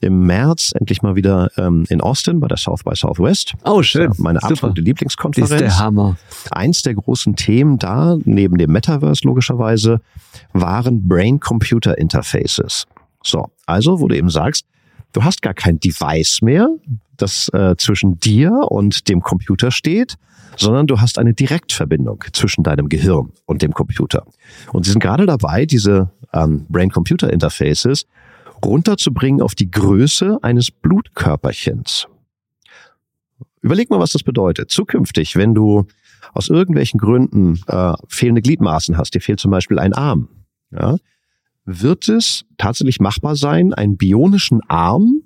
im 0.00 0.26
März 0.26 0.72
endlich 0.74 1.02
mal 1.02 1.14
wieder 1.14 1.50
ähm, 1.56 1.84
in 1.88 2.00
Austin 2.00 2.40
bei 2.40 2.48
der 2.48 2.56
South 2.56 2.84
by 2.84 2.94
Southwest. 2.94 3.54
Oh, 3.64 3.82
schön. 3.82 4.12
meine 4.18 4.40
Super. 4.40 4.52
absolute 4.52 4.80
Lieblingskonferenz. 4.80 5.50
Das 5.50 5.60
ist 5.60 5.66
der 5.66 5.78
Hammer. 5.78 6.16
Eins 6.50 6.82
der 6.82 6.94
großen 6.94 7.36
Themen 7.36 7.78
da, 7.78 8.16
neben 8.24 8.56
dem 8.56 8.72
Metaverse 8.72 9.26
logischerweise, 9.26 10.00
waren 10.52 11.06
Brain-Computer-Interfaces. 11.06 12.86
So, 13.22 13.50
also, 13.66 14.00
wo 14.00 14.08
du 14.08 14.16
eben 14.16 14.30
sagst, 14.30 14.64
du 15.12 15.22
hast 15.22 15.42
gar 15.42 15.54
kein 15.54 15.78
Device 15.78 16.40
mehr, 16.40 16.68
das 17.18 17.50
äh, 17.52 17.76
zwischen 17.76 18.18
dir 18.18 18.52
und 18.70 19.08
dem 19.08 19.20
Computer 19.20 19.70
steht, 19.70 20.16
sondern 20.56 20.86
du 20.86 21.00
hast 21.00 21.18
eine 21.18 21.34
Direktverbindung 21.34 22.24
zwischen 22.32 22.62
deinem 22.62 22.88
Gehirn 22.88 23.32
und 23.44 23.60
dem 23.60 23.72
Computer. 23.72 24.24
Und 24.72 24.84
sie 24.84 24.92
sind 24.92 25.00
gerade 25.00 25.26
dabei, 25.26 25.66
diese 25.66 26.10
ähm, 26.32 26.64
Brain-Computer-Interfaces 26.70 28.06
runterzubringen 28.64 29.42
auf 29.42 29.54
die 29.54 29.70
Größe 29.70 30.38
eines 30.42 30.70
Blutkörperchens. 30.70 32.06
Überleg 33.62 33.90
mal, 33.90 34.00
was 34.00 34.12
das 34.12 34.22
bedeutet. 34.22 34.70
Zukünftig, 34.70 35.36
wenn 35.36 35.54
du 35.54 35.86
aus 36.32 36.48
irgendwelchen 36.48 36.98
Gründen 36.98 37.60
äh, 37.66 37.94
fehlende 38.08 38.42
Gliedmaßen 38.42 38.96
hast, 38.96 39.14
dir 39.14 39.20
fehlt 39.20 39.40
zum 39.40 39.50
Beispiel 39.50 39.78
ein 39.78 39.92
Arm, 39.92 40.28
ja, 40.70 40.96
wird 41.64 42.08
es 42.08 42.44
tatsächlich 42.56 43.00
machbar 43.00 43.36
sein, 43.36 43.74
einen 43.74 43.96
bionischen 43.96 44.60
Arm 44.68 45.22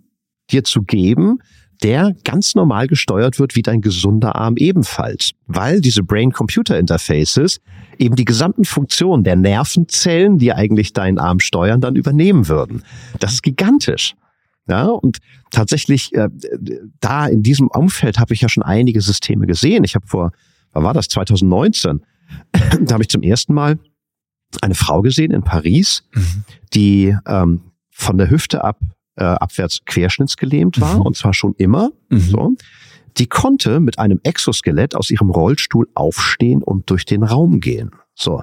dir 0.51 0.65
zu 0.65 0.83
geben, 0.83 1.39
der 1.83 2.15
ganz 2.25 2.55
normal 2.55 2.87
gesteuert 2.87 3.39
wird 3.39 3.57
wie 3.57 3.63
dein 3.63 3.81
gesunder 3.81 4.37
Arm 4.37 4.57
ebenfalls, 4.57 5.33
weil 5.47 5.81
diese 5.81 6.03
Brain-Computer-Interfaces 6.03 7.61
eben 7.99 8.17
die 8.17 8.25
gesamten 8.25 8.65
Funktionen 8.65 9.25
der 9.25 9.37
Nervenzellen, 9.37 10.39
die 10.39 10.53
eigentlich 10.53 10.93
deinen 10.93 11.19
Arm 11.19 11.41
steuern, 11.41 11.81
dann 11.81 11.97
übernehmen 11.97 12.49
würden. 12.49 12.83
Das 13.19 13.35
ist 13.35 13.43
gigantisch. 13.43 14.15
Ja, 14.67 14.87
und 14.87 15.19
tatsächlich, 15.51 16.15
äh, 16.15 16.29
da 17.01 17.27
in 17.27 17.43
diesem 17.43 17.69
Umfeld 17.69 18.19
habe 18.19 18.33
ich 18.33 18.41
ja 18.41 18.49
schon 18.49 18.63
einige 18.63 19.01
Systeme 19.03 19.47
gesehen. 19.47 19.85
Ich 19.85 19.95
habe 19.95 20.07
vor, 20.07 20.33
wann 20.73 20.85
war 20.85 20.95
das, 20.95 21.09
2019, 21.09 22.01
da 22.81 22.95
habe 22.95 23.03
ich 23.03 23.11
zum 23.11 23.23
ersten 23.23 23.53
Mal 23.53 23.79
eine 24.63 24.75
Frau 24.75 25.03
gesehen 25.03 25.33
in 25.33 25.43
Paris, 25.43 26.05
mhm. 26.15 26.45
die 26.73 27.17
ähm, 27.27 27.61
von 27.91 28.17
der 28.17 28.31
Hüfte 28.31 28.65
ab 28.65 28.79
äh, 29.17 29.25
abwärts 29.25 29.81
querschnittsgelähmt 29.85 30.81
war, 30.81 30.97
mhm. 30.97 31.03
und 31.03 31.17
zwar 31.17 31.35
schon 31.35 31.55
immer. 31.59 31.91
Mhm. 32.09 32.19
So. 32.19 32.57
Die 33.17 33.27
konnte 33.27 33.81
mit 33.81 33.99
einem 33.99 34.21
Exoskelett 34.25 34.97
aus 34.97 35.11
ihrem 35.11 35.31
Rollstuhl 35.31 35.89
aufstehen 35.95 36.63
und 36.63 36.91
durch 36.91 37.05
den 37.05 37.23
Raum 37.23 37.61
gehen. 37.61 37.93
So. 38.15 38.43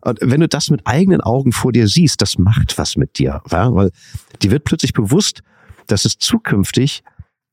Und 0.00 0.18
wenn 0.22 0.40
du 0.40 0.48
das 0.48 0.70
mit 0.70 0.86
eigenen 0.86 1.20
Augen 1.20 1.52
vor 1.52 1.72
dir 1.72 1.88
siehst, 1.88 2.22
das 2.22 2.38
macht 2.38 2.78
was 2.78 2.96
mit 2.96 3.18
dir, 3.18 3.42
ja? 3.50 3.74
weil 3.74 3.90
die 4.42 4.50
wird 4.50 4.64
plötzlich 4.64 4.92
bewusst, 4.92 5.42
dass 5.86 6.04
es 6.04 6.18
zukünftig 6.18 7.02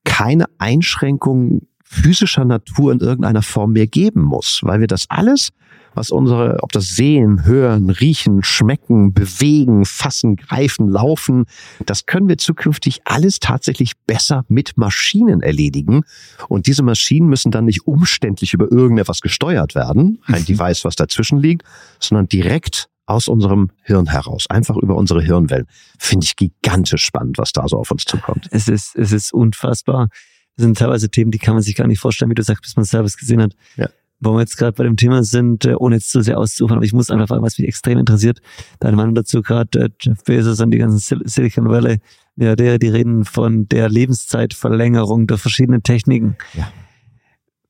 keine 0.05 0.45
Einschränkungen 0.57 1.67
physischer 1.93 2.45
Natur 2.45 2.91
in 2.91 2.99
irgendeiner 2.99 3.41
Form 3.41 3.73
mehr 3.73 3.87
geben 3.87 4.21
muss, 4.21 4.59
weil 4.63 4.79
wir 4.79 4.87
das 4.87 5.05
alles 5.09 5.51
was 5.95 6.11
unsere, 6.11 6.57
ob 6.61 6.71
das 6.71 6.95
Sehen, 6.95 7.45
Hören, 7.45 7.89
Riechen, 7.89 8.43
Schmecken, 8.43 9.13
Bewegen, 9.13 9.85
Fassen, 9.85 10.35
Greifen, 10.35 10.89
Laufen, 10.89 11.45
das 11.85 12.05
können 12.05 12.27
wir 12.27 12.37
zukünftig 12.37 13.01
alles 13.05 13.39
tatsächlich 13.39 13.93
besser 14.07 14.45
mit 14.47 14.77
Maschinen 14.77 15.41
erledigen. 15.41 16.03
Und 16.47 16.67
diese 16.67 16.83
Maschinen 16.83 17.27
müssen 17.27 17.51
dann 17.51 17.65
nicht 17.65 17.87
umständlich 17.87 18.53
über 18.53 18.71
irgendetwas 18.71 19.21
gesteuert 19.21 19.75
werden, 19.75 20.19
ein 20.25 20.41
mhm. 20.41 20.45
Device, 20.45 20.85
was 20.85 20.95
dazwischen 20.95 21.39
liegt, 21.39 21.63
sondern 21.99 22.27
direkt 22.27 22.89
aus 23.05 23.27
unserem 23.27 23.69
Hirn 23.83 24.07
heraus, 24.07 24.49
einfach 24.49 24.77
über 24.77 24.95
unsere 24.95 25.21
Hirnwellen. 25.21 25.67
Finde 25.99 26.25
ich 26.25 26.37
gigantisch 26.37 27.03
spannend, 27.03 27.37
was 27.37 27.51
da 27.51 27.67
so 27.67 27.77
auf 27.77 27.91
uns 27.91 28.05
zukommt. 28.05 28.47
Es 28.51 28.69
ist, 28.69 28.95
es 28.95 29.11
ist 29.11 29.33
unfassbar. 29.33 30.07
Das 30.55 30.65
sind 30.65 30.77
teilweise 30.77 31.09
Themen, 31.09 31.31
die 31.31 31.39
kann 31.39 31.55
man 31.55 31.63
sich 31.63 31.75
gar 31.75 31.87
nicht 31.87 31.99
vorstellen, 31.99 32.31
wie 32.31 32.35
du 32.35 32.43
sagst, 32.43 32.63
bis 32.63 32.75
man 32.75 32.83
es 32.83 32.89
selbst 32.89 33.17
gesehen 33.17 33.41
hat. 33.41 33.53
Ja 33.75 33.89
wo 34.23 34.33
wir 34.33 34.41
jetzt 34.41 34.57
gerade 34.57 34.73
bei 34.73 34.83
dem 34.83 34.95
Thema 34.95 35.23
sind, 35.23 35.65
äh, 35.65 35.75
ohne 35.75 35.95
jetzt 35.95 36.09
zu 36.09 36.21
sehr 36.21 36.39
auszufahren, 36.39 36.77
aber 36.77 36.85
ich 36.85 36.93
muss 36.93 37.09
einfach 37.09 37.27
fragen, 37.27 37.43
was 37.43 37.57
mich 37.57 37.67
extrem 37.67 37.97
interessiert. 37.97 38.39
Deine 38.79 38.95
Meinung 38.95 39.15
dazu 39.15 39.41
gerade, 39.41 39.79
äh, 39.79 39.89
Jeff 39.99 40.23
Bezos 40.23 40.59
und 40.59 40.71
die 40.71 40.77
ganzen 40.77 41.21
Silicon 41.25 41.69
Valley, 41.69 41.99
ja, 42.35 42.55
der, 42.55 42.79
die 42.79 42.87
reden 42.87 43.25
von 43.25 43.67
der 43.67 43.89
Lebenszeitverlängerung 43.89 45.27
durch 45.27 45.41
verschiedene 45.41 45.81
Techniken. 45.81 46.37
Ja. 46.53 46.71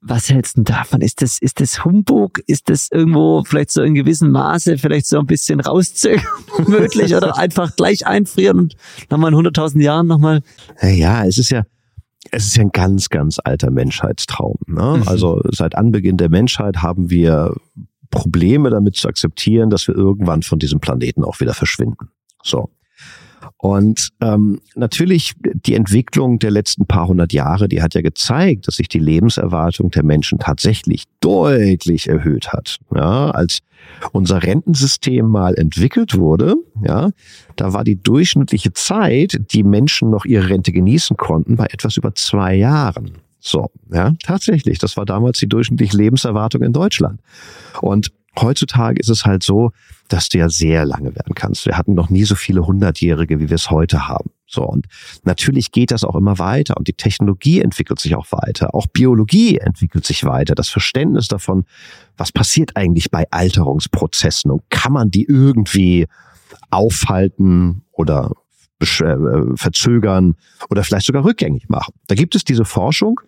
Was 0.06 0.30
hältst 0.30 0.58
du 0.58 0.64
davon? 0.64 1.00
Ist 1.00 1.22
das, 1.22 1.38
ist 1.40 1.62
das 1.62 1.86
Humbug? 1.86 2.40
Ist 2.46 2.70
das 2.70 2.90
irgendwo 2.92 3.44
vielleicht 3.46 3.72
so 3.72 3.82
in 3.84 3.94
gewissem 3.94 4.32
Maße 4.32 4.78
vielleicht 4.78 5.08
so 5.08 5.18
ein 5.18 5.26
bisschen 5.26 5.62
rauszögern 5.62 6.26
möglich 6.68 7.16
oder 7.16 7.38
einfach 7.38 7.76
gleich 7.78 8.06
einfrieren 8.06 8.60
und 8.60 8.76
nochmal 9.10 9.32
in 9.32 9.40
100.000 9.40 9.82
Jahren 9.82 10.08
nochmal? 10.08 10.42
Ja, 10.82 11.26
es 11.26 11.38
ist 11.38 11.52
ja, 11.52 11.64
es 12.34 12.48
ist 12.48 12.58
ja 12.58 12.64
ein 12.64 12.72
ganz, 12.72 13.10
ganz 13.10 13.40
alter 13.44 13.70
Menschheitstraum. 13.70 14.58
Ne? 14.66 14.98
Mhm. 14.98 15.08
Also 15.08 15.42
seit 15.52 15.76
Anbeginn 15.76 16.18
der 16.18 16.30
Menschheit 16.30 16.78
haben 16.82 17.10
wir 17.10 17.56
Probleme 18.10 18.70
damit 18.70 18.96
zu 18.96 19.08
akzeptieren, 19.08 19.70
dass 19.70 19.88
wir 19.88 19.96
irgendwann 19.96 20.42
von 20.42 20.60
diesem 20.60 20.80
Planeten 20.80 21.24
auch 21.24 21.40
wieder 21.40 21.54
verschwinden. 21.54 22.10
So. 22.44 22.70
Und 23.58 24.10
ähm, 24.22 24.60
natürlich 24.76 25.34
die 25.44 25.76
Entwicklung 25.76 26.40
der 26.40 26.52
letzten 26.52 26.86
paar 26.86 27.08
hundert 27.08 27.34
Jahre, 27.34 27.68
die 27.68 27.82
hat 27.82 27.94
ja 27.94 28.02
gezeigt, 28.02 28.68
dass 28.68 28.76
sich 28.76 28.88
die 28.88 29.00
Lebenserwartung 29.00 29.92
der 29.92 30.04
Menschen 30.04 30.40
tatsächlich 30.40 31.04
deutlich 31.20 32.08
erhöht 32.08 32.54
hat. 32.54 32.78
Ja, 32.94 33.32
als 33.32 33.60
unser 34.12 34.44
Rentensystem 34.44 35.28
mal 35.28 35.56
entwickelt 35.56 36.18
wurde, 36.18 36.56
ja, 36.86 37.10
da 37.56 37.74
war 37.74 37.84
die 37.84 38.02
durchschnittliche 38.02 38.74
Zeit, 38.74 39.40
die 39.52 39.64
Menschen 39.64 40.10
noch 40.10 40.26
ihre 40.26 40.50
Rente 40.50 40.72
genießen 40.72 41.18
konnten, 41.18 41.56
bei 41.56 41.66
etwas 41.66 41.98
über 41.98 42.16
zwei 42.16 42.56
Jahren. 42.56 43.12
So, 43.40 43.70
ja, 43.92 44.14
tatsächlich. 44.24 44.80
Das 44.80 44.96
war 44.96 45.06
damals 45.06 45.40
die 45.40 45.50
durchschnittliche 45.50 45.98
Lebenserwartung 45.98 46.62
in 46.62 46.72
Deutschland. 46.72 47.20
Und 47.82 48.12
heutzutage 48.40 49.00
ist 49.00 49.10
es 49.10 49.26
halt 49.26 49.44
so, 49.44 49.72
dass 50.10 50.30
du 50.30 50.38
ja 50.38 50.50
sehr 50.50 50.86
lange 50.86 51.16
werden 51.16 51.36
kannst. 51.36 51.66
Wir 51.66 51.78
hatten 51.78 51.94
noch 51.94 52.10
nie 52.10 52.24
so 52.24 52.36
viele 52.36 52.66
Hundertjährige, 52.66 53.40
wie 53.40 53.50
wir 53.50 53.56
es 53.56 53.70
heute 53.70 54.08
haben. 54.08 54.32
So, 54.48 54.64
und 54.64 54.86
natürlich 55.24 55.72
geht 55.72 55.92
das 55.92 56.04
auch 56.04 56.16
immer 56.16 56.38
weiter 56.38 56.78
und 56.78 56.88
die 56.88 56.94
Technologie 56.94 57.62
entwickelt 57.62 58.00
sich 58.00 58.16
auch 58.16 58.28
weiter. 58.32 58.76
Auch 58.76 58.86
Biologie 58.88 59.58
entwickelt 59.58 60.06
sich 60.06 60.24
weiter. 60.26 60.54
Das 60.54 60.70
Verständnis 60.70 61.28
davon, 61.28 61.66
was 62.18 62.32
passiert 62.32 62.76
eigentlich 62.76 63.10
bei 63.10 63.26
Alterungsprozessen 63.32 64.52
und 64.52 64.62
kann 64.70 64.94
man 64.94 65.10
die 65.10 65.24
irgendwie 65.24 66.08
aufhalten 66.70 67.84
oder 67.92 68.32
äh, 68.80 69.56
verzögern 69.56 70.36
oder 70.70 70.84
vielleicht 70.84 71.06
sogar 71.06 71.24
rückgängig 71.24 71.70
machen. 71.70 71.94
Da 72.08 72.16
gibt 72.16 72.36
es 72.36 72.44
diese 72.44 72.66
Forschung 72.66 73.22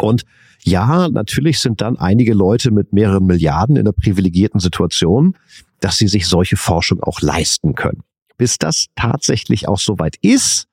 und 0.00 0.24
ja, 0.62 1.08
natürlich 1.08 1.60
sind 1.60 1.80
dann 1.80 1.96
einige 1.96 2.34
Leute 2.34 2.70
mit 2.70 2.92
mehreren 2.92 3.26
Milliarden 3.26 3.76
in 3.76 3.82
einer 3.82 3.92
privilegierten 3.92 4.60
Situation, 4.60 5.36
dass 5.80 5.96
sie 5.96 6.08
sich 6.08 6.26
solche 6.26 6.56
Forschung 6.56 7.02
auch 7.02 7.20
leisten 7.20 7.74
können. 7.74 8.02
Bis 8.36 8.58
das 8.58 8.86
tatsächlich 8.96 9.68
auch 9.68 9.78
soweit 9.78 10.16
ist, 10.20 10.66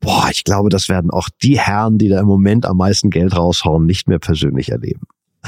boah, 0.00 0.28
ich 0.30 0.44
glaube, 0.44 0.68
das 0.68 0.88
werden 0.88 1.10
auch 1.10 1.28
die 1.42 1.58
Herren, 1.58 1.98
die 1.98 2.08
da 2.08 2.20
im 2.20 2.26
Moment 2.26 2.66
am 2.66 2.76
meisten 2.76 3.10
Geld 3.10 3.34
raushauen, 3.36 3.86
nicht 3.86 4.08
mehr 4.08 4.18
persönlich 4.18 4.70
erleben. 4.70 5.06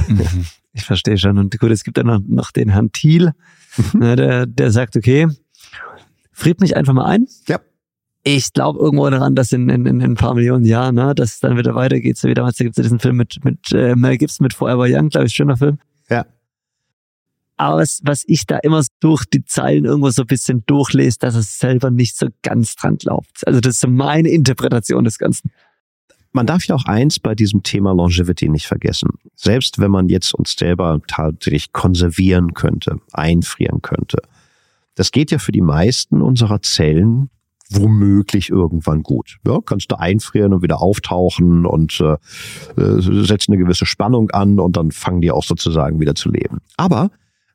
Mhm. 0.09 0.47
Ich 0.73 0.85
verstehe 0.85 1.19
schon. 1.19 1.37
Und 1.37 1.59
gut, 1.59 1.71
es 1.73 1.83
gibt 1.83 1.99
dann 1.99 2.07
noch, 2.07 2.21
noch 2.27 2.51
den 2.53 2.69
Herrn 2.69 2.93
Thiel, 2.93 3.33
mhm. 3.77 4.01
ne, 4.01 4.17
der, 4.17 4.47
der 4.47 4.71
sagt, 4.71 4.97
okay, 4.97 5.27
friert 6.33 6.61
mich 6.61 6.77
einfach 6.77 6.93
mal 6.93 7.07
ein. 7.07 7.27
Ja 7.49 7.59
ich 8.37 8.53
glaube 8.53 8.79
irgendwo 8.79 9.09
daran, 9.09 9.35
dass 9.35 9.53
in, 9.53 9.69
in, 9.69 9.87
in 9.87 10.03
ein 10.03 10.15
paar 10.15 10.35
Millionen 10.35 10.65
Jahren, 10.65 10.97
ne, 10.97 11.15
dass 11.15 11.35
es 11.35 11.41
dann 11.41 11.57
wieder 11.57 11.75
weitergeht. 11.75 12.17
So 12.17 12.29
wie 12.29 12.35
damals 12.35 12.59
gibt 12.59 12.79
es 12.79 12.83
diesen 12.83 12.99
Film 12.99 13.17
mit, 13.17 13.45
mit 13.45 13.73
äh, 13.73 13.95
Mel 13.97 14.19
Gibson 14.19 14.45
mit 14.45 14.55
Forever 14.55 14.87
Young, 14.89 15.09
glaube 15.09 15.27
ich, 15.27 15.35
schöner 15.35 15.57
Film. 15.57 15.79
Ja. 16.09 16.27
Aber 17.57 17.79
was, 17.79 18.01
was 18.05 18.25
ich 18.27 18.47
da 18.47 18.59
immer 18.59 18.83
durch 19.01 19.25
die 19.27 19.45
Zeilen 19.45 19.85
irgendwo 19.85 20.11
so 20.11 20.23
ein 20.23 20.27
bisschen 20.27 20.65
durchlese, 20.67 21.19
dass 21.19 21.35
es 21.35 21.59
selber 21.59 21.91
nicht 21.91 22.17
so 22.17 22.29
ganz 22.43 22.75
dran 22.75 22.97
glaubt. 22.97 23.47
Also 23.47 23.61
das 23.61 23.77
ist 23.77 23.87
meine 23.87 24.31
Interpretation 24.31 25.05
des 25.05 25.19
Ganzen. 25.19 25.51
Man 26.33 26.47
darf 26.47 26.65
ja 26.65 26.75
auch 26.75 26.85
eins 26.85 27.19
bei 27.19 27.35
diesem 27.35 27.63
Thema 27.63 27.93
Longevity 27.93 28.49
nicht 28.49 28.67
vergessen. 28.67 29.11
Selbst 29.35 29.79
wenn 29.79 29.91
man 29.91 30.09
jetzt 30.09 30.33
uns 30.33 30.55
selber 30.57 31.01
tatsächlich 31.07 31.73
konservieren 31.73 32.55
könnte, 32.55 33.01
einfrieren 33.13 33.83
könnte, 33.83 34.23
das 34.95 35.11
geht 35.11 35.31
ja 35.31 35.39
für 35.39 35.53
die 35.53 35.61
meisten 35.61 36.23
unserer 36.23 36.63
Zellen 36.63 37.31
womöglich 37.71 38.51
irgendwann 38.51 39.03
gut. 39.03 39.39
Ja, 39.47 39.61
kannst 39.65 39.91
du 39.93 39.99
einfrieren 39.99 40.53
und 40.53 40.63
wieder 40.63 40.81
auftauchen 40.81 41.67
und 41.67 42.01
äh, 42.01 42.17
äh, 42.81 43.25
setzt 43.25 43.49
eine 43.49 43.59
gewisse 43.59 43.87
Spannung 43.87 44.31
an 44.31 44.59
und 44.59 44.77
dann 44.77 44.91
fangen 44.91 45.21
die 45.21 45.31
auch 45.31 45.45
sozusagen 45.45 46.01
wieder 46.01 46.15
zu 46.15 46.31
leben. 46.31 46.59
Aber 46.77 47.11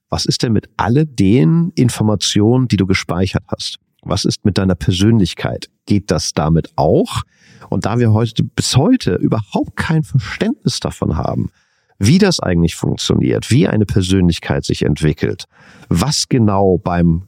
was 0.09 0.25
ist 0.25 0.43
denn 0.43 0.53
mit 0.53 0.69
all 0.77 1.05
den 1.05 1.71
Informationen, 1.75 2.67
die 2.67 2.77
du 2.77 2.85
gespeichert 2.85 3.43
hast? 3.47 3.79
Was 4.03 4.23
ist 4.23 4.45
mit 4.45 4.57
deiner 4.57 4.75
Persönlichkeit? 4.75 5.69
Geht 5.85 6.11
das 6.11 6.33
damit 6.33 6.71
auch? 6.75 7.23
Und 7.69 7.85
da 7.85 7.99
wir 7.99 8.13
heute 8.13 8.43
bis 8.43 8.77
heute 8.77 9.15
überhaupt 9.15 9.75
kein 9.75 10.03
Verständnis 10.03 10.79
davon 10.79 11.17
haben, 11.17 11.49
wie 11.97 12.17
das 12.17 12.39
eigentlich 12.39 12.75
funktioniert, 12.75 13.51
wie 13.51 13.67
eine 13.67 13.85
Persönlichkeit 13.85 14.65
sich 14.65 14.83
entwickelt, 14.83 15.45
was 15.89 16.27
genau 16.27 16.77
beim 16.77 17.23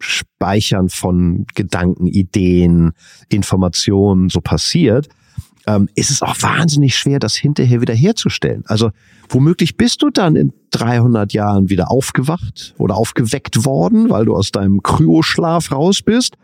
Speichern 0.00 0.88
von 0.88 1.46
Gedanken, 1.54 2.06
Ideen, 2.06 2.92
Informationen 3.28 4.28
so 4.28 4.40
passiert, 4.40 5.08
ähm, 5.66 5.88
ist 5.94 6.10
es 6.10 6.22
auch 6.22 6.36
wahnsinnig 6.40 6.96
schwer, 6.96 7.18
das 7.18 7.36
hinterher 7.36 7.80
wieder 7.80 7.94
herzustellen. 7.94 8.64
Also 8.66 8.90
womöglich 9.28 9.76
bist 9.76 10.02
du 10.02 10.10
dann 10.10 10.36
in 10.36 10.52
300 10.70 11.32
Jahren 11.32 11.68
wieder 11.70 11.90
aufgewacht 11.90 12.74
oder 12.78 12.96
aufgeweckt 12.96 13.64
worden, 13.64 14.10
weil 14.10 14.24
du 14.24 14.34
aus 14.34 14.50
deinem 14.50 14.82
Kryoschlaf 14.82 15.70
raus 15.70 16.02
bist, 16.02 16.36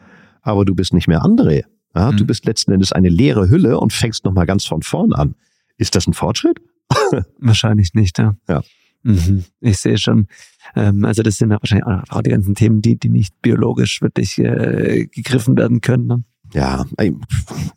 aber 0.43 0.65
du 0.65 0.75
bist 0.75 0.93
nicht 0.93 1.09
mehr 1.09 1.23
André. 1.23 1.65
Ja, 1.95 2.13
mhm. 2.13 2.19
Du 2.19 2.27
bist 2.27 2.45
letzten 2.45 2.73
Endes 2.73 2.93
eine 2.93 3.09
leere 3.09 3.49
Hülle 3.49 3.81
und 3.81 3.93
fängst 3.93 4.25
nochmal 4.25 4.47
ganz 4.47 4.67
von 4.67 4.83
vorn 4.83 5.13
an. 5.13 5.35
Ist 5.79 5.95
das 5.95 6.07
ein 6.07 6.13
Fortschritt? 6.13 6.61
Wahrscheinlich 7.39 7.95
nicht, 7.95 8.19
ja. 8.19 8.37
ja. 8.49 8.63
Mhm. 9.03 9.45
Ich 9.61 9.79
sehe 9.79 9.99
schon. 9.99 10.27
Ähm, 10.75 11.05
also 11.05 11.23
das 11.23 11.37
sind 11.37 11.51
ja 11.51 11.59
wahrscheinlich 11.61 11.87
auch 11.87 12.23
die 12.23 12.31
ganzen 12.31 12.55
Themen, 12.55 12.83
die, 12.83 12.99
die 12.99 13.09
nicht 13.09 13.41
biologisch 13.43 14.03
wirklich 14.03 14.39
äh, 14.39 15.07
gegriffen 15.07 15.57
werden 15.57 15.81
können. 15.81 16.07
Ne? 16.07 16.25
Ja, 16.53 16.85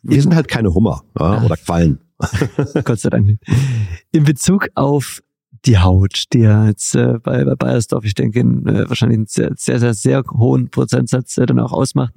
wir 0.02 0.22
sind 0.22 0.34
halt 0.34 0.48
keine 0.48 0.74
Hummer 0.74 1.02
ja, 1.18 1.42
oder 1.42 1.56
Quallen. 1.56 2.00
Gott 2.84 3.00
sei 3.00 3.10
Dank 3.10 3.26
nicht. 3.26 3.42
In 4.12 4.24
Bezug 4.24 4.68
auf 4.74 5.22
die 5.64 5.78
Haut, 5.78 6.24
die 6.32 6.40
ja 6.40 6.66
jetzt 6.66 6.94
äh, 6.94 7.18
bei, 7.22 7.44
bei 7.44 7.54
Bayersdorf, 7.54 8.04
ich 8.04 8.14
denke, 8.14 8.40
in, 8.40 8.66
äh, 8.66 8.88
wahrscheinlich 8.88 9.18
einen 9.18 9.26
sehr, 9.26 9.52
sehr, 9.56 9.78
sehr, 9.78 9.94
sehr 9.94 10.22
hohen 10.30 10.70
Prozentsatz 10.70 11.36
äh, 11.36 11.46
dann 11.46 11.58
auch 11.58 11.72
ausmacht. 11.72 12.14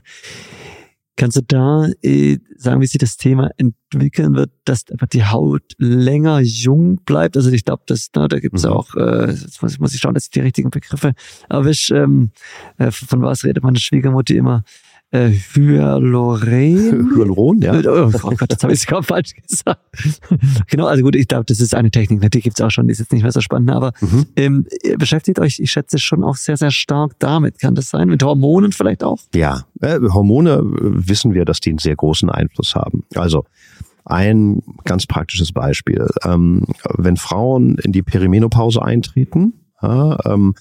Kannst 1.15 1.37
du 1.37 1.41
da 1.41 1.87
äh, 2.01 2.39
sagen, 2.57 2.81
wie 2.81 2.87
sich 2.87 2.97
das 2.97 3.17
Thema 3.17 3.51
entwickeln 3.57 4.33
wird, 4.35 4.51
dass 4.65 4.89
einfach 4.89 5.07
die 5.07 5.23
Haut 5.23 5.61
länger 5.77 6.39
jung 6.39 6.97
bleibt? 7.05 7.37
Also 7.37 7.51
ich 7.51 7.65
glaube, 7.65 7.83
dass 7.85 8.09
da 8.11 8.27
gibt 8.27 8.55
es 8.55 8.63
mhm. 8.63 8.71
auch, 8.71 8.95
äh, 8.95 9.29
jetzt 9.29 9.61
muss, 9.61 9.77
muss 9.77 9.93
ich 9.93 10.01
schauen, 10.01 10.15
dass 10.15 10.25
ich 10.25 10.31
die 10.31 10.39
richtigen 10.39 10.71
Begriffe 10.71 11.13
erwische. 11.49 11.97
Ähm, 11.97 12.31
äh, 12.79 12.89
von 12.89 13.21
was 13.21 13.43
redet 13.43 13.63
meine 13.63 13.79
Schwiegermutter 13.79 14.33
immer? 14.33 14.63
Äh, 15.13 15.31
Hyaluron. 15.31 16.41
Hyaluron, 16.41 17.61
ja. 17.61 17.73
Oh, 17.85 18.11
oh 18.23 18.31
Gott, 18.31 18.51
jetzt 18.51 18.63
habe 18.63 18.73
ich 18.73 18.87
gerade 18.87 19.03
falsch 19.03 19.33
gesagt. 19.35 19.79
genau, 20.67 20.87
also 20.87 21.03
gut, 21.03 21.15
ich 21.15 21.27
glaube, 21.27 21.45
das 21.45 21.59
ist 21.59 21.75
eine 21.75 21.91
Technik. 21.91 22.21
Natürlich 22.21 22.45
gibt 22.45 22.59
es 22.59 22.65
auch 22.65 22.71
schon, 22.71 22.87
die 22.87 22.93
ist 22.93 22.99
jetzt 22.99 23.11
nicht 23.11 23.21
mehr 23.21 23.31
so 23.31 23.39
spannend, 23.39 23.69
aber 23.69 23.93
mhm. 24.01 24.25
ähm, 24.35 24.67
beschäftigt 24.97 25.39
euch, 25.39 25.59
ich 25.59 25.69
schätze, 25.69 25.99
schon 25.99 26.23
auch 26.23 26.35
sehr, 26.35 26.57
sehr 26.57 26.71
stark 26.71 27.13
damit. 27.19 27.59
Kann 27.59 27.75
das 27.75 27.91
sein? 27.91 28.07
Mit 28.07 28.23
Hormonen 28.23 28.71
vielleicht 28.71 29.03
auch? 29.03 29.19
Ja, 29.35 29.65
äh, 29.81 29.99
Hormone 30.01 30.53
äh, 30.53 30.61
wissen 30.63 31.35
wir, 31.35 31.45
dass 31.45 31.59
die 31.59 31.69
einen 31.69 31.77
sehr 31.77 31.95
großen 31.95 32.29
Einfluss 32.31 32.73
haben. 32.73 33.03
Also 33.13 33.45
ein 34.05 34.63
ganz 34.83 35.05
praktisches 35.05 35.51
Beispiel. 35.51 36.07
Ähm, 36.25 36.65
wenn 36.97 37.17
Frauen 37.17 37.77
in 37.77 37.91
die 37.91 38.01
Perimenopause 38.01 38.81
eintreten, 38.81 39.53
ja, 39.83 40.17
ähm, 40.25 40.55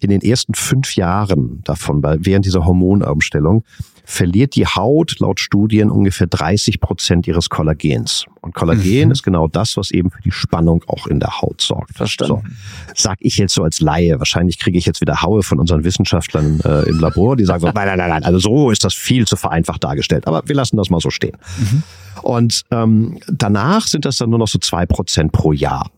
in 0.00 0.10
den 0.10 0.20
ersten 0.20 0.54
fünf 0.54 0.96
Jahren 0.96 1.62
davon, 1.64 2.02
während 2.02 2.44
dieser 2.44 2.64
Hormonumstellung, 2.64 3.64
verliert 4.08 4.56
die 4.56 4.64
Haut 4.64 5.18
laut 5.18 5.38
Studien 5.38 5.90
ungefähr 5.90 6.26
30 6.26 6.80
Prozent 6.80 7.26
ihres 7.26 7.50
Kollagens. 7.50 8.24
Und 8.40 8.54
Kollagen 8.54 9.08
mhm. 9.08 9.12
ist 9.12 9.22
genau 9.22 9.48
das, 9.48 9.76
was 9.76 9.90
eben 9.90 10.10
für 10.10 10.22
die 10.22 10.30
Spannung 10.30 10.82
auch 10.86 11.06
in 11.06 11.20
der 11.20 11.42
Haut 11.42 11.60
sorgt. 11.60 11.94
Verstanden. 11.94 12.40
So, 12.42 12.92
sag 12.94 13.18
ich 13.20 13.36
jetzt 13.36 13.52
so 13.52 13.62
als 13.62 13.82
Laie. 13.82 14.18
Wahrscheinlich 14.18 14.58
kriege 14.58 14.78
ich 14.78 14.86
jetzt 14.86 15.02
wieder 15.02 15.20
Haue 15.20 15.42
von 15.42 15.58
unseren 15.58 15.84
Wissenschaftlern 15.84 16.60
äh, 16.64 16.88
im 16.88 16.98
Labor, 16.98 17.36
die 17.36 17.44
sagen 17.44 17.60
so, 17.60 17.66
nein, 17.74 17.86
nein, 17.86 17.98
nein, 17.98 18.08
nein, 18.08 18.24
also 18.24 18.38
so 18.38 18.70
ist 18.70 18.82
das 18.82 18.94
viel 18.94 19.26
zu 19.26 19.36
vereinfacht 19.36 19.84
dargestellt. 19.84 20.26
Aber 20.26 20.42
wir 20.46 20.54
lassen 20.54 20.78
das 20.78 20.88
mal 20.88 21.00
so 21.00 21.10
stehen. 21.10 21.36
Mhm. 21.58 21.82
Und 22.22 22.62
ähm, 22.70 23.18
danach 23.26 23.86
sind 23.86 24.06
das 24.06 24.16
dann 24.16 24.30
nur 24.30 24.38
noch 24.38 24.48
so 24.48 24.58
zwei 24.58 24.86
Prozent 24.86 25.32
pro 25.32 25.52
Jahr. 25.52 25.90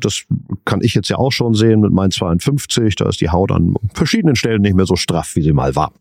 Das 0.00 0.22
kann 0.64 0.80
ich 0.82 0.94
jetzt 0.94 1.08
ja 1.08 1.16
auch 1.16 1.32
schon 1.32 1.54
sehen 1.54 1.80
mit 1.80 1.92
meinen 1.92 2.10
52. 2.10 2.96
Da 2.96 3.08
ist 3.08 3.20
die 3.20 3.30
Haut 3.30 3.52
an 3.52 3.74
verschiedenen 3.94 4.36
Stellen 4.36 4.62
nicht 4.62 4.74
mehr 4.74 4.86
so 4.86 4.96
straff, 4.96 5.36
wie 5.36 5.42
sie 5.42 5.52
mal 5.52 5.76
war. 5.76 5.92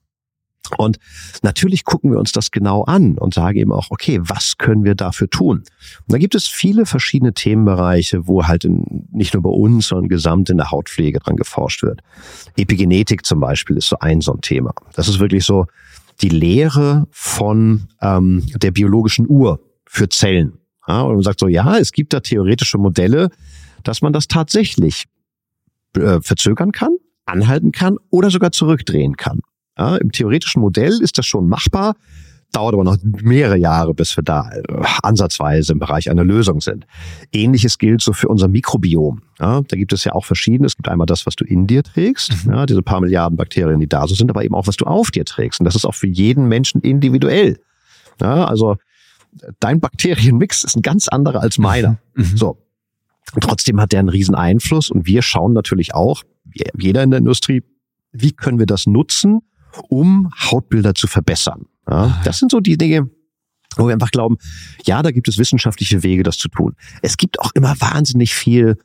Und 0.75 0.97
natürlich 1.43 1.85
gucken 1.85 2.11
wir 2.11 2.19
uns 2.19 2.31
das 2.31 2.51
genau 2.51 2.83
an 2.83 3.17
und 3.17 3.33
sagen 3.33 3.57
eben 3.57 3.71
auch, 3.71 3.87
okay, 3.89 4.19
was 4.21 4.57
können 4.57 4.83
wir 4.83 4.95
dafür 4.95 5.29
tun? 5.29 5.59
Und 5.59 5.67
da 6.07 6.17
gibt 6.17 6.35
es 6.35 6.47
viele 6.47 6.85
verschiedene 6.85 7.33
Themenbereiche, 7.33 8.27
wo 8.27 8.45
halt 8.45 8.65
in, 8.65 9.07
nicht 9.11 9.33
nur 9.33 9.43
bei 9.43 9.49
uns, 9.49 9.87
sondern 9.87 10.09
gesamt 10.09 10.49
in 10.49 10.57
der 10.57 10.71
Hautpflege 10.71 11.19
dran 11.19 11.37
geforscht 11.37 11.83
wird. 11.83 12.01
Epigenetik 12.57 13.25
zum 13.25 13.39
Beispiel 13.39 13.77
ist 13.77 13.87
so 13.87 13.99
ein 13.99 14.19
so 14.21 14.33
ein 14.33 14.41
Thema. 14.41 14.73
Das 14.93 15.07
ist 15.07 15.19
wirklich 15.19 15.45
so 15.45 15.67
die 16.21 16.29
Lehre 16.29 17.07
von 17.11 17.87
ähm, 18.01 18.43
der 18.55 18.71
biologischen 18.71 19.29
Uhr 19.29 19.61
für 19.85 20.09
Zellen. 20.09 20.53
Ja, 20.87 21.01
und 21.01 21.15
man 21.15 21.23
sagt 21.23 21.39
so, 21.39 21.47
ja, 21.47 21.77
es 21.77 21.91
gibt 21.91 22.13
da 22.13 22.21
theoretische 22.21 22.77
Modelle, 22.77 23.29
dass 23.83 24.01
man 24.01 24.13
das 24.13 24.27
tatsächlich 24.27 25.05
äh, 25.95 26.19
verzögern 26.21 26.71
kann, 26.71 26.95
anhalten 27.25 27.71
kann 27.71 27.97
oder 28.09 28.29
sogar 28.29 28.51
zurückdrehen 28.51 29.17
kann. 29.17 29.41
Ja, 29.77 29.97
Im 29.97 30.11
theoretischen 30.11 30.61
Modell 30.61 31.01
ist 31.01 31.17
das 31.17 31.25
schon 31.25 31.47
machbar, 31.47 31.95
dauert 32.51 32.73
aber 32.73 32.83
noch 32.83 32.97
mehrere 33.03 33.57
Jahre, 33.57 33.93
bis 33.93 34.15
wir 34.17 34.23
da 34.23 34.49
äh, 34.51 34.63
ansatzweise 35.03 35.73
im 35.73 35.79
Bereich 35.79 36.09
einer 36.09 36.23
Lösung 36.23 36.61
sind. 36.61 36.87
Ähnliches 37.31 37.77
gilt 37.77 38.01
so 38.01 38.13
für 38.13 38.27
unser 38.27 38.47
Mikrobiom. 38.47 39.21
Ja, 39.39 39.61
da 39.61 39.77
gibt 39.77 39.93
es 39.93 40.03
ja 40.03 40.13
auch 40.13 40.25
verschiedene. 40.25 40.65
Es 40.65 40.75
gibt 40.75 40.87
einmal 40.87 41.05
das, 41.05 41.25
was 41.25 41.35
du 41.35 41.45
in 41.45 41.67
dir 41.67 41.83
trägst, 41.83 42.45
mhm. 42.45 42.53
ja, 42.53 42.65
diese 42.65 42.81
paar 42.81 43.01
Milliarden 43.01 43.37
Bakterien, 43.37 43.79
die 43.79 43.87
da 43.87 44.07
so 44.07 44.15
sind, 44.15 44.29
aber 44.29 44.43
eben 44.43 44.55
auch, 44.55 44.67
was 44.67 44.77
du 44.77 44.85
auf 44.85 45.11
dir 45.11 45.25
trägst. 45.25 45.59
Und 45.59 45.65
das 45.65 45.75
ist 45.75 45.85
auch 45.85 45.95
für 45.95 46.07
jeden 46.07 46.47
Menschen 46.47 46.81
individuell. 46.81 47.59
Ja, 48.19 48.45
also 48.45 48.77
dein 49.59 49.79
Bakterienmix 49.79 50.63
ist 50.63 50.75
ein 50.75 50.81
ganz 50.81 51.07
anderer 51.07 51.41
als 51.41 51.57
meiner. 51.57 51.99
Mhm. 52.15 52.23
mhm. 52.23 52.37
So. 52.37 52.57
Trotzdem 53.41 53.79
hat 53.79 53.91
der 53.91 53.99
einen 53.99 54.09
riesen 54.09 54.35
Einfluss 54.35 54.89
und 54.89 55.05
wir 55.05 55.21
schauen 55.21 55.53
natürlich 55.53 55.93
auch, 55.93 56.23
jeder 56.77 57.03
in 57.03 57.11
der 57.11 57.19
Industrie, 57.19 57.63
wie 58.11 58.31
können 58.31 58.59
wir 58.59 58.65
das 58.65 58.87
nutzen, 58.87 59.41
um 59.89 60.31
Hautbilder 60.35 60.95
zu 60.95 61.07
verbessern. 61.07 61.65
Ja, 61.89 62.21
das 62.23 62.39
sind 62.39 62.51
so 62.51 62.59
die 62.59 62.77
Dinge, 62.77 63.09
wo 63.75 63.87
wir 63.87 63.93
einfach 63.93 64.11
glauben, 64.11 64.37
ja, 64.85 65.01
da 65.01 65.11
gibt 65.11 65.27
es 65.27 65.37
wissenschaftliche 65.37 66.03
Wege, 66.03 66.23
das 66.23 66.37
zu 66.37 66.49
tun. 66.49 66.75
Es 67.01 67.17
gibt 67.17 67.39
auch 67.39 67.51
immer 67.53 67.79
wahnsinnig 67.79 68.33
viel, 68.33 68.77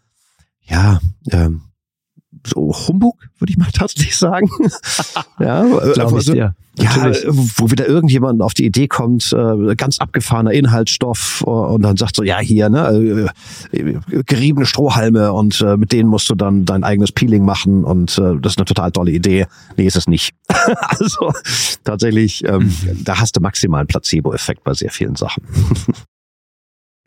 ja, 0.63 1.01
ähm, 1.31 1.63
so 2.47 2.75
Humbug, 2.87 3.19
würde 3.39 3.53
ich 3.53 3.59
mal 3.59 3.71
tatsächlich 3.73 4.17
sagen. 4.17 4.49
ja, 5.39 5.61
also, 5.63 6.35
ja, 6.35 6.55
wo 6.77 7.71
wieder 7.71 7.87
irgendjemand 7.87 8.41
auf 8.41 8.55
die 8.55 8.65
Idee 8.65 8.89
kommt, 8.89 9.33
äh, 9.33 9.75
ganz 9.77 9.99
abgefahrener 9.99 10.53
Inhaltsstoff 10.53 11.43
und 11.43 11.83
dann 11.83 11.97
sagt 11.97 12.17
so, 12.17 12.23
ja, 12.23 12.39
hier, 12.39 12.71
ne, 12.71 13.29
äh, 13.73 14.23
geriebene 14.27 14.65
Strohhalme 14.65 15.33
und 15.33 15.61
äh, 15.61 15.77
mit 15.77 15.93
denen 15.93 16.09
musst 16.09 16.31
du 16.31 16.35
dann 16.35 16.65
dein 16.65 16.83
eigenes 16.83 17.13
Peeling 17.13 17.45
machen 17.45 17.85
und 17.85 18.19
das 18.19 18.53
ist 18.53 18.59
eine 18.59 18.65
total 18.65 18.91
tolle 18.91 19.11
Idee. 19.11 19.47
Nee, 19.77 19.87
ist 19.87 19.97
es 19.97 20.07
nicht. 20.07 20.35
also 20.49 21.33
tatsächlich, 21.85 22.45
ähm, 22.45 22.65
mhm. 22.65 23.05
da 23.05 23.21
hast 23.21 23.37
du 23.37 23.41
maximalen 23.41 23.87
Placebo-Effekt 23.87 24.65
bei 24.65 24.75
sehr 24.75 24.91
vielen 24.91 25.17
Sachen. 25.17 25.45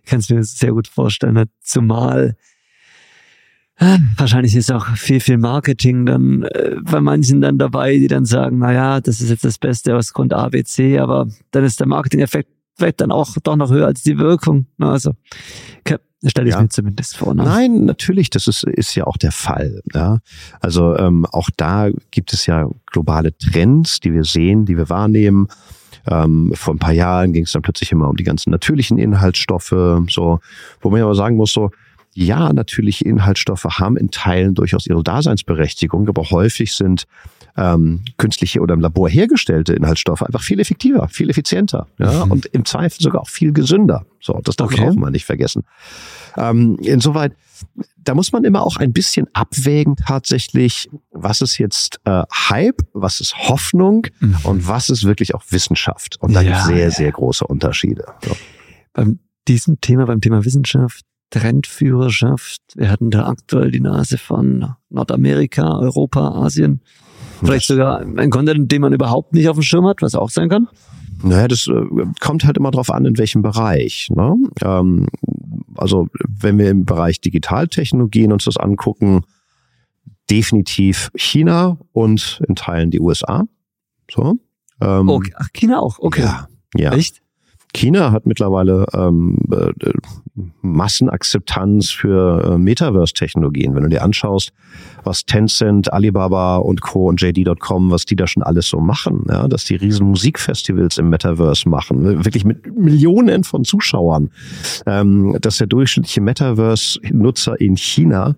Kannst 0.05 0.29
du 0.29 0.35
mir 0.35 0.43
sehr 0.43 0.71
gut 0.71 0.87
vorstellen, 0.87 1.33
ne? 1.33 1.45
zumal 1.63 2.35
Wahrscheinlich 4.17 4.55
ist 4.55 4.71
auch 4.71 4.87
viel, 4.95 5.19
viel 5.19 5.37
Marketing 5.37 6.05
dann 6.05 6.43
äh, 6.43 6.77
bei 6.81 7.01
manchen 7.01 7.41
dann 7.41 7.57
dabei, 7.57 7.97
die 7.97 8.07
dann 8.07 8.25
sagen, 8.25 8.59
na 8.59 8.71
ja, 8.71 9.01
das 9.01 9.19
ist 9.19 9.29
jetzt 9.29 9.43
das 9.43 9.57
Beste 9.57 9.97
aus 9.97 10.13
Grund 10.13 10.33
A, 10.33 10.47
B, 10.47 10.63
C, 10.63 10.97
aber 10.97 11.27
dann 11.51 11.65
ist 11.65 11.81
der 11.81 11.87
Marketing-Effekt 11.87 12.49
vielleicht 12.77 13.01
dann 13.01 13.11
auch 13.11 13.35
doch 13.43 13.55
noch 13.55 13.71
höher 13.71 13.87
als 13.87 14.03
die 14.03 14.17
Wirkung. 14.17 14.67
Also 14.79 15.11
stelle 16.29 16.49
ich 16.49 16.55
ja. 16.55 16.61
mir 16.61 16.69
zumindest 16.69 17.17
vor. 17.17 17.33
Ne? 17.33 17.43
Nein, 17.43 17.85
natürlich, 17.85 18.29
das 18.29 18.47
ist, 18.47 18.63
ist 18.63 18.95
ja 18.95 19.05
auch 19.05 19.17
der 19.17 19.31
Fall. 19.31 19.81
Ja? 19.93 20.19
Also 20.59 20.97
ähm, 20.97 21.25
auch 21.31 21.49
da 21.55 21.89
gibt 22.11 22.33
es 22.33 22.45
ja 22.45 22.69
globale 22.87 23.37
Trends, 23.37 23.99
die 23.99 24.13
wir 24.13 24.23
sehen, 24.23 24.65
die 24.65 24.77
wir 24.77 24.89
wahrnehmen. 24.89 25.47
Ähm, 26.07 26.51
vor 26.55 26.73
ein 26.73 26.79
paar 26.79 26.93
Jahren 26.93 27.33
ging 27.33 27.43
es 27.43 27.51
dann 27.51 27.61
plötzlich 27.61 27.91
immer 27.91 28.09
um 28.09 28.15
die 28.15 28.23
ganzen 28.23 28.51
natürlichen 28.51 28.97
Inhaltsstoffe, 28.97 29.75
so, 30.09 30.39
wo 30.81 30.89
man 30.89 30.99
ja 30.99 31.05
aber 31.05 31.15
sagen 31.15 31.35
muss, 31.35 31.51
so, 31.51 31.71
ja, 32.15 32.53
natürliche 32.53 33.03
Inhaltsstoffe 33.03 33.65
haben 33.65 33.97
in 33.97 34.09
Teilen 34.09 34.55
durchaus 34.55 34.87
ihre 34.87 35.03
Daseinsberechtigung, 35.03 36.07
aber 36.07 36.29
häufig 36.31 36.73
sind 36.73 37.05
ähm, 37.57 38.03
künstliche 38.17 38.61
oder 38.61 38.73
im 38.73 38.79
Labor 38.79 39.09
hergestellte 39.09 39.73
Inhaltsstoffe 39.73 40.23
einfach 40.23 40.41
viel 40.41 40.59
effektiver, 40.59 41.07
viel 41.09 41.29
effizienter 41.29 41.87
ja, 41.99 42.25
mhm. 42.25 42.31
und 42.31 42.45
im 42.47 42.63
Zweifel 42.63 43.01
sogar 43.01 43.21
auch 43.21 43.29
viel 43.29 43.51
gesünder. 43.51 44.05
So, 44.21 44.39
das 44.43 44.55
darf 44.55 44.71
okay. 44.71 44.81
man 44.81 44.89
auch 44.89 44.95
mal 44.95 45.11
nicht 45.11 45.25
vergessen. 45.25 45.63
Ähm, 46.37 46.77
insoweit, 46.81 47.33
da 47.97 48.15
muss 48.15 48.31
man 48.31 48.45
immer 48.45 48.63
auch 48.63 48.77
ein 48.77 48.93
bisschen 48.93 49.27
abwägen 49.33 49.97
tatsächlich, 49.97 50.89
was 51.11 51.41
ist 51.41 51.57
jetzt 51.57 51.99
äh, 52.05 52.23
Hype, 52.49 52.81
was 52.93 53.19
ist 53.19 53.37
Hoffnung 53.37 54.07
mhm. 54.21 54.37
und 54.43 54.67
was 54.67 54.89
ist 54.89 55.03
wirklich 55.03 55.35
auch 55.35 55.43
Wissenschaft. 55.49 56.17
Und 56.21 56.33
da 56.33 56.41
ja, 56.41 56.51
gibt 56.51 56.61
es 56.61 56.65
sehr, 56.65 56.77
ja. 56.77 56.91
sehr 56.91 57.11
große 57.11 57.45
Unterschiede. 57.45 58.05
So. 58.23 58.35
Beim 58.93 59.19
diesem 59.47 59.79
Thema, 59.79 60.05
beim 60.05 60.21
Thema 60.21 60.43
Wissenschaft, 60.43 61.05
Trendführerschaft. 61.35 62.61
Wir 62.75 62.89
hatten 62.89 63.11
da 63.11 63.27
aktuell 63.27 63.69
die 63.69 63.81
Nase 63.81 64.17
von 64.17 64.73
Nordamerika, 64.89 65.79
Europa, 65.79 66.29
Asien. 66.29 66.81
Vielleicht 67.43 67.67
sogar 67.67 67.99
ein 67.99 68.29
Kontinent, 68.29 68.71
den 68.71 68.81
man 68.81 68.93
überhaupt 68.93 69.33
nicht 69.33 69.49
auf 69.49 69.57
dem 69.57 69.63
Schirm 69.63 69.85
hat, 69.85 70.01
was 70.01 70.15
auch 70.15 70.29
sein 70.29 70.47
kann. 70.47 70.69
Naja, 71.21 71.47
das 71.47 71.67
äh, 71.67 72.05
kommt 72.21 72.45
halt 72.45 72.57
immer 72.57 72.71
darauf 72.71 72.89
an, 72.89 73.05
in 73.05 73.17
welchem 73.17 73.41
Bereich. 73.41 74.09
Ne? 74.15 74.35
Ähm, 74.61 75.07
also 75.75 76.07
wenn 76.27 76.57
wir 76.57 76.69
im 76.69 76.85
Bereich 76.85 77.19
Digitaltechnologien 77.19 78.31
uns 78.31 78.45
das 78.45 78.57
angucken, 78.57 79.23
definitiv 80.29 81.11
China 81.15 81.77
und 81.91 82.41
in 82.47 82.55
Teilen 82.55 82.91
die 82.91 83.01
USA. 83.01 83.43
So. 84.09 84.35
Ähm, 84.81 85.09
okay. 85.09 85.33
Ach, 85.35 85.49
China 85.53 85.79
auch, 85.79 85.99
okay. 85.99 86.21
Ja, 86.21 86.47
ja. 86.75 86.93
Echt? 86.93 87.21
China 87.75 88.11
hat 88.11 88.25
mittlerweile 88.25 88.85
ähm, 88.93 89.37
äh, 89.51 89.91
Massenakzeptanz 90.61 91.91
für 91.91 92.53
äh, 92.53 92.57
Metaverse-Technologien. 92.57 93.75
Wenn 93.75 93.83
du 93.83 93.89
dir 93.89 94.03
anschaust, 94.03 94.53
was 95.03 95.25
Tencent, 95.25 95.91
Alibaba 95.91 96.57
und 96.57 96.81
Co. 96.81 97.07
und 97.09 97.21
JD.com, 97.21 97.91
was 97.91 98.05
die 98.05 98.15
da 98.15 98.27
schon 98.27 98.43
alles 98.43 98.67
so 98.67 98.79
machen, 98.79 99.25
ja, 99.29 99.47
dass 99.47 99.65
die 99.65 99.75
riesen 99.75 100.07
Musikfestivals 100.07 100.97
im 100.97 101.09
Metaverse 101.09 101.67
machen, 101.69 102.25
wirklich 102.25 102.45
mit 102.45 102.75
Millionen 102.75 103.43
von 103.43 103.63
Zuschauern, 103.63 104.29
ähm, 104.85 105.37
dass 105.41 105.57
der 105.57 105.67
durchschnittliche 105.67 106.21
Metaverse-Nutzer 106.21 107.59
in 107.59 107.75
China 107.75 108.35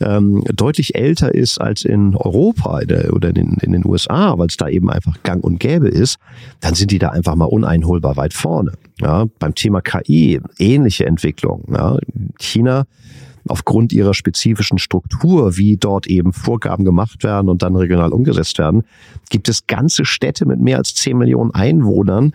ähm, 0.00 0.42
deutlich 0.54 0.94
älter 0.94 1.34
ist 1.34 1.60
als 1.60 1.84
in 1.84 2.16
Europa 2.16 2.80
oder 3.12 3.30
in, 3.30 3.58
in 3.60 3.72
den 3.72 3.86
USA, 3.86 4.36
weil 4.38 4.48
es 4.48 4.56
da 4.56 4.68
eben 4.68 4.90
einfach 4.90 5.22
gang 5.22 5.42
und 5.42 5.60
gäbe 5.60 5.88
ist, 5.88 6.16
dann 6.60 6.74
sind 6.74 6.90
die 6.90 6.98
da 6.98 7.10
einfach 7.10 7.34
mal 7.36 7.46
uneinholbar 7.46 8.16
weit 8.16 8.34
vorne. 8.34 8.72
Ja, 9.00 9.26
beim 9.38 9.54
Thema 9.54 9.80
KI, 9.80 10.40
ähnliche 10.58 11.06
Entwicklung. 11.06 11.64
Ja, 11.72 11.98
China 12.38 12.84
aufgrund 13.48 13.92
ihrer 13.92 14.14
spezifischen 14.14 14.78
Struktur, 14.78 15.56
wie 15.56 15.76
dort 15.76 16.06
eben 16.06 16.32
Vorgaben 16.32 16.84
gemacht 16.84 17.22
werden 17.24 17.48
und 17.48 17.62
dann 17.62 17.76
regional 17.76 18.12
umgesetzt 18.12 18.58
werden, 18.58 18.84
gibt 19.30 19.48
es 19.48 19.66
ganze 19.66 20.04
Städte 20.04 20.46
mit 20.46 20.60
mehr 20.60 20.78
als 20.78 20.94
10 20.94 21.18
Millionen 21.18 21.52
Einwohnern, 21.52 22.32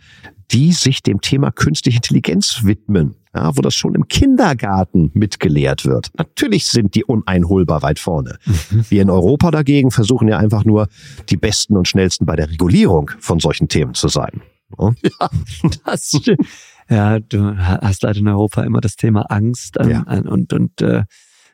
die 0.52 0.72
sich 0.72 1.04
dem 1.04 1.22
Thema 1.22 1.52
künstliche 1.52 1.98
Intelligenz 1.98 2.64
widmen 2.64 3.16
ja, 3.36 3.56
wo 3.56 3.62
das 3.62 3.76
schon 3.76 3.96
im 3.96 4.08
Kindergarten 4.08 5.12
mitgelehrt 5.14 5.86
wird. 5.86 6.10
Natürlich 6.18 6.68
sind 6.68 6.96
die 6.96 7.04
uneinholbar 7.04 7.82
weit 7.84 8.00
vorne. 8.00 8.38
Mhm. 8.46 8.86
Wir 8.90 9.02
in 9.02 9.10
Europa 9.10 9.52
dagegen 9.52 9.92
versuchen 9.92 10.28
ja 10.28 10.38
einfach 10.38 10.66
nur, 10.66 10.88
die 11.30 11.38
Besten 11.38 11.78
und 11.78 11.88
Schnellsten 11.88 12.26
bei 12.26 12.36
der 12.36 12.50
Regulierung 12.50 13.12
von 13.20 13.40
solchen 13.40 13.68
Themen 13.68 13.94
zu 13.94 14.08
sein. 14.08 14.42
Ja, 14.78 15.30
das 15.86 16.10
stimmt. 16.10 16.48
Ja, 16.90 17.20
du 17.20 17.56
hast 17.58 18.02
leider 18.02 18.20
in 18.20 18.28
Europa 18.28 18.64
immer 18.64 18.82
das 18.82 18.96
Thema 18.96 19.22
Angst 19.30 19.80
an, 19.80 19.90
ja. 19.90 20.02
an, 20.04 20.28
und, 20.28 20.54
und, 20.54 20.82
äh, 20.82 21.04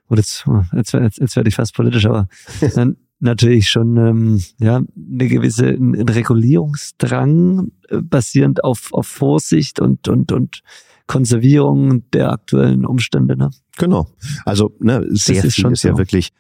und 0.08 0.18
jetzt, 0.18 0.46
jetzt, 0.72 0.94
jetzt, 0.94 1.20
jetzt 1.20 1.36
werde 1.36 1.50
ich 1.50 1.56
fast 1.56 1.76
politisch, 1.76 2.06
aber 2.06 2.30
dann 2.76 2.96
natürlich 3.20 3.70
schon 3.70 3.98
ähm, 3.98 4.44
ja 4.60 4.78
eine 4.78 5.28
gewisse 5.28 5.68
ein, 5.68 5.96
ein 5.96 6.10
Regulierungsdrang 6.10 7.72
äh, 7.90 8.02
basierend 8.02 8.64
auf, 8.64 8.90
auf 8.92 9.08
Vorsicht 9.08 9.80
und 9.80 10.08
und 10.08 10.32
und 10.32 10.62
Konservierung 11.08 12.10
der 12.12 12.32
aktuellen 12.32 12.86
Umstände. 12.86 13.38
Ne? 13.38 13.52
Genau. 13.78 14.08
Also 14.44 14.76
ne, 14.80 15.06
sehr 15.10 15.36
das 15.36 15.46
ist 15.46 15.56
viel 15.56 15.72
ist 15.72 15.84
ja 15.84 15.98
wirklich 15.98 16.32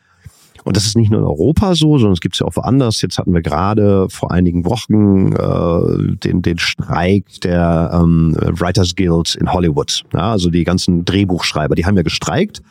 und 0.65 0.75
das 0.75 0.87
ist 0.87 0.97
nicht 0.97 1.11
nur 1.11 1.19
in 1.19 1.25
Europa 1.25 1.75
so, 1.75 1.99
sondern 1.99 2.13
es 2.13 2.21
gibt 2.21 2.35
es 2.35 2.39
ja 2.39 2.47
auch 2.47 2.55
woanders. 2.55 2.99
Jetzt 3.03 3.19
hatten 3.19 3.33
wir 3.33 3.43
gerade 3.43 4.07
vor 4.09 4.31
einigen 4.31 4.65
Wochen 4.65 5.33
äh, 5.33 6.17
den, 6.17 6.41
den 6.41 6.57
Streik 6.57 7.39
der 7.41 7.91
ähm, 7.93 8.35
Writers 8.35 8.95
Guild 8.95 9.35
in 9.35 9.53
Hollywood. 9.53 10.03
Ja, 10.11 10.31
also 10.31 10.49
die 10.49 10.63
ganzen 10.63 11.05
Drehbuchschreiber, 11.05 11.75
die 11.75 11.85
haben 11.85 11.95
ja 11.95 12.01
gestreikt 12.01 12.63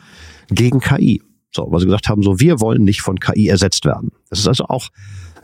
gegen 0.48 0.80
KI. 0.80 1.22
So, 1.54 1.66
weil 1.70 1.80
sie 1.80 1.86
gesagt 1.86 2.08
haben, 2.08 2.22
so 2.22 2.40
wir 2.40 2.60
wollen 2.60 2.84
nicht 2.84 3.02
von 3.02 3.20
KI 3.20 3.48
ersetzt 3.48 3.84
werden. 3.84 4.10
Das 4.30 4.40
ist 4.40 4.48
also 4.48 4.64
auch 4.64 4.88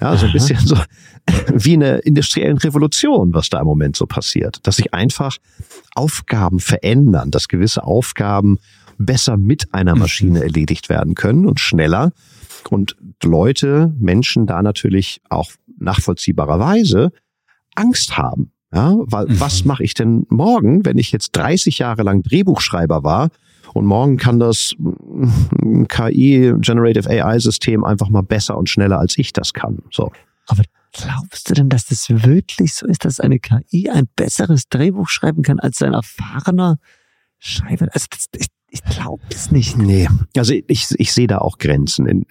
ja, 0.00 0.16
so 0.16 0.26
ein 0.26 0.32
bisschen 0.32 0.58
so 0.58 0.76
wie 1.54 1.74
eine 1.74 1.98
industriellen 1.98 2.58
Revolution, 2.58 3.34
was 3.34 3.50
da 3.50 3.60
im 3.60 3.66
Moment 3.66 3.96
so 3.96 4.06
passiert. 4.06 4.66
Dass 4.66 4.76
sich 4.76 4.94
einfach 4.94 5.36
Aufgaben 5.94 6.58
verändern, 6.58 7.30
dass 7.30 7.48
gewisse 7.48 7.84
Aufgaben 7.84 8.58
besser 8.98 9.36
mit 9.36 9.72
einer 9.72 9.94
mhm. 9.94 10.00
Maschine 10.00 10.42
erledigt 10.42 10.88
werden 10.88 11.14
können 11.14 11.46
und 11.46 11.60
schneller. 11.60 12.12
Und 12.68 12.96
Leute, 13.22 13.94
Menschen 13.98 14.46
da 14.46 14.62
natürlich 14.62 15.20
auch 15.28 15.50
nachvollziehbarerweise 15.78 17.12
Angst 17.74 18.16
haben. 18.16 18.52
Ja, 18.72 18.96
weil 19.00 19.26
mhm. 19.26 19.40
was 19.40 19.64
mache 19.64 19.82
ich 19.82 19.94
denn 19.94 20.26
morgen, 20.28 20.84
wenn 20.84 20.98
ich 20.98 21.12
jetzt 21.12 21.32
30 21.32 21.78
Jahre 21.78 22.02
lang 22.02 22.22
Drehbuchschreiber 22.22 23.02
war 23.02 23.30
und 23.74 23.86
morgen 23.86 24.16
kann 24.16 24.38
das 24.38 24.74
KI 25.88 26.54
Generative 26.60 27.08
AI 27.08 27.38
System 27.38 27.84
einfach 27.84 28.08
mal 28.08 28.22
besser 28.22 28.56
und 28.56 28.68
schneller 28.68 28.98
als 28.98 29.16
ich 29.18 29.32
das 29.32 29.52
kann. 29.52 29.78
So. 29.90 30.12
Aber 30.46 30.62
glaubst 30.92 31.48
du 31.48 31.54
denn, 31.54 31.68
dass 31.68 31.86
das 31.86 32.08
wirklich 32.08 32.74
so 32.74 32.86
ist, 32.86 33.04
dass 33.04 33.20
eine 33.20 33.38
KI 33.38 33.90
ein 33.90 34.08
besseres 34.16 34.68
Drehbuch 34.68 35.08
schreiben 35.08 35.42
kann 35.42 35.60
als 35.60 35.80
ein 35.82 35.94
erfahrener 35.94 36.78
Schreiber? 37.38 37.88
Also 37.92 38.06
das, 38.10 38.26
ich, 38.36 38.48
ich 38.70 38.82
glaube 38.84 39.22
es 39.30 39.50
nicht. 39.50 39.78
Nee, 39.78 40.08
also 40.36 40.54
ich, 40.66 40.86
ich 40.96 41.12
sehe 41.12 41.26
da 41.26 41.38
auch 41.38 41.58
Grenzen. 41.58 42.06
In, 42.06 42.26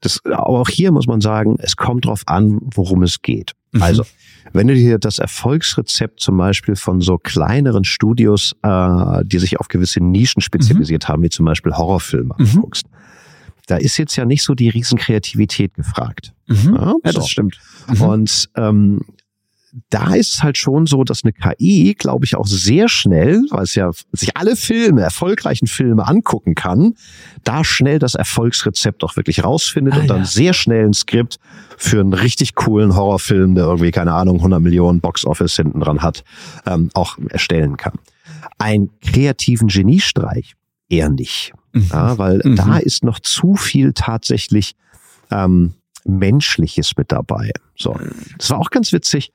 das, 0.00 0.20
aber 0.24 0.60
auch 0.60 0.68
hier 0.68 0.92
muss 0.92 1.06
man 1.06 1.20
sagen, 1.20 1.56
es 1.58 1.76
kommt 1.76 2.06
drauf 2.06 2.22
an, 2.26 2.60
worum 2.74 3.02
es 3.02 3.22
geht. 3.22 3.52
Mhm. 3.72 3.82
Also, 3.82 4.04
wenn 4.52 4.66
du 4.66 4.74
dir 4.74 4.98
das 4.98 5.18
Erfolgsrezept 5.18 6.20
zum 6.20 6.36
Beispiel 6.36 6.76
von 6.76 7.00
so 7.00 7.18
kleineren 7.18 7.84
Studios, 7.84 8.54
äh, 8.62 9.24
die 9.24 9.38
sich 9.38 9.60
auf 9.60 9.68
gewisse 9.68 10.00
Nischen 10.02 10.42
spezialisiert 10.42 11.04
mhm. 11.04 11.12
haben, 11.12 11.22
wie 11.22 11.30
zum 11.30 11.46
Beispiel 11.46 11.72
Horrorfilme 11.72 12.34
mhm. 12.36 12.46
anguckst, 12.46 12.86
da 13.66 13.76
ist 13.76 13.96
jetzt 13.98 14.16
ja 14.16 14.24
nicht 14.24 14.42
so 14.42 14.54
die 14.54 14.68
Riesenkreativität 14.68 15.74
gefragt. 15.74 16.32
Mhm. 16.48 16.74
Ja, 16.74 16.94
ja, 17.04 17.12
das 17.12 17.28
stimmt. 17.28 17.60
Mhm. 17.88 18.02
Und 18.02 18.50
ähm, 18.56 19.00
da 19.88 20.14
ist 20.14 20.34
es 20.34 20.42
halt 20.42 20.56
schon 20.56 20.86
so, 20.86 21.04
dass 21.04 21.22
eine 21.24 21.32
KI, 21.32 21.94
glaube 21.98 22.24
ich, 22.24 22.36
auch 22.36 22.46
sehr 22.46 22.88
schnell, 22.88 23.42
weil 23.50 23.62
es 23.62 23.74
ja 23.74 23.90
sich 24.12 24.36
alle 24.36 24.56
Filme, 24.56 25.02
erfolgreichen 25.02 25.66
Filme 25.66 26.06
angucken 26.06 26.54
kann, 26.54 26.94
da 27.44 27.64
schnell 27.64 27.98
das 27.98 28.14
Erfolgsrezept 28.14 29.04
auch 29.04 29.16
wirklich 29.16 29.44
rausfindet 29.44 29.94
ah, 29.94 30.00
und 30.00 30.08
dann 30.08 30.18
ja. 30.20 30.24
sehr 30.24 30.52
schnell 30.52 30.86
ein 30.86 30.94
Skript 30.94 31.38
für 31.76 32.00
einen 32.00 32.12
richtig 32.12 32.54
coolen 32.54 32.94
Horrorfilm, 32.96 33.54
der 33.54 33.64
irgendwie, 33.64 33.90
keine 33.90 34.12
Ahnung, 34.12 34.36
100 34.36 34.60
Millionen 34.60 35.00
Boxoffice 35.00 35.56
hinten 35.56 35.80
dran 35.80 36.02
hat, 36.02 36.24
ähm, 36.66 36.90
auch 36.94 37.18
erstellen 37.30 37.76
kann. 37.76 37.94
Ein 38.58 38.90
kreativen 39.00 39.68
Geniestreich 39.68 40.54
eher 40.88 41.10
nicht. 41.10 41.52
Mhm. 41.72 41.88
Ja, 41.92 42.18
weil 42.18 42.40
mhm. 42.44 42.56
da 42.56 42.78
ist 42.78 43.04
noch 43.04 43.20
zu 43.20 43.54
viel 43.54 43.92
tatsächlich 43.92 44.74
ähm, 45.30 45.74
Menschliches 46.04 46.96
mit 46.96 47.12
dabei. 47.12 47.52
So, 47.76 47.96
das 48.36 48.50
war 48.50 48.58
auch 48.58 48.70
ganz 48.70 48.92
witzig 48.92 49.32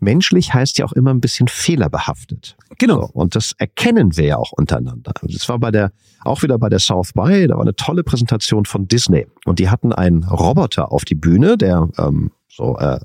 menschlich 0.00 0.52
heißt 0.54 0.78
ja 0.78 0.84
auch 0.84 0.92
immer 0.92 1.10
ein 1.10 1.20
bisschen 1.20 1.48
fehlerbehaftet. 1.48 2.56
Genau. 2.78 3.02
So, 3.02 3.10
und 3.12 3.34
das 3.34 3.52
erkennen 3.58 4.16
wir 4.16 4.24
ja 4.24 4.36
auch 4.36 4.52
untereinander. 4.52 5.12
Das 5.22 5.48
war 5.48 5.58
bei 5.58 5.70
der, 5.70 5.92
auch 6.20 6.42
wieder 6.42 6.58
bei 6.58 6.68
der 6.68 6.78
South 6.78 7.12
by, 7.12 7.46
da 7.46 7.54
war 7.54 7.62
eine 7.62 7.76
tolle 7.76 8.02
Präsentation 8.02 8.64
von 8.64 8.88
Disney. 8.88 9.26
Und 9.44 9.58
die 9.58 9.68
hatten 9.68 9.92
einen 9.92 10.24
Roboter 10.24 10.92
auf 10.92 11.04
die 11.04 11.14
Bühne, 11.14 11.56
der 11.56 11.88
ähm, 11.98 12.30
so 12.48 12.78
äh, 12.78 13.00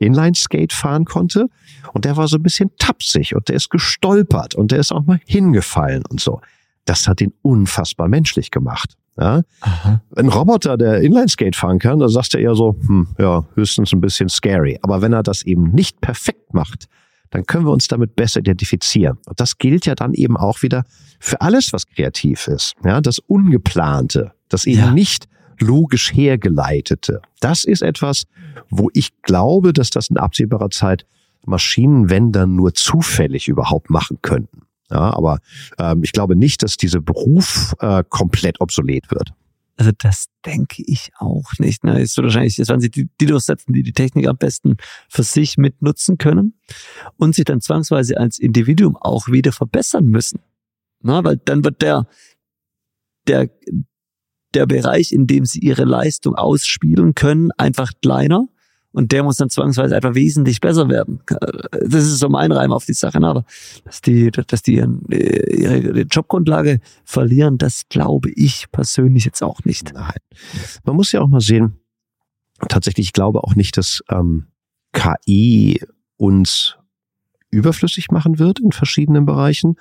Inline-Skate 0.00 0.72
fahren 0.72 1.04
konnte. 1.04 1.48
Und 1.92 2.04
der 2.04 2.16
war 2.16 2.28
so 2.28 2.36
ein 2.36 2.42
bisschen 2.42 2.70
tapsig 2.78 3.34
und 3.34 3.48
der 3.48 3.56
ist 3.56 3.70
gestolpert 3.70 4.54
und 4.54 4.72
der 4.72 4.80
ist 4.80 4.92
auch 4.92 5.04
mal 5.04 5.20
hingefallen 5.24 6.02
und 6.08 6.20
so. 6.20 6.40
Das 6.84 7.06
hat 7.06 7.20
ihn 7.20 7.32
unfassbar 7.42 8.08
menschlich 8.08 8.50
gemacht. 8.50 8.96
Ja? 9.18 9.42
Ein 10.16 10.28
Roboter, 10.28 10.76
der 10.76 11.00
Inline-Skate 11.00 11.56
fahren 11.56 11.78
kann, 11.78 11.98
da 11.98 12.08
sagst 12.08 12.34
du 12.34 12.38
eher 12.38 12.54
so, 12.54 12.76
hm, 12.86 13.08
ja, 13.18 13.44
höchstens 13.54 13.92
ein 13.92 14.00
bisschen 14.00 14.28
scary. 14.28 14.78
Aber 14.82 15.02
wenn 15.02 15.12
er 15.12 15.22
das 15.22 15.42
eben 15.42 15.70
nicht 15.72 16.00
perfekt 16.00 16.54
macht, 16.54 16.88
dann 17.30 17.44
können 17.44 17.66
wir 17.66 17.72
uns 17.72 17.88
damit 17.88 18.16
besser 18.16 18.40
identifizieren. 18.40 19.18
Und 19.26 19.40
das 19.40 19.58
gilt 19.58 19.86
ja 19.86 19.94
dann 19.94 20.14
eben 20.14 20.36
auch 20.36 20.62
wieder 20.62 20.84
für 21.20 21.40
alles, 21.40 21.72
was 21.72 21.86
kreativ 21.86 22.46
ist. 22.48 22.74
Ja, 22.84 23.00
das 23.00 23.18
Ungeplante, 23.18 24.32
das 24.48 24.66
eben 24.66 24.78
ja. 24.78 24.90
nicht 24.92 25.28
logisch 25.60 26.12
hergeleitete. 26.14 27.20
Das 27.40 27.64
ist 27.64 27.82
etwas, 27.82 28.24
wo 28.70 28.88
ich 28.94 29.10
glaube, 29.22 29.72
dass 29.72 29.90
das 29.90 30.08
in 30.08 30.16
absehbarer 30.16 30.70
Zeit 30.70 31.04
Maschinen, 31.44 32.10
wenn 32.10 32.32
dann 32.32 32.54
nur 32.54 32.74
zufällig 32.74 33.48
überhaupt 33.48 33.90
machen 33.90 34.18
könnten. 34.22 34.62
Ja, 34.90 35.14
aber 35.14 35.38
ähm, 35.78 36.02
ich 36.02 36.12
glaube 36.12 36.36
nicht, 36.36 36.62
dass 36.62 36.76
dieser 36.76 37.00
Beruf 37.00 37.74
äh, 37.80 38.02
komplett 38.08 38.60
obsolet 38.60 39.10
wird. 39.10 39.32
Also 39.78 39.92
das 39.96 40.26
denke 40.44 40.82
ich 40.86 41.10
auch 41.18 41.52
nicht. 41.58 41.84
Ne? 41.84 42.00
Ist 42.00 42.14
so 42.14 42.22
wahrscheinlich, 42.22 42.58
es 42.58 42.68
werden 42.68 42.80
sie 42.80 42.90
die, 42.90 43.08
die 43.20 43.26
durchsetzen, 43.26 43.72
die 43.72 43.84
die 43.84 43.92
Technik 43.92 44.26
am 44.26 44.36
besten 44.36 44.76
für 45.08 45.22
sich 45.22 45.56
mitnutzen 45.56 46.18
können 46.18 46.54
und 47.16 47.36
sich 47.36 47.44
dann 47.44 47.60
zwangsweise 47.60 48.18
als 48.18 48.40
Individuum 48.40 48.96
auch 48.96 49.28
wieder 49.28 49.52
verbessern 49.52 50.06
müssen. 50.06 50.40
Na, 51.00 51.22
weil 51.22 51.36
dann 51.36 51.64
wird 51.64 51.80
der, 51.80 52.08
der, 53.28 53.50
der 54.52 54.66
Bereich, 54.66 55.12
in 55.12 55.28
dem 55.28 55.44
sie 55.44 55.60
ihre 55.60 55.84
Leistung 55.84 56.34
ausspielen 56.34 57.14
können, 57.14 57.52
einfach 57.52 57.92
kleiner 58.02 58.48
und 58.98 59.12
der 59.12 59.22
muss 59.22 59.36
dann 59.36 59.48
zwangsweise 59.48 59.94
einfach 59.94 60.16
wesentlich 60.16 60.60
besser 60.60 60.88
werden. 60.88 61.20
Das 61.86 62.02
ist 62.02 62.18
so 62.18 62.28
mein 62.28 62.50
Reim 62.50 62.72
auf 62.72 62.84
die 62.84 62.94
Sache. 62.94 63.18
Aber 63.22 63.44
dass 63.84 64.00
die, 64.00 64.32
dass 64.32 64.62
die 64.62 64.74
ihre 64.74 66.00
Jobgrundlage 66.00 66.80
verlieren, 67.04 67.58
das 67.58 67.82
glaube 67.88 68.30
ich 68.34 68.72
persönlich 68.72 69.24
jetzt 69.24 69.40
auch 69.40 69.64
nicht. 69.64 69.94
Nein. 69.94 70.16
Man 70.82 70.96
muss 70.96 71.12
ja 71.12 71.20
auch 71.20 71.28
mal 71.28 71.40
sehen, 71.40 71.78
tatsächlich, 72.68 73.06
ich 73.06 73.12
glaube 73.12 73.44
auch 73.44 73.54
nicht, 73.54 73.76
dass 73.76 74.02
ähm, 74.10 74.48
KI 74.92 75.80
uns 76.16 76.76
überflüssig 77.50 78.10
machen 78.10 78.40
wird 78.40 78.58
in 78.58 78.72
verschiedenen 78.72 79.26
Bereichen, 79.26 79.76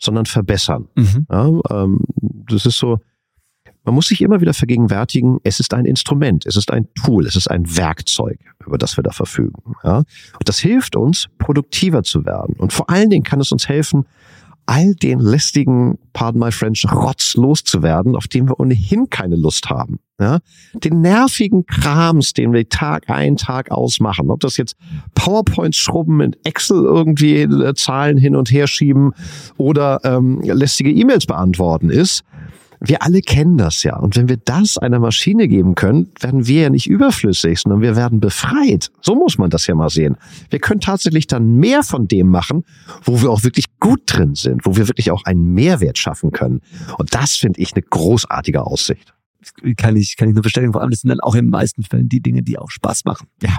sondern 0.00 0.26
verbessern. 0.26 0.88
Mhm. 0.96 1.26
Ja, 1.30 1.46
ähm, 1.70 2.00
das 2.48 2.66
ist 2.66 2.78
so, 2.78 2.98
man 3.88 3.94
muss 3.94 4.08
sich 4.08 4.20
immer 4.20 4.42
wieder 4.42 4.52
vergegenwärtigen, 4.52 5.38
es 5.44 5.60
ist 5.60 5.72
ein 5.72 5.86
Instrument, 5.86 6.44
es 6.44 6.56
ist 6.56 6.70
ein 6.70 6.88
Tool, 6.92 7.24
es 7.24 7.36
ist 7.36 7.50
ein 7.50 7.74
Werkzeug, 7.74 8.38
über 8.66 8.76
das 8.76 8.98
wir 8.98 9.02
da 9.02 9.12
verfügen. 9.12 9.76
Ja? 9.82 10.00
Und 10.00 10.06
das 10.44 10.58
hilft 10.58 10.94
uns, 10.94 11.28
produktiver 11.38 12.02
zu 12.02 12.26
werden. 12.26 12.54
Und 12.58 12.74
vor 12.74 12.90
allen 12.90 13.08
Dingen 13.08 13.24
kann 13.24 13.40
es 13.40 13.50
uns 13.50 13.66
helfen, 13.66 14.04
all 14.66 14.94
den 14.94 15.20
lästigen, 15.20 15.96
pardon 16.12 16.40
my 16.40 16.52
French, 16.52 16.84
Rotz 16.92 17.34
loszuwerden, 17.34 18.14
auf 18.14 18.28
den 18.28 18.46
wir 18.50 18.60
ohnehin 18.60 19.08
keine 19.08 19.36
Lust 19.36 19.70
haben. 19.70 20.00
Ja? 20.20 20.40
Den 20.74 21.00
nervigen 21.00 21.64
Krams, 21.64 22.34
den 22.34 22.52
wir 22.52 22.68
Tag 22.68 23.08
ein, 23.08 23.38
Tag 23.38 23.70
ausmachen. 23.70 24.30
Ob 24.30 24.40
das 24.40 24.58
jetzt 24.58 24.76
PowerPoints 25.14 25.78
schrubben, 25.78 26.20
in 26.20 26.36
Excel 26.44 26.84
irgendwie 26.84 27.40
äh, 27.40 27.72
Zahlen 27.72 28.18
hin 28.18 28.36
und 28.36 28.50
her 28.50 28.66
schieben 28.66 29.14
oder 29.56 30.00
ähm, 30.04 30.42
lästige 30.42 30.90
E-Mails 30.90 31.24
beantworten 31.24 31.88
ist 31.88 32.22
wir 32.80 33.02
alle 33.02 33.20
kennen 33.20 33.58
das 33.58 33.82
ja. 33.82 33.96
Und 33.96 34.16
wenn 34.16 34.28
wir 34.28 34.36
das 34.36 34.78
einer 34.78 34.98
Maschine 34.98 35.48
geben 35.48 35.74
können, 35.74 36.10
werden 36.20 36.46
wir 36.46 36.62
ja 36.62 36.70
nicht 36.70 36.88
überflüssig, 36.88 37.60
sondern 37.60 37.80
wir 37.80 37.96
werden 37.96 38.20
befreit. 38.20 38.90
So 39.00 39.14
muss 39.14 39.38
man 39.38 39.50
das 39.50 39.66
ja 39.66 39.74
mal 39.74 39.90
sehen. 39.90 40.16
Wir 40.50 40.60
können 40.60 40.80
tatsächlich 40.80 41.26
dann 41.26 41.56
mehr 41.56 41.82
von 41.82 42.06
dem 42.08 42.28
machen, 42.28 42.64
wo 43.02 43.20
wir 43.20 43.30
auch 43.30 43.42
wirklich 43.42 43.66
gut 43.80 44.02
drin 44.06 44.34
sind, 44.34 44.64
wo 44.64 44.76
wir 44.76 44.88
wirklich 44.88 45.10
auch 45.10 45.24
einen 45.24 45.54
Mehrwert 45.54 45.98
schaffen 45.98 46.30
können. 46.30 46.60
Und 46.98 47.14
das 47.14 47.36
finde 47.36 47.60
ich 47.60 47.72
eine 47.74 47.82
großartige 47.82 48.64
Aussicht. 48.64 49.12
Kann 49.76 49.96
ich, 49.96 50.16
kann 50.16 50.28
ich 50.28 50.34
nur 50.34 50.42
bestätigen. 50.42 50.72
Vor 50.72 50.82
allem, 50.82 50.90
das 50.90 51.00
sind 51.00 51.10
dann 51.10 51.20
auch 51.20 51.34
in 51.34 51.46
den 51.46 51.50
meisten 51.50 51.82
Fällen 51.82 52.08
die 52.08 52.20
Dinge, 52.20 52.42
die 52.42 52.58
auch 52.58 52.70
Spaß 52.70 53.04
machen. 53.04 53.28
Ja. 53.42 53.58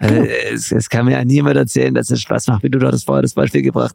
Also, 0.00 0.14
es, 0.14 0.72
es, 0.72 0.88
kann 0.88 1.04
mir 1.04 1.12
ja 1.12 1.24
niemand 1.26 1.56
erzählen, 1.56 1.92
dass 1.92 2.10
es 2.10 2.22
Spaß 2.22 2.46
macht, 2.46 2.62
wie 2.62 2.70
du 2.70 2.78
das 2.78 3.04
vorher 3.04 3.20
das 3.20 3.34
Beispiel 3.34 3.60
gebracht, 3.60 3.94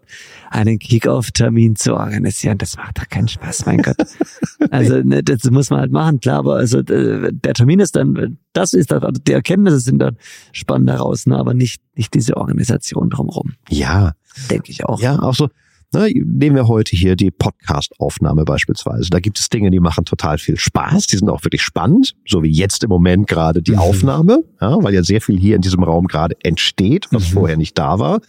einen 0.52 0.78
Kick-Off-Termin 0.78 1.76
zu 1.76 1.96
organisieren. 1.96 2.60
Das 2.60 2.78
macht 2.78 3.00
doch 3.00 3.10
keinen 3.10 3.28
Spaß, 3.28 3.66
mein 3.66 3.82
Gott. 3.82 3.98
also 4.70 5.02
ne, 5.02 5.24
das 5.24 5.44
muss 5.50 5.72
man 5.72 5.80
halt 5.80 5.92
machen, 5.92 6.20
klar, 6.20 6.40
aber 6.40 6.58
also 6.58 6.84
der 6.84 7.54
Termin 7.56 7.80
ist 7.80 7.96
dann, 7.96 8.38
das 8.54 8.74
ist 8.74 8.92
dann, 8.92 9.02
also 9.02 9.20
die 9.20 9.32
Erkenntnisse 9.32 9.80
sind 9.80 9.98
dann 9.98 10.18
spannend 10.52 10.90
daraus, 10.90 11.26
ne, 11.26 11.38
aber 11.38 11.56
nicht, 11.56 11.82
nicht 11.96 12.14
diese 12.14 12.38
Organisation 12.38 13.10
drumherum. 13.10 13.54
Ja. 13.70 14.14
Denke 14.52 14.70
ich 14.70 14.86
auch. 14.86 15.02
Ja, 15.02 15.18
auch 15.20 15.34
so, 15.34 15.50
Ne, 15.94 16.12
nehmen 16.14 16.56
wir 16.56 16.68
heute 16.68 16.96
hier 16.96 17.16
die 17.16 17.32
Podcast-Aufnahme 17.32 18.44
beispielsweise. 18.44 19.10
Da 19.10 19.20
gibt 19.20 19.40
es 19.40 19.50
Dinge, 19.50 19.72
die 19.72 19.80
machen 19.80 20.06
total 20.06 20.38
viel 20.38 20.58
Spaß, 20.58 21.08
die 21.08 21.18
sind 21.18 21.30
auch 21.30 21.44
wirklich 21.44 21.62
spannend, 21.62 22.16
so 22.28 22.44
wie 22.44 22.52
jetzt 22.52 22.84
im 22.84 22.90
Moment 22.90 23.28
gerade 23.28 23.62
die 23.62 23.74
mhm. 23.74 23.80
Aufnahme, 23.80 24.44
ja, 24.62 24.84
weil 24.84 24.94
ja 24.94 25.04
sehr 25.04 25.22
viel 25.22 25.40
hier 25.40 25.56
in 25.56 25.62
diesem 25.62 25.84
Raum 25.84 26.08
gerade 26.08 26.36
entsteht, 26.44 27.08
was 27.12 27.30
mhm. 27.30 27.34
vorher 27.34 27.58
nicht 27.58 27.78
da 27.78 28.00
war. 28.00 28.22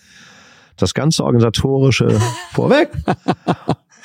Das 0.76 0.94
ganze 0.94 1.24
organisatorische 1.24 2.20
vorweg. 2.52 2.90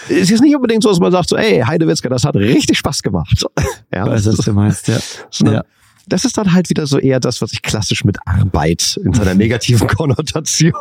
Es 0.09 0.31
ist 0.31 0.41
nicht 0.41 0.55
unbedingt 0.55 0.83
so, 0.83 0.89
dass 0.89 0.99
man 0.99 1.11
sagt 1.11 1.29
so, 1.29 1.35
ey, 1.35 1.61
Heidewitzka, 1.61 2.09
das 2.09 2.23
hat 2.23 2.35
richtig 2.35 2.77
Spaß 2.77 3.01
gemacht. 3.03 3.45
Ja, 3.93 4.07
weiß, 4.07 4.25
was 4.25 4.37
du 4.37 4.53
meinst, 4.53 4.87
ja. 4.87 4.99
So 5.29 5.45
ja. 5.45 5.65
Das 6.07 6.23
ist 6.23 6.37
dann 6.37 6.53
halt 6.53 6.69
wieder 6.69 6.87
so 6.87 6.97
eher 6.97 7.19
das, 7.19 7.41
was 7.41 7.51
ich 7.51 7.61
klassisch 7.61 8.05
mit 8.05 8.17
Arbeit 8.25 8.97
in 9.03 9.13
seiner 9.13 9.35
negativen 9.35 9.87
Konnotation 9.87 10.73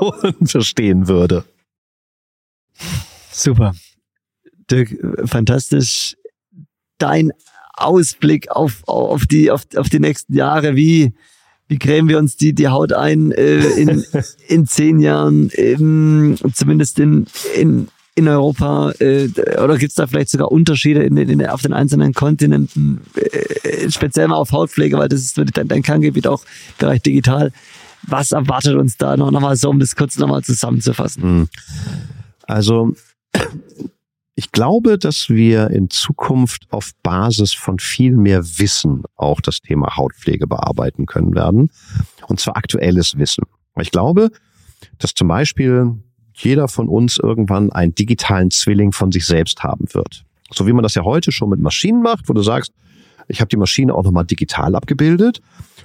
verstehen 0.45 1.09
würde. 1.09 1.45
Super. 3.33 3.75
Dirk, 4.71 4.95
fantastisch. 5.25 6.17
Dein 6.99 7.33
Ausblick 7.75 8.51
auf, 8.51 8.83
auf, 8.87 9.27
die, 9.27 9.51
auf, 9.51 9.63
auf 9.77 9.89
die 9.89 10.01
nächsten 10.01 10.35
Jahre, 10.35 10.77
wie, 10.77 11.15
wie 11.69 11.79
cremen 11.79 12.09
wir 12.09 12.19
uns 12.19 12.37
die, 12.37 12.53
die 12.53 12.69
Haut 12.69 12.93
ein 12.93 13.33
äh, 13.33 13.61
in, 13.61 14.05
in 14.49 14.67
zehn 14.67 15.01
Jahren, 15.01 15.51
ähm, 15.55 16.37
zumindest 16.53 16.99
in, 16.99 17.27
in, 17.57 17.89
in 18.15 18.29
Europa? 18.29 18.93
Äh, 18.99 19.29
oder 19.63 19.79
gibt 19.79 19.91
es 19.91 19.97
da 19.97 20.07
vielleicht 20.07 20.31
sogar 20.31 20.53
Unterschiede 20.53 21.03
in, 21.03 21.17
in, 21.17 21.47
auf 21.47 21.63
den 21.63 21.73
einzelnen 21.73 22.13
Kontinenten, 22.13 23.01
äh, 23.15 23.91
speziell 23.91 24.29
mal 24.29 24.37
auf 24.37 24.53
Hautpflege, 24.53 24.99
weil 24.99 25.09
das 25.09 25.21
ist 25.21 25.39
dein, 25.39 25.69
dein 25.69 25.83
Kerngebiet 25.83 26.27
auch 26.27 26.45
Bereich 26.79 27.03
digital. 27.03 27.53
Was 28.07 28.33
erwartet 28.33 28.77
uns 28.77 28.97
da 28.97 29.17
noch, 29.17 29.31
noch 29.31 29.41
mal 29.41 29.57
so, 29.57 29.69
um 29.71 29.79
das 29.79 29.95
kurz 29.95 30.17
nochmal 30.19 30.43
zusammenzufassen? 30.43 31.23
Hm. 31.23 31.49
Also 32.51 32.93
ich 34.35 34.53
glaube, 34.53 34.99
dass 34.99 35.29
wir 35.29 35.71
in 35.71 35.91
Zukunft 35.91 36.67
auf 36.71 36.93
Basis 37.03 37.53
von 37.53 37.79
viel 37.79 38.17
mehr 38.17 38.43
Wissen 38.59 39.03
auch 39.17 39.41
das 39.41 39.61
Thema 39.61 39.97
Hautpflege 39.97 40.47
bearbeiten 40.47 41.07
können 41.07 41.35
werden. 41.35 41.71
Und 42.27 42.41
zwar 42.41 42.57
aktuelles 42.57 43.19
Wissen. 43.19 43.45
Ich 43.79 43.91
glaube, 43.91 44.31
dass 44.99 45.15
zum 45.15 45.29
Beispiel 45.29 45.95
jeder 46.33 46.69
von 46.69 46.89
uns 46.89 47.19
irgendwann 47.19 47.71
einen 47.71 47.95
digitalen 47.95 48.51
Zwilling 48.51 48.93
von 48.93 49.13
sich 49.13 49.27
selbst 49.27 49.63
haben 49.63 49.87
wird. 49.93 50.25
So 50.51 50.67
wie 50.67 50.73
man 50.73 50.83
das 50.83 50.95
ja 50.95 51.05
heute 51.05 51.33
schon 51.33 51.51
mit 51.51 51.61
Maschinen 51.61 52.03
macht, 52.03 52.29
wo 52.29 52.33
du 52.33 52.43
sagst, 52.43 52.73
ich 53.29 53.41
habe 53.41 53.49
die 53.49 53.57
Maschine 53.57 53.95
auch 53.95 54.05
nochmal 54.05 54.25
digital 54.25 54.75
abgebildet 54.75 55.41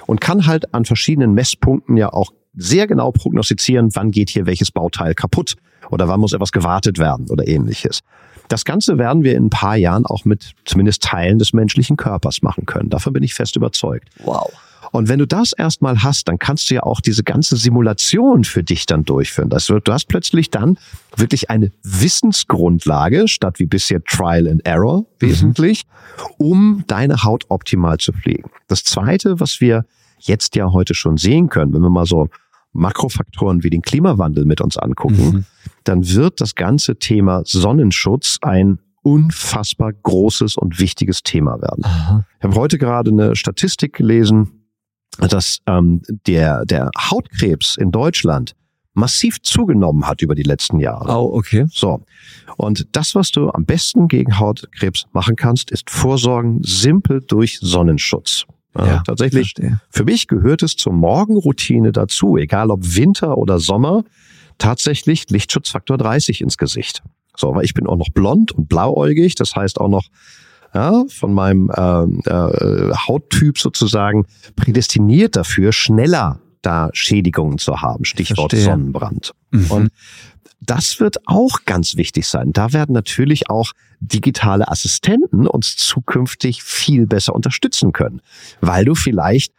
und 0.08 0.22
kann 0.22 0.48
halt 0.48 0.74
an 0.74 0.86
verschiedenen 0.86 1.34
Messpunkten 1.34 1.98
ja 1.98 2.12
auch 2.12 2.32
sehr 2.56 2.88
genau 2.88 3.12
prognostizieren, 3.12 3.90
wann 3.94 4.12
geht 4.12 4.30
hier 4.30 4.46
welches 4.46 4.72
Bauteil 4.72 5.14
kaputt 5.14 5.56
oder 5.92 6.08
wann 6.08 6.20
muss 6.20 6.34
etwas 6.34 6.52
gewartet 6.52 6.98
werden 6.98 7.28
oder 7.30 7.48
ähnliches. 7.48 8.02
Das 8.48 8.64
Ganze 8.66 8.98
werden 8.98 9.24
wir 9.24 9.36
in 9.36 9.46
ein 9.46 9.50
paar 9.50 9.76
Jahren 9.76 10.06
auch 10.06 10.26
mit 10.26 10.54
zumindest 10.66 11.04
Teilen 11.04 11.40
des 11.40 11.54
menschlichen 11.54 11.98
Körpers 11.98 12.42
machen 12.42 12.66
können. 12.66 12.90
Davon 12.90 13.14
bin 13.14 13.24
ich 13.24 13.34
fest 13.34 13.56
überzeugt. 13.56 14.10
Wow. 14.24 14.52
Und 14.92 15.10
wenn 15.10 15.20
du 15.20 15.28
das 15.28 15.52
erstmal 15.52 16.04
hast, 16.04 16.28
dann 16.28 16.40
kannst 16.40 16.70
du 16.70 16.76
ja 16.76 16.84
auch 16.84 17.02
diese 17.02 17.24
ganze 17.24 17.58
Simulation 17.58 18.44
für 18.44 18.64
dich 18.64 18.86
dann 18.86 19.04
durchführen. 19.04 19.50
Das 19.50 19.70
wird, 19.70 19.88
du 19.88 19.94
hast 19.94 20.06
plötzlich 20.06 20.52
dann 20.52 20.78
wirklich 21.18 21.50
eine 21.50 21.72
Wissensgrundlage 21.84 23.28
statt 23.28 23.60
wie 23.60 23.66
bisher 23.66 24.04
Trial 24.04 24.48
and 24.48 24.66
Error 24.66 25.00
mhm. 25.00 25.06
wesentlich, 25.20 25.86
mhm. 25.86 26.46
um 26.46 26.84
deine 26.88 27.24
Haut 27.24 27.46
optimal 27.50 27.98
zu 27.98 28.14
pflegen. 28.14 28.50
Das 28.68 28.84
zweite, 28.84 29.40
was 29.40 29.60
wir 29.60 29.86
jetzt 30.20 30.56
ja 30.56 30.72
heute 30.72 30.94
schon 30.94 31.18
sehen 31.18 31.50
können, 31.50 31.74
wenn 31.74 31.82
wir 31.82 31.90
mal 31.90 32.06
so 32.06 32.30
Makrofaktoren 32.76 33.64
wie 33.64 33.70
den 33.70 33.82
Klimawandel 33.82 34.46
mit 34.46 34.62
uns 34.62 34.78
angucken, 34.78 35.26
mhm. 35.26 35.46
dann 35.84 36.08
wird 36.08 36.42
das 36.42 36.56
ganze 36.56 36.98
Thema 36.98 37.42
Sonnenschutz 37.46 38.38
ein 38.42 38.80
unfassbar 39.02 39.94
großes 39.94 40.58
und 40.58 40.80
wichtiges 40.80 41.24
Thema 41.24 41.62
werden. 41.62 41.86
Aha. 41.86 42.26
Ich 42.40 42.44
habe 42.44 42.56
heute 42.56 42.78
gerade 42.78 43.12
eine 43.12 43.36
Statistik 43.36 43.94
gelesen, 43.94 44.66
dass 45.20 45.60
ähm, 45.68 46.02
der, 46.28 46.66
der 46.66 46.90
Hautkrebs 46.98 47.78
in 47.78 47.92
Deutschland 47.92 48.56
massiv 48.96 49.42
zugenommen 49.42 50.08
hat 50.08 50.22
über 50.22 50.36
die 50.36 50.44
letzten 50.44 50.80
Jahre. 50.80 51.12
Oh, 51.12 51.38
okay. 51.38 51.66
So. 51.70 52.04
Und 52.58 52.88
das, 52.96 53.14
was 53.14 53.32
du 53.32 53.50
am 53.52 53.66
besten 53.66 54.08
gegen 54.08 54.40
Hautkrebs 54.40 55.06
machen 55.12 55.36
kannst, 55.36 55.70
ist 55.70 55.90
vorsorgen 55.90 56.62
simpel 56.64 57.22
durch 57.22 57.60
Sonnenschutz. 57.62 58.46
Ja, 58.78 59.04
tatsächlich. 59.06 59.54
Verstehe. 59.56 59.80
Für 59.90 60.04
mich 60.04 60.28
gehört 60.28 60.64
es 60.64 60.76
zur 60.76 60.94
Morgenroutine 60.94 61.92
dazu, 61.92 62.38
egal 62.38 62.72
ob 62.72 62.82
Winter 62.84 63.38
oder 63.38 63.60
Sommer, 63.60 64.04
tatsächlich 64.58 65.30
Lichtschutzfaktor 65.30 65.98
30 65.98 66.42
ins 66.42 66.58
Gesicht. 66.58 67.04
So, 67.38 67.54
weil 67.56 67.66
ich 67.66 67.74
bin 67.74 67.88
auch 67.88 67.98
noch 67.98 68.10
blond 68.10 68.52
und 68.52 68.70
blauäugig, 68.70 69.36
das 69.36 69.56
heißt 69.56 69.80
auch 69.80 69.90
noch 69.90 70.06
ja, 70.74 71.06
von 71.08 71.34
meinem 71.34 71.70
äh, 71.70 72.30
äh, 72.30 72.94
Hauttyp 73.08 73.58
sozusagen 73.58 74.26
prädestiniert 74.58 75.38
dafür, 75.38 75.72
schneller 75.72 76.40
da 76.62 76.90
Schädigungen 76.92 77.58
zu 77.58 77.82
haben. 77.82 78.04
Stichwort 78.04 78.54
Sonnenbrand. 78.54 79.34
Mhm. 79.52 79.72
Und 79.72 79.90
das 80.60 81.00
wird 81.00 81.18
auch 81.28 81.60
ganz 81.66 81.96
wichtig 81.96 82.28
sein. 82.28 82.52
Da 82.52 82.74
werden 82.74 82.94
natürlich 82.94 83.50
auch 83.50 83.72
digitale 84.00 84.68
Assistenten 84.68 85.48
uns 85.48 85.78
zukünftig 85.78 86.64
viel 86.64 87.08
besser 87.08 87.34
unterstützen 87.34 87.92
können, 87.92 88.22
weil 88.62 88.86
du 88.86 88.96
vielleicht 88.96 89.54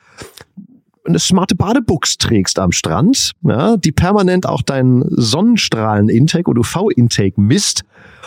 eine 1.06 1.18
smarte 1.18 1.54
Badebuchs 1.54 2.18
trägst 2.18 2.58
am 2.58 2.72
Strand, 2.72 3.32
ja, 3.42 3.76
die 3.76 3.92
permanent 3.92 4.46
auch 4.46 4.62
deinen 4.62 5.04
Sonnenstrahlen-Intake 5.08 6.50
oder 6.50 6.60
UV-Intake 6.60 7.40
misst 7.40 7.84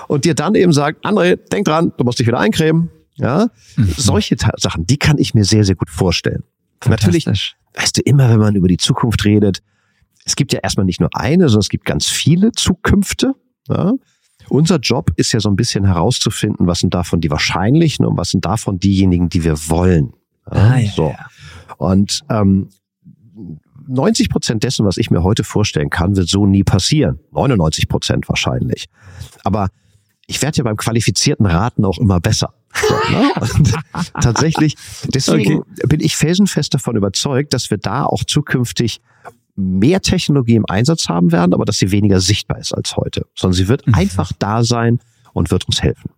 und 0.08 0.26
dir 0.26 0.34
dann 0.34 0.56
eben 0.56 0.72
sagt, 0.72 1.06
André, 1.06 1.36
denk 1.36 1.66
dran, 1.66 1.92
du 1.98 2.04
musst 2.04 2.20
dich 2.20 2.28
wieder 2.28 2.40
eincremen. 2.40 2.90
Ja, 3.16 3.50
mhm. 3.76 3.94
solche 3.98 4.38
Sachen, 4.56 4.86
die 4.86 4.96
kann 4.96 5.18
ich 5.18 5.34
mir 5.34 5.44
sehr, 5.44 5.66
sehr 5.66 5.76
gut 5.76 5.90
vorstellen. 5.90 6.44
Natürlich, 6.88 7.26
weißt 7.26 7.98
du, 7.98 8.02
immer 8.02 8.30
wenn 8.30 8.40
man 8.40 8.56
über 8.56 8.70
die 8.70 8.78
Zukunft 8.78 9.26
redet, 9.26 9.62
es 10.24 10.38
gibt 10.38 10.54
ja 10.54 10.60
erstmal 10.60 10.86
nicht 10.86 11.02
nur 11.02 11.10
eine, 11.14 11.50
sondern 11.50 11.62
es 11.62 11.70
gibt 11.70 11.84
ganz 11.84 12.06
viele 12.06 12.54
Zukünfte. 12.54 13.34
Ja? 13.68 13.94
Unser 14.50 14.78
Job 14.78 15.12
ist 15.16 15.32
ja 15.32 15.40
so 15.40 15.50
ein 15.50 15.56
bisschen 15.56 15.86
herauszufinden, 15.86 16.68
was 16.68 16.80
sind 16.80 16.94
davon 16.94 17.22
die 17.22 17.30
wahrscheinlichen 17.30 18.06
und 18.06 18.18
was 18.18 18.32
sind 18.32 18.46
davon 18.46 18.80
diejenigen, 18.80 19.30
die 19.30 19.44
wir 19.44 19.58
wollen. 19.70 20.14
Ja? 20.52 20.58
Ah, 20.58 20.78
ja, 20.78 20.92
so. 20.92 21.10
Ja. 21.10 21.28
Und 21.78 22.22
ähm, 22.30 22.70
90 23.88 24.30
Prozent 24.30 24.64
dessen, 24.64 24.86
was 24.86 24.98
ich 24.98 25.10
mir 25.10 25.24
heute 25.24 25.44
vorstellen 25.44 25.90
kann, 25.90 26.16
wird 26.16 26.28
so 26.28 26.46
nie 26.46 26.64
passieren. 26.64 27.20
99 27.32 27.88
Prozent 27.88 28.30
wahrscheinlich. 28.30 28.88
Aber 29.44 29.70
ich 30.28 30.42
werde 30.42 30.58
ja 30.58 30.64
beim 30.64 30.78
qualifizierten 30.78 31.46
Raten 31.48 31.86
auch 31.86 31.98
immer 31.98 32.20
besser. 32.20 32.54
So, 32.74 32.94
ne? 33.12 33.32
tatsächlich, 34.22 34.76
deswegen 35.06 35.62
okay. 35.62 35.88
bin 35.88 36.02
ich 36.02 36.16
felsenfest 36.16 36.74
davon 36.74 36.96
überzeugt, 36.96 37.54
dass 37.54 37.72
wir 37.72 37.80
da 37.80 38.06
auch 38.06 38.24
zukünftig 38.24 39.02
mehr 39.60 40.02
Technologie 40.02 40.56
im 40.56 40.66
Einsatz 40.66 41.10
haben 41.10 41.32
werden, 41.32 41.54
aber 41.54 41.66
dass 41.66 41.78
sie 41.78 41.92
weniger 41.92 42.20
sichtbar 42.20 42.60
ist 42.60 42.74
als 42.74 42.96
heute, 42.96 43.26
sondern 43.36 43.56
sie 43.56 43.68
wird 43.68 43.86
mhm. 43.86 43.94
einfach 43.94 44.32
da 44.40 44.64
sein 44.64 45.00
und 45.34 45.52
wird 45.52 45.68
uns 45.68 45.82
helfen. 45.82 46.12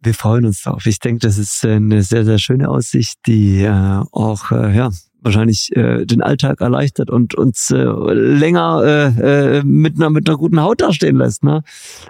Wir 0.00 0.14
freuen 0.14 0.44
uns 0.44 0.62
drauf. 0.62 0.84
Ich 0.84 0.98
denke, 0.98 1.20
das 1.20 1.38
ist 1.38 1.64
eine 1.64 2.02
sehr, 2.02 2.26
sehr 2.26 2.38
schöne 2.38 2.68
Aussicht, 2.68 3.18
die 3.26 3.62
äh, 3.62 4.02
auch 4.12 4.50
äh, 4.50 4.76
ja, 4.76 4.90
wahrscheinlich 5.24 5.74
äh, 5.74 6.04
den 6.04 6.20
Alltag 6.20 6.60
erleichtert 6.60 7.10
und 7.10 7.34
uns 7.34 7.70
äh, 7.70 7.76
länger 7.82 8.82
äh, 8.84 9.58
äh, 9.58 9.62
mit 9.64 9.96
einer 9.96 10.10
mit 10.10 10.28
einer 10.28 10.36
guten 10.36 10.60
Haut 10.60 10.82
dastehen 10.82 11.16
lässt. 11.16 11.42
Ne? 11.42 11.62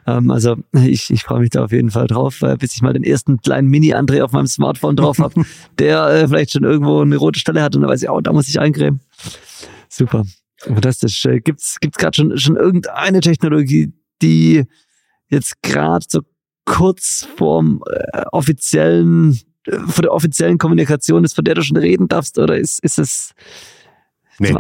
Ähm, 0.07 0.31
also 0.31 0.57
ich, 0.73 1.11
ich 1.11 1.23
freue 1.23 1.41
mich 1.41 1.51
da 1.51 1.65
auf 1.65 1.73
jeden 1.73 1.91
Fall 1.91 2.09
drauf, 2.09 2.43
äh, 2.43 2.57
bis 2.57 2.75
ich 2.75 2.83
mal 2.83 2.93
den 2.93 3.05
ersten 3.05 3.41
kleinen 3.41 3.69
Mini-André 3.69 4.23
auf 4.23 4.33
meinem 4.33 4.49
Smartphone 4.49 4.97
drauf 4.97 5.19
habe, 5.19 5.45
der 5.79 6.07
äh, 6.09 6.29
vielleicht 6.29 6.51
schon 6.51 6.65
irgendwo 6.65 7.01
eine 7.01 7.17
rote 7.17 7.39
Stelle 7.39 7.63
hat 7.63 7.77
und 7.77 7.83
dann 7.83 7.91
weiß 7.91 8.03
ich, 8.03 8.11
oh, 8.11 8.21
da 8.21 8.33
muss 8.33 8.49
ich 8.49 8.59
eincremen. 8.59 9.01
Super. 9.89 10.25
Fantastisch. 10.59 11.25
Äh, 11.25 11.41
gibt's 11.41 11.79
gibt's 11.81 11.99
gerade 11.99 12.17
schon 12.17 12.39
schon 12.39 12.57
irgendeine 12.57 13.21
Technologie, 13.21 13.93
die 14.23 14.65
jetzt 15.29 15.63
gerade 15.63 16.05
so 16.09 16.21
kurz 16.65 17.27
vorm 17.37 17.83
äh, 17.87 18.23
offiziellen 18.33 19.39
von 19.67 20.03
der 20.03 20.13
offiziellen 20.13 20.59
Kommunikation 20.59 21.25
ist, 21.25 21.35
von 21.35 21.45
der 21.45 21.55
du 21.55 21.63
schon 21.63 21.77
reden 21.77 22.09
darfst, 22.09 22.39
oder 22.39 22.59
ist, 22.59 22.83
ist 22.85 22.99
es. 22.99 23.33
Nee. 24.39 24.53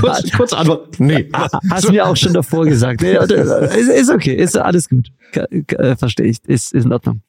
kurz, 0.00 0.32
kurz 0.32 0.52
Antwort. 0.52 1.00
Nee. 1.00 1.28
Hast 1.70 1.88
du 1.88 1.92
mir 1.92 2.06
auch 2.06 2.16
schon 2.16 2.32
davor 2.32 2.64
gesagt. 2.64 3.00
Nee, 3.00 3.16
ist, 3.16 3.88
ist 3.88 4.10
okay, 4.10 4.34
ist 4.34 4.56
alles 4.56 4.88
gut. 4.88 5.10
Äh, 5.32 5.96
verstehe 5.96 6.26
ich. 6.26 6.44
Ist, 6.44 6.72
ist 6.72 6.84
in 6.84 6.92
Ordnung. 6.92 7.22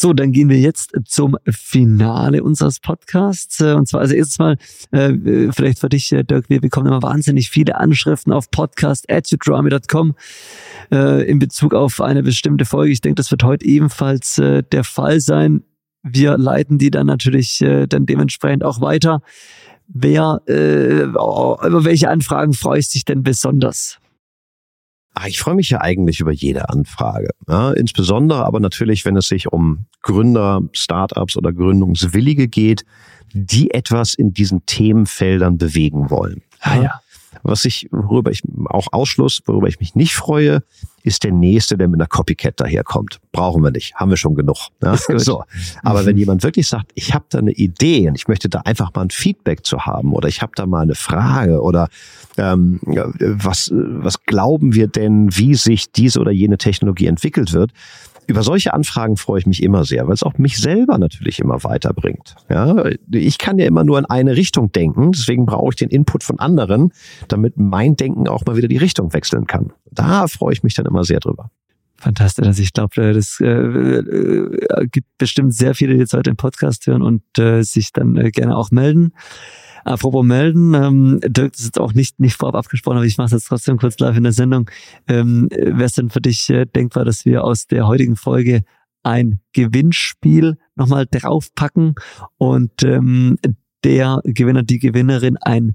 So, 0.00 0.12
dann 0.12 0.30
gehen 0.30 0.48
wir 0.48 0.60
jetzt 0.60 0.92
zum 1.06 1.36
Finale 1.48 2.44
unseres 2.44 2.78
Podcasts. 2.78 3.58
Äh, 3.60 3.72
und 3.72 3.88
zwar 3.88 4.02
also 4.02 4.14
erstens 4.14 4.38
mal, 4.38 4.56
äh, 4.92 5.50
vielleicht 5.50 5.80
für 5.80 5.88
dich, 5.88 6.10
Dirk, 6.10 6.48
wir 6.48 6.60
bekommen 6.60 6.86
immer 6.86 7.02
wahnsinnig 7.02 7.50
viele 7.50 7.74
Anschriften 7.74 8.32
auf 8.32 8.48
äh, 10.92 11.28
in 11.28 11.40
Bezug 11.40 11.74
auf 11.74 12.00
eine 12.00 12.22
bestimmte 12.22 12.64
Folge. 12.64 12.92
Ich 12.92 13.00
denke, 13.00 13.16
das 13.16 13.32
wird 13.32 13.42
heute 13.42 13.66
ebenfalls 13.66 14.38
äh, 14.38 14.62
der 14.62 14.84
Fall 14.84 15.20
sein. 15.20 15.64
Wir 16.04 16.38
leiten 16.38 16.78
die 16.78 16.92
dann 16.92 17.08
natürlich 17.08 17.60
äh, 17.60 17.88
dann 17.88 18.06
dementsprechend 18.06 18.62
auch 18.62 18.80
weiter. 18.80 19.20
Wer, 19.88 20.42
äh, 20.46 21.02
über 21.02 21.84
welche 21.84 22.08
Anfragen 22.08 22.52
freust 22.52 22.94
dich 22.94 23.04
denn 23.04 23.24
besonders? 23.24 23.98
Ach, 25.20 25.26
ich 25.26 25.40
freue 25.40 25.56
mich 25.56 25.70
ja 25.70 25.80
eigentlich 25.80 26.20
über 26.20 26.30
jede 26.30 26.68
Anfrage. 26.68 27.30
Ja, 27.48 27.72
insbesondere 27.72 28.44
aber 28.44 28.60
natürlich, 28.60 29.04
wenn 29.04 29.16
es 29.16 29.26
sich 29.26 29.52
um 29.52 29.86
Gründer, 30.02 30.60
Startups 30.70 31.36
oder 31.36 31.52
Gründungswillige 31.52 32.46
geht, 32.46 32.84
die 33.32 33.72
etwas 33.72 34.14
in 34.14 34.32
diesen 34.32 34.64
Themenfeldern 34.66 35.58
bewegen 35.58 36.10
wollen. 36.10 36.42
Ah, 36.60 36.80
ja. 36.80 37.00
Was 37.42 37.64
ich, 37.64 37.88
worüber 37.90 38.30
ich 38.30 38.42
auch 38.66 38.88
Ausschluss, 38.92 39.42
worüber 39.46 39.68
ich 39.68 39.80
mich 39.80 39.94
nicht 39.94 40.14
freue, 40.14 40.62
ist 41.02 41.24
der 41.24 41.32
nächste, 41.32 41.76
der 41.76 41.88
mit 41.88 42.00
einer 42.00 42.06
Copycat 42.06 42.60
daherkommt. 42.60 43.20
Brauchen 43.32 43.62
wir 43.62 43.70
nicht, 43.70 43.94
haben 43.94 44.10
wir 44.10 44.16
schon 44.16 44.34
genug. 44.34 44.56
Ja? 44.82 44.96
So. 45.18 45.44
Aber 45.82 46.02
mhm. 46.02 46.06
wenn 46.06 46.16
jemand 46.18 46.42
wirklich 46.42 46.68
sagt, 46.68 46.92
ich 46.94 47.14
habe 47.14 47.24
da 47.28 47.38
eine 47.38 47.52
Idee 47.52 48.08
und 48.08 48.14
ich 48.14 48.28
möchte 48.28 48.48
da 48.48 48.60
einfach 48.60 48.92
mal 48.94 49.02
ein 49.02 49.10
Feedback 49.10 49.64
zu 49.64 49.86
haben 49.86 50.12
oder 50.12 50.28
ich 50.28 50.42
habe 50.42 50.52
da 50.54 50.66
mal 50.66 50.82
eine 50.82 50.94
Frage 50.94 51.60
oder 51.62 51.88
ähm, 52.36 52.80
was, 52.84 53.70
was 53.72 54.22
glauben 54.24 54.74
wir 54.74 54.88
denn, 54.88 55.28
wie 55.36 55.54
sich 55.54 55.90
diese 55.92 56.20
oder 56.20 56.30
jene 56.30 56.58
Technologie 56.58 57.06
entwickelt 57.06 57.52
wird, 57.52 57.72
über 58.28 58.42
solche 58.42 58.74
Anfragen 58.74 59.16
freue 59.16 59.40
ich 59.40 59.46
mich 59.46 59.62
immer 59.62 59.84
sehr, 59.84 60.06
weil 60.06 60.12
es 60.12 60.22
auch 60.22 60.36
mich 60.36 60.58
selber 60.58 60.98
natürlich 60.98 61.40
immer 61.40 61.64
weiterbringt. 61.64 62.36
Ja, 62.50 62.84
ich 63.10 63.38
kann 63.38 63.58
ja 63.58 63.66
immer 63.66 63.84
nur 63.84 63.98
in 63.98 64.04
eine 64.04 64.36
Richtung 64.36 64.70
denken, 64.70 65.12
deswegen 65.12 65.46
brauche 65.46 65.70
ich 65.70 65.76
den 65.76 65.88
Input 65.88 66.22
von 66.22 66.38
anderen, 66.38 66.92
damit 67.28 67.54
mein 67.56 67.96
Denken 67.96 68.28
auch 68.28 68.44
mal 68.44 68.56
wieder 68.56 68.68
die 68.68 68.76
Richtung 68.76 69.14
wechseln 69.14 69.46
kann. 69.46 69.72
Da 69.90 70.28
freue 70.28 70.52
ich 70.52 70.62
mich 70.62 70.74
dann 70.74 70.84
immer 70.84 71.04
sehr 71.04 71.20
drüber. 71.20 71.50
Fantastisch. 72.00 72.46
Also 72.46 72.62
ich 72.62 72.72
glaube, 72.72 73.12
das 73.12 73.40
äh, 73.40 73.46
äh, 73.46 74.86
gibt 74.90 75.08
bestimmt 75.18 75.52
sehr 75.52 75.74
viele, 75.74 75.94
die 75.94 76.00
jetzt 76.00 76.12
heute 76.12 76.30
den 76.30 76.36
Podcast 76.36 76.86
hören 76.86 77.02
und 77.02 77.22
äh, 77.38 77.62
sich 77.62 77.92
dann 77.92 78.16
äh, 78.16 78.30
gerne 78.30 78.56
auch 78.56 78.70
melden. 78.70 79.12
Apropos 79.84 80.24
melden, 80.24 80.74
ähm, 80.74 81.20
Dirk, 81.24 81.52
das 81.52 81.60
ist 81.60 81.66
jetzt 81.66 81.80
auch 81.80 81.94
nicht, 81.94 82.20
nicht 82.20 82.36
vorab 82.36 82.54
abgesprochen, 82.54 82.98
aber 82.98 83.06
ich 83.06 83.18
mache 83.18 83.26
es 83.26 83.32
jetzt 83.32 83.48
trotzdem 83.48 83.78
kurz 83.78 83.98
live 83.98 84.16
in 84.16 84.22
der 84.22 84.32
Sendung. 84.32 84.70
Ähm, 85.08 85.48
Wäre 85.50 85.84
es 85.84 85.92
denn 85.92 86.10
für 86.10 86.20
dich 86.20 86.48
äh, 86.50 86.66
denkbar, 86.66 87.04
dass 87.04 87.24
wir 87.24 87.42
aus 87.42 87.66
der 87.66 87.88
heutigen 87.88 88.14
Folge 88.14 88.62
ein 89.02 89.40
Gewinnspiel 89.52 90.56
nochmal 90.76 91.06
draufpacken 91.10 91.94
und 92.36 92.82
ähm, 92.84 93.38
der 93.82 94.20
Gewinner, 94.24 94.62
die 94.62 94.78
Gewinnerin 94.78 95.36
ein 95.38 95.74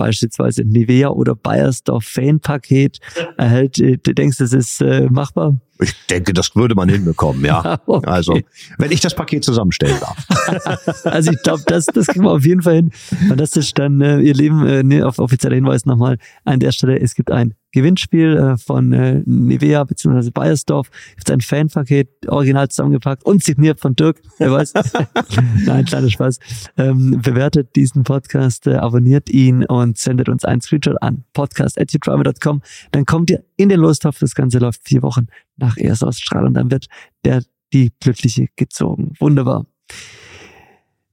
beispielsweise 0.00 0.62
Nivea 0.64 1.10
oder 1.10 1.34
Bayersdorf 1.34 2.04
Fanpaket 2.04 3.00
erhält. 3.36 3.78
Äh, 3.78 3.98
du 3.98 4.14
denkst, 4.14 4.38
das 4.38 4.54
ist 4.54 4.80
äh, 4.80 5.08
machbar? 5.10 5.60
Ich 5.78 5.94
denke, 6.08 6.32
das 6.32 6.56
würde 6.56 6.74
man 6.74 6.88
hinbekommen, 6.88 7.44
ja. 7.44 7.78
okay. 7.86 8.08
Also, 8.08 8.40
wenn 8.78 8.90
ich 8.90 9.00
das 9.00 9.14
Paket 9.14 9.44
zusammenstellen 9.44 9.98
darf. 10.00 11.04
also 11.04 11.32
ich 11.32 11.42
glaube, 11.42 11.62
das, 11.66 11.84
das 11.84 12.06
kriegen 12.06 12.24
wir 12.24 12.32
auf 12.32 12.46
jeden 12.46 12.62
Fall 12.62 12.76
hin. 12.76 12.90
Fantastisch. 13.28 13.74
Dann, 13.74 14.00
äh, 14.00 14.20
ihr 14.20 14.34
Lieben, 14.34 14.66
äh, 14.66 14.82
ne, 14.82 15.06
auf 15.06 15.18
offizieller 15.18 15.54
Hinweis 15.54 15.84
nochmal 15.84 16.16
an 16.44 16.60
der 16.60 16.72
Stelle, 16.72 16.98
es 16.98 17.14
gibt 17.14 17.30
ein 17.30 17.54
Gewinnspiel 17.72 18.36
äh, 18.36 18.56
von 18.56 18.92
äh, 18.92 19.22
Nivea 19.24 19.84
bzw. 19.84 20.30
Bayersdorf. 20.30 20.90
Gibt 21.16 21.30
ein 21.30 21.40
Fanpaket, 21.40 22.08
original 22.28 22.68
zusammengepackt 22.68 23.24
und 23.24 23.42
signiert 23.44 23.80
von 23.80 23.94
Dirk. 23.94 24.20
Wer 24.38 24.52
weiß. 24.52 24.74
Nein, 25.66 25.84
kleiner 25.84 26.10
Spaß. 26.10 26.38
Ähm, 26.76 27.20
bewertet 27.22 27.76
diesen 27.76 28.02
Podcast, 28.02 28.66
äh, 28.66 28.74
abonniert 28.74 29.30
ihn 29.30 29.64
und 29.64 29.98
sendet 29.98 30.28
uns 30.28 30.44
einen 30.44 30.60
Screenshot 30.60 31.00
an 31.02 31.24
podcast.youdrama.com. 31.32 32.62
Dann 32.92 33.04
kommt 33.04 33.30
ihr 33.30 33.44
in 33.56 33.68
den 33.68 33.80
Lostopf. 33.80 34.18
Das 34.18 34.34
Ganze 34.34 34.58
läuft 34.58 34.82
vier 34.84 35.02
Wochen 35.02 35.26
nach 35.56 35.76
Erstausstrahlung. 35.76 36.54
Dann 36.54 36.70
wird 36.70 36.86
der 37.24 37.42
die 37.72 37.92
Glückliche 38.00 38.48
gezogen. 38.56 39.12
Wunderbar. 39.20 39.66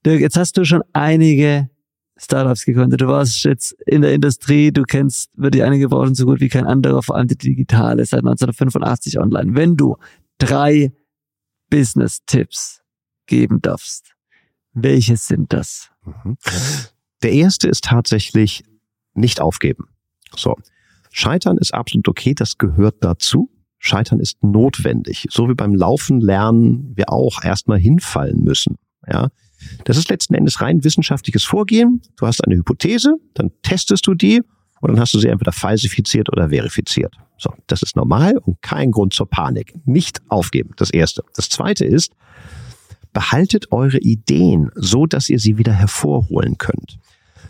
Dirk, 0.05 0.21
jetzt 0.21 0.37
hast 0.37 0.57
du 0.57 0.65
schon 0.65 0.83
einige 0.93 1.69
Startups 2.17 2.65
gegründet. 2.65 3.01
Du 3.01 3.07
warst 3.07 3.43
jetzt 3.43 3.73
in 3.85 4.01
der 4.01 4.13
Industrie, 4.13 4.71
du 4.71 4.83
kennst 4.83 5.29
wirklich 5.35 5.63
einige 5.63 5.89
Branchen 5.89 6.15
so 6.15 6.25
gut 6.25 6.39
wie 6.39 6.49
kein 6.49 6.65
anderer, 6.65 7.03
vor 7.03 7.15
allem 7.15 7.27
die 7.27 7.37
digitale, 7.37 8.05
seit 8.05 8.19
1985 8.19 9.19
online. 9.19 9.55
Wenn 9.55 9.77
du 9.77 9.97
drei 10.39 10.91
Business-Tipps 11.69 12.81
geben 13.27 13.61
darfst, 13.61 14.15
welche 14.73 15.17
sind 15.17 15.53
das? 15.53 15.89
Mhm. 16.05 16.37
Der 17.23 17.31
erste 17.31 17.67
ist 17.67 17.83
tatsächlich 17.83 18.63
nicht 19.13 19.41
aufgeben. 19.41 19.89
So. 20.35 20.55
Scheitern 21.11 21.57
ist 21.57 21.73
absolut 21.73 22.07
okay, 22.07 22.33
das 22.35 22.57
gehört 22.57 23.03
dazu. 23.03 23.49
Scheitern 23.79 24.19
ist 24.19 24.43
notwendig. 24.43 25.27
So 25.29 25.49
wie 25.49 25.53
beim 25.53 25.73
Laufen 25.73 26.19
lernen 26.19 26.95
wir 26.95 27.11
auch 27.11 27.43
erstmal 27.43 27.79
hinfallen 27.79 28.43
müssen. 28.43 28.77
Ja. 29.07 29.29
Das 29.85 29.97
ist 29.97 30.09
letzten 30.09 30.33
Endes 30.33 30.61
rein 30.61 30.83
wissenschaftliches 30.83 31.43
Vorgehen. 31.43 32.01
Du 32.17 32.27
hast 32.27 32.43
eine 32.45 32.55
Hypothese, 32.55 33.15
dann 33.33 33.51
testest 33.63 34.05
du 34.07 34.13
die 34.13 34.41
und 34.81 34.91
dann 34.91 34.99
hast 34.99 35.13
du 35.13 35.19
sie 35.19 35.27
entweder 35.27 35.51
falsifiziert 35.51 36.31
oder 36.31 36.49
verifiziert. 36.49 37.15
So, 37.37 37.51
das 37.67 37.81
ist 37.81 37.95
normal 37.95 38.37
und 38.37 38.61
kein 38.61 38.91
Grund 38.91 39.13
zur 39.13 39.29
Panik. 39.29 39.73
Nicht 39.85 40.21
aufgeben. 40.29 40.71
Das 40.77 40.89
erste. 40.89 41.23
Das 41.35 41.49
zweite 41.49 41.85
ist, 41.85 42.13
behaltet 43.13 43.71
eure 43.71 43.99
Ideen 43.99 44.71
so, 44.75 45.05
dass 45.05 45.29
ihr 45.29 45.39
sie 45.39 45.57
wieder 45.57 45.73
hervorholen 45.73 46.57
könnt. 46.57 46.99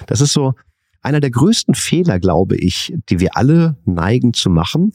Das 0.07 0.21
ist 0.21 0.33
so 0.33 0.53
einer 1.01 1.19
der 1.19 1.31
größten 1.31 1.75
Fehler, 1.75 2.19
glaube 2.19 2.57
ich, 2.57 2.93
die 3.09 3.19
wir 3.19 3.37
alle 3.37 3.77
neigen 3.85 4.33
zu 4.33 4.49
machen. 4.49 4.93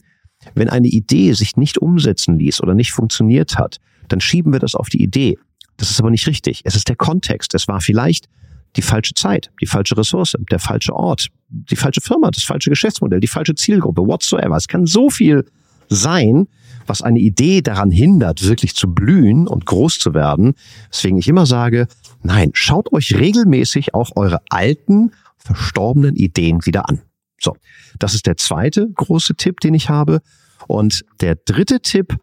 Wenn 0.55 0.69
eine 0.69 0.87
Idee 0.87 1.33
sich 1.33 1.57
nicht 1.57 1.77
umsetzen 1.77 2.37
ließ 2.37 2.61
oder 2.61 2.75
nicht 2.75 2.91
funktioniert 2.91 3.57
hat, 3.57 3.79
dann 4.09 4.19
schieben 4.19 4.51
wir 4.51 4.59
das 4.59 4.75
auf 4.75 4.89
die 4.89 5.01
Idee. 5.01 5.37
Das 5.77 5.89
ist 5.89 5.99
aber 5.99 6.11
nicht 6.11 6.27
richtig. 6.27 6.61
Es 6.63 6.75
ist 6.75 6.87
der 6.87 6.95
Kontext. 6.95 7.53
Es 7.53 7.67
war 7.67 7.81
vielleicht 7.81 8.27
die 8.75 8.81
falsche 8.81 9.13
Zeit, 9.13 9.51
die 9.61 9.67
falsche 9.67 9.97
Ressource, 9.97 10.35
der 10.51 10.59
falsche 10.59 10.93
Ort, 10.93 11.27
die 11.49 11.75
falsche 11.75 12.01
Firma, 12.01 12.31
das 12.31 12.43
falsche 12.43 12.69
Geschäftsmodell, 12.69 13.19
die 13.19 13.27
falsche 13.27 13.55
Zielgruppe, 13.55 14.01
whatsoever. 14.01 14.55
Es 14.55 14.67
kann 14.67 14.85
so 14.85 15.09
viel 15.09 15.45
sein, 15.89 16.47
was 16.87 17.01
eine 17.01 17.19
Idee 17.19 17.61
daran 17.61 17.91
hindert, 17.91 18.43
wirklich 18.43 18.75
zu 18.75 18.93
blühen 18.93 19.47
und 19.47 19.65
groß 19.65 19.99
zu 19.99 20.13
werden. 20.13 20.53
Deswegen 20.91 21.17
ich 21.17 21.27
immer 21.27 21.45
sage, 21.45 21.87
nein, 22.23 22.51
schaut 22.53 22.91
euch 22.91 23.15
regelmäßig 23.15 23.93
auch 23.93 24.11
eure 24.15 24.41
alten, 24.49 25.11
verstorbenen 25.37 26.15
Ideen 26.15 26.65
wieder 26.65 26.89
an. 26.89 27.01
So, 27.39 27.55
das 27.99 28.13
ist 28.13 28.25
der 28.25 28.37
zweite 28.37 28.89
große 28.93 29.35
Tipp, 29.35 29.59
den 29.59 29.73
ich 29.73 29.89
habe. 29.89 30.21
Und 30.67 31.03
der 31.21 31.35
dritte 31.35 31.81
Tipp, 31.81 32.17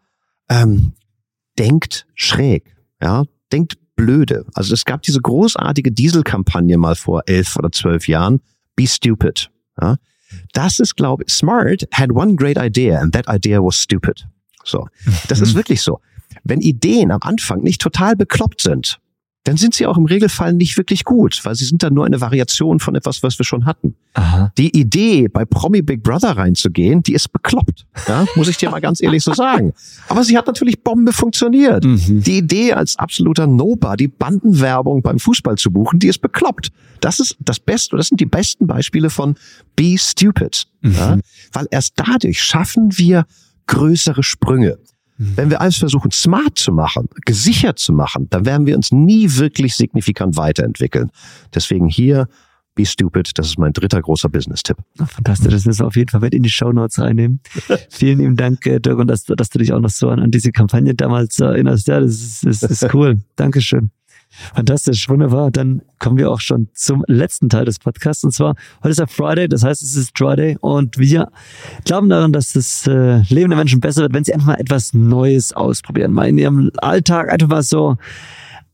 ähm, 0.49 0.93
denkt 1.57 2.07
schräg. 2.15 2.75
Ja, 3.01 3.23
denkt 3.51 3.77
blöde. 3.95 4.45
Also 4.53 4.73
es 4.73 4.85
gab 4.85 5.01
diese 5.03 5.21
großartige 5.21 5.91
Dieselkampagne 5.91 6.77
mal 6.77 6.95
vor 6.95 7.23
elf 7.25 7.55
oder 7.57 7.71
zwölf 7.71 8.07
Jahren. 8.07 8.41
Be 8.75 8.87
stupid. 8.87 9.51
Ja, 9.79 9.97
das 10.53 10.79
ist, 10.79 10.95
glaube 10.95 11.23
ich, 11.25 11.33
smart 11.33 11.87
had 11.93 12.11
one 12.11 12.35
great 12.35 12.57
idea 12.57 12.99
and 12.99 13.13
that 13.13 13.25
idea 13.27 13.59
was 13.59 13.75
stupid. 13.75 14.27
So, 14.63 14.87
das 15.27 15.39
mhm. 15.39 15.45
ist 15.45 15.55
wirklich 15.55 15.81
so. 15.81 15.99
Wenn 16.43 16.61
Ideen 16.61 17.11
am 17.11 17.19
Anfang 17.21 17.61
nicht 17.61 17.81
total 17.81 18.15
bekloppt 18.15 18.61
sind, 18.61 18.99
dann 19.43 19.57
sind 19.57 19.73
sie 19.73 19.87
auch 19.87 19.97
im 19.97 20.05
Regelfall 20.05 20.53
nicht 20.53 20.77
wirklich 20.77 21.03
gut, 21.03 21.39
weil 21.43 21.55
sie 21.55 21.65
sind 21.65 21.81
dann 21.81 21.95
nur 21.95 22.05
eine 22.05 22.21
Variation 22.21 22.79
von 22.79 22.93
etwas, 22.93 23.23
was 23.23 23.39
wir 23.39 23.45
schon 23.45 23.65
hatten. 23.65 23.95
Aha. 24.13 24.51
Die 24.57 24.77
Idee, 24.77 25.27
bei 25.29 25.45
Promi 25.45 25.81
Big 25.81 26.03
Brother 26.03 26.37
reinzugehen, 26.37 27.01
die 27.01 27.13
ist 27.13 27.31
bekloppt. 27.33 27.87
Ja, 28.07 28.25
muss 28.35 28.47
ich 28.47 28.57
dir 28.57 28.69
mal 28.69 28.81
ganz 28.81 29.01
ehrlich 29.01 29.23
so 29.23 29.33
sagen. 29.33 29.73
Aber 30.09 30.23
sie 30.23 30.37
hat 30.37 30.45
natürlich 30.45 30.83
Bombe 30.83 31.11
funktioniert. 31.11 31.83
Mhm. 31.83 32.21
Die 32.21 32.37
Idee, 32.37 32.73
als 32.73 32.99
absoluter 32.99 33.47
Nobody 33.47 34.07
Bandenwerbung 34.07 35.01
beim 35.01 35.17
Fußball 35.17 35.57
zu 35.57 35.71
buchen, 35.71 35.97
die 35.97 36.07
ist 36.07 36.19
bekloppt. 36.19 36.71
Das 36.99 37.19
ist 37.19 37.35
das 37.39 37.59
Beste, 37.59 37.97
das 37.97 38.09
sind 38.09 38.19
die 38.19 38.27
besten 38.27 38.67
Beispiele 38.67 39.09
von 39.09 39.35
Be 39.75 39.95
Stupid. 39.97 40.67
Mhm. 40.81 40.93
Ja, 40.93 41.17
weil 41.53 41.67
erst 41.71 41.93
dadurch 41.95 42.41
schaffen 42.41 42.95
wir 42.97 43.25
größere 43.65 44.21
Sprünge. 44.21 44.77
Mhm. 45.21 45.37
Wenn 45.37 45.49
wir 45.51 45.61
alles 45.61 45.77
versuchen, 45.77 46.09
smart 46.11 46.57
zu 46.57 46.71
machen, 46.71 47.07
gesichert 47.25 47.77
zu 47.77 47.93
machen, 47.93 48.27
dann 48.31 48.45
werden 48.45 48.65
wir 48.65 48.75
uns 48.75 48.91
nie 48.91 49.27
wirklich 49.29 49.75
signifikant 49.75 50.35
weiterentwickeln. 50.35 51.11
Deswegen 51.53 51.87
hier 51.87 52.27
Be 52.73 52.85
Stupid, 52.85 53.31
das 53.35 53.47
ist 53.47 53.59
mein 53.59 53.73
dritter 53.73 54.01
großer 54.01 54.29
Business-Tipp. 54.29 54.77
Fantastisch, 54.95 55.51
das 55.51 55.65
müssen 55.65 55.81
wir 55.81 55.87
auf 55.87 55.95
jeden 55.95 56.09
Fall 56.09 56.21
mit 56.21 56.33
in 56.33 56.41
die 56.41 56.49
Show 56.49 56.71
Notes 56.71 56.99
reinnehmen. 56.99 57.41
Vielen 57.89 58.19
lieben 58.19 58.35
Dank, 58.37 58.65
äh, 58.65 58.79
Dirk, 58.79 58.97
und 58.97 59.07
dass, 59.07 59.25
dass, 59.25 59.49
du 59.49 59.59
dich 59.59 59.73
auch 59.73 59.79
noch 59.79 59.89
so 59.89 60.09
an, 60.09 60.19
an 60.19 60.31
diese 60.31 60.51
Kampagne 60.51 60.95
damals 60.95 61.39
erinnerst. 61.39 61.87
Ja, 61.87 61.99
das 61.99 62.43
ist, 62.43 62.45
das 62.45 62.63
ist 62.63 62.87
cool. 62.93 63.19
Dankeschön. 63.35 63.91
Fantastisch, 64.55 65.09
wunderbar. 65.09 65.51
Dann 65.51 65.81
kommen 65.99 66.17
wir 66.17 66.31
auch 66.31 66.39
schon 66.39 66.69
zum 66.73 67.03
letzten 67.07 67.49
Teil 67.49 67.65
des 67.65 67.79
Podcasts. 67.79 68.23
Und 68.23 68.31
zwar, 68.31 68.55
heute 68.79 68.89
ist 68.89 68.99
der 68.99 69.07
Friday, 69.07 69.47
das 69.49 69.63
heißt, 69.63 69.83
es 69.83 69.95
ist 69.95 70.17
Friday 70.17 70.57
und 70.61 70.97
wir 70.97 71.29
glauben 71.83 72.09
daran, 72.09 72.31
dass 72.31 72.53
das 72.53 72.87
äh, 72.87 73.21
Leben 73.23 73.49
der 73.49 73.57
Menschen 73.57 73.81
besser 73.81 74.03
wird, 74.03 74.13
wenn 74.13 74.23
sie 74.23 74.33
einfach 74.33 74.47
mal 74.47 74.59
etwas 74.59 74.93
Neues 74.93 75.53
ausprobieren. 75.53 76.13
Mal 76.13 76.29
in 76.29 76.37
ihrem 76.37 76.71
Alltag 76.77 77.29
einfach 77.31 77.49
mal 77.49 77.63
so 77.63 77.97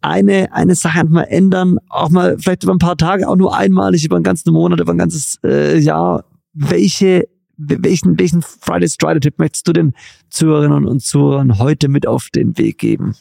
eine, 0.02 0.54
eine 0.54 0.76
Sache 0.76 1.00
einfach 1.00 1.14
mal 1.14 1.24
ändern, 1.24 1.80
auch 1.90 2.10
mal 2.10 2.38
vielleicht 2.38 2.64
über 2.64 2.74
ein 2.74 2.80
paar 2.80 2.98
Tage, 2.98 3.28
auch 3.28 3.36
nur 3.36 3.58
einmalig, 3.58 4.06
über 4.06 4.16
einen 4.16 4.24
ganzen 4.24 4.54
Monat, 4.54 4.80
über 4.80 4.94
ein 4.94 5.00
ganzes 5.00 5.40
äh, 5.44 5.78
Jahr. 5.80 6.24
Welche 6.54 7.28
welchen, 7.58 8.20
welchen 8.20 8.44
Fridays 8.44 8.98
Friday 9.00 9.20
Tipp 9.20 9.40
möchtest 9.40 9.68
du 9.68 9.74
den 9.74 9.94
Zuhörerinnen 10.30 10.86
und 10.86 11.02
Zuhörern 11.02 11.58
heute 11.58 11.88
mit 11.90 12.08
auf 12.08 12.30
den 12.30 12.56
Weg 12.58 12.78
geben? 12.78 13.16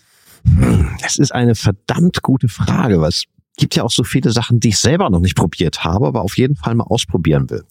Das 1.03 1.18
ist 1.18 1.32
eine 1.32 1.55
verdammt 1.55 2.22
gute 2.22 2.49
Frage, 2.49 2.97
es 3.07 3.24
gibt 3.57 3.74
ja 3.74 3.82
auch 3.82 3.91
so 3.91 4.05
viele 4.05 4.30
Sachen, 4.30 4.61
die 4.61 4.68
ich 4.68 4.78
selber 4.78 5.11
noch 5.11 5.20
nicht 5.20 5.37
probiert 5.37 5.84
habe, 5.84 6.07
aber 6.07 6.22
auf 6.22 6.37
jeden 6.37 6.57
Fall 6.57 6.74
mal 6.74 6.84
ausprobieren 6.84 7.49
will. 7.51 7.64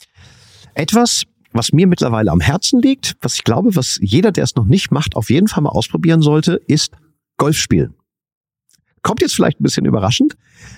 Etwas, 0.74 1.24
was 1.53 1.72
mir 1.72 1.88
mittlerweile 1.88 2.32
am 2.32 2.41
Herzen 2.41 2.82
liegt, 2.82 3.16
was 3.22 3.36
ich 3.36 3.43
glaube, 3.43 3.76
was 3.76 3.99
jeder, 4.01 4.32
der 4.32 4.43
es 4.43 4.55
noch 4.55 4.66
nicht 4.66 4.91
macht, 4.91 5.16
auf 5.16 5.30
jeden 5.30 5.47
Fall 5.47 5.63
mal 5.63 5.70
ausprobieren 5.70 6.22
sollte, 6.22 6.59
ist 6.68 6.91
Golf 7.38 7.57
spielen. 7.57 7.93
Kommt 9.03 9.22
jetzt 9.22 9.36
vielleicht 9.36 9.59
ein 9.59 9.63
bisschen 9.63 9.86
überraschend, 9.86 10.36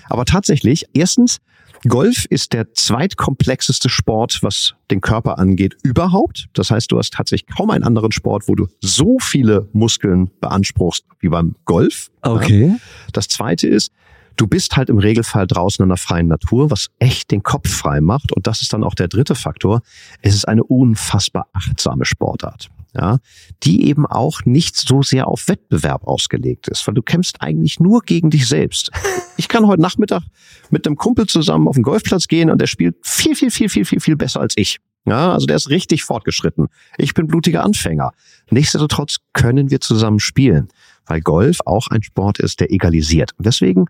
aber 0.08 0.24
tatsächlich, 0.24 0.84
erstens, 0.92 1.38
Golf 1.86 2.24
ist 2.28 2.52
der 2.52 2.72
zweitkomplexeste 2.72 3.88
Sport, 3.88 4.38
was 4.42 4.74
den 4.90 5.00
Körper 5.00 5.38
angeht, 5.38 5.76
überhaupt. 5.82 6.48
Das 6.52 6.70
heißt, 6.70 6.90
du 6.90 6.98
hast 6.98 7.12
tatsächlich 7.12 7.54
kaum 7.54 7.70
einen 7.70 7.84
anderen 7.84 8.12
Sport, 8.12 8.48
wo 8.48 8.54
du 8.54 8.66
so 8.80 9.18
viele 9.20 9.68
Muskeln 9.72 10.30
beanspruchst 10.40 11.04
wie 11.20 11.28
beim 11.28 11.54
Golf. 11.64 12.10
Okay. 12.22 12.76
Das 13.12 13.28
zweite 13.28 13.68
ist, 13.68 13.92
du 14.36 14.46
bist 14.46 14.76
halt 14.76 14.88
im 14.88 14.98
Regelfall 14.98 15.46
draußen 15.46 15.82
in 15.82 15.88
der 15.88 15.98
freien 15.98 16.28
Natur, 16.28 16.70
was 16.70 16.88
echt 16.98 17.30
den 17.30 17.42
Kopf 17.42 17.68
frei 17.68 18.00
macht. 18.00 18.32
Und 18.32 18.46
das 18.46 18.62
ist 18.62 18.72
dann 18.72 18.84
auch 18.84 18.94
der 18.94 19.08
dritte 19.08 19.34
Faktor. 19.34 19.82
Es 20.22 20.34
ist 20.34 20.48
eine 20.48 20.64
unfassbar 20.64 21.46
achtsame 21.52 22.04
Sportart. 22.04 22.70
Ja, 22.94 23.18
die 23.62 23.86
eben 23.86 24.06
auch 24.06 24.44
nicht 24.44 24.76
so 24.76 25.02
sehr 25.02 25.28
auf 25.28 25.48
Wettbewerb 25.48 26.04
ausgelegt 26.04 26.68
ist, 26.68 26.86
weil 26.86 26.94
du 26.94 27.02
kämpfst 27.02 27.40
eigentlich 27.40 27.80
nur 27.80 28.02
gegen 28.02 28.30
dich 28.30 28.46
selbst. 28.46 28.90
Ich 29.36 29.48
kann 29.48 29.66
heute 29.66 29.82
Nachmittag 29.82 30.22
mit 30.70 30.86
einem 30.86 30.96
Kumpel 30.96 31.26
zusammen 31.26 31.68
auf 31.68 31.74
den 31.76 31.84
Golfplatz 31.84 32.28
gehen 32.28 32.50
und 32.50 32.60
der 32.60 32.66
spielt 32.66 32.96
viel, 33.02 33.36
viel, 33.36 33.50
viel, 33.50 33.68
viel, 33.68 33.84
viel, 33.84 34.00
viel 34.00 34.16
besser 34.16 34.40
als 34.40 34.54
ich. 34.56 34.78
Ja, 35.06 35.32
also 35.32 35.46
der 35.46 35.56
ist 35.56 35.70
richtig 35.70 36.04
fortgeschritten. 36.04 36.68
Ich 36.98 37.14
bin 37.14 37.26
blutiger 37.26 37.64
Anfänger. 37.64 38.12
Nichtsdestotrotz 38.50 39.18
können 39.32 39.70
wir 39.70 39.80
zusammen 39.80 40.20
spielen, 40.20 40.68
weil 41.06 41.20
Golf 41.20 41.60
auch 41.64 41.88
ein 41.88 42.02
Sport 42.02 42.38
ist, 42.40 42.60
der 42.60 42.72
egalisiert. 42.72 43.32
Und 43.38 43.46
deswegen 43.46 43.86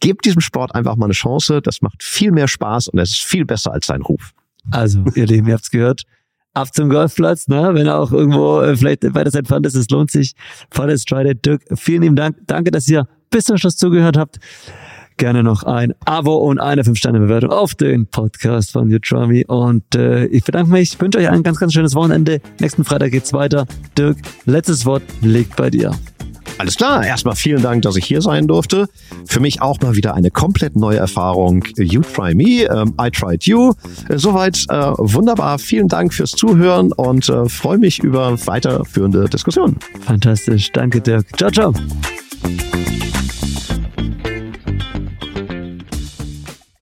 gebt 0.00 0.24
diesem 0.24 0.40
Sport 0.40 0.74
einfach 0.74 0.96
mal 0.96 1.06
eine 1.06 1.14
Chance. 1.14 1.60
Das 1.62 1.82
macht 1.82 2.02
viel 2.02 2.30
mehr 2.30 2.46
Spaß 2.46 2.88
und 2.88 2.98
es 2.98 3.10
ist 3.10 3.22
viel 3.22 3.44
besser 3.44 3.72
als 3.72 3.86
sein 3.86 4.02
Ruf. 4.02 4.32
Also, 4.70 5.04
ihr 5.14 5.26
Lieben, 5.26 5.48
ihr 5.48 5.54
habt's 5.54 5.70
gehört. 5.70 6.02
Ab 6.52 6.74
zum 6.74 6.88
Golfplatz, 6.88 7.48
ne? 7.48 7.70
wenn 7.72 7.86
er 7.86 7.98
auch 7.98 8.10
irgendwo 8.10 8.60
äh, 8.60 8.76
vielleicht 8.76 9.04
weiter 9.14 9.36
entfernt 9.38 9.66
ist, 9.66 9.76
es 9.76 9.88
lohnt 9.88 10.10
sich. 10.10 10.34
Volles 10.70 11.04
Try 11.04 11.34
Dirk, 11.34 11.62
vielen 11.76 12.02
lieben 12.02 12.16
Dank. 12.16 12.36
Danke, 12.46 12.70
dass 12.70 12.88
ihr 12.88 13.06
bis 13.30 13.44
zum 13.44 13.56
Schluss 13.56 13.76
zugehört 13.76 14.16
habt 14.16 14.38
gerne 15.20 15.42
noch 15.42 15.64
ein 15.64 15.92
Abo 16.06 16.34
und 16.36 16.58
eine 16.58 16.82
5-Sterne-Bewertung 16.82 17.50
auf 17.50 17.74
den 17.74 18.06
Podcast 18.06 18.72
von 18.72 18.92
Utromi. 18.92 19.44
Und 19.46 19.94
äh, 19.94 20.24
ich 20.26 20.44
bedanke 20.44 20.72
mich, 20.72 20.98
wünsche 20.98 21.18
euch 21.18 21.28
ein 21.28 21.42
ganz, 21.42 21.60
ganz 21.60 21.74
schönes 21.74 21.94
Wochenende. 21.94 22.40
Nächsten 22.58 22.84
Freitag 22.84 23.10
geht's 23.12 23.34
weiter. 23.34 23.66
Dirk, 23.98 24.16
letztes 24.46 24.86
Wort 24.86 25.02
liegt 25.20 25.56
bei 25.56 25.68
dir. 25.68 25.92
Alles 26.60 26.76
klar, 26.76 27.06
erstmal 27.06 27.36
vielen 27.36 27.62
Dank, 27.62 27.80
dass 27.84 27.96
ich 27.96 28.04
hier 28.04 28.20
sein 28.20 28.46
durfte. 28.46 28.86
Für 29.24 29.40
mich 29.40 29.62
auch 29.62 29.80
mal 29.80 29.96
wieder 29.96 30.12
eine 30.12 30.30
komplett 30.30 30.76
neue 30.76 30.98
Erfahrung. 30.98 31.64
You 31.78 32.02
try 32.02 32.34
me, 32.34 32.68
um, 32.68 32.94
I 33.00 33.10
tried 33.10 33.44
you. 33.44 33.72
Äh, 34.10 34.18
soweit 34.18 34.66
äh, 34.68 34.74
wunderbar. 34.98 35.58
Vielen 35.58 35.88
Dank 35.88 36.12
fürs 36.12 36.32
Zuhören 36.32 36.92
und 36.92 37.30
äh, 37.30 37.48
freue 37.48 37.78
mich 37.78 38.00
über 38.00 38.36
weiterführende 38.46 39.26
Diskussionen. 39.30 39.78
Fantastisch, 40.04 40.70
danke 40.72 41.00
Dirk. 41.00 41.24
Ciao, 41.38 41.50
ciao. 41.50 41.72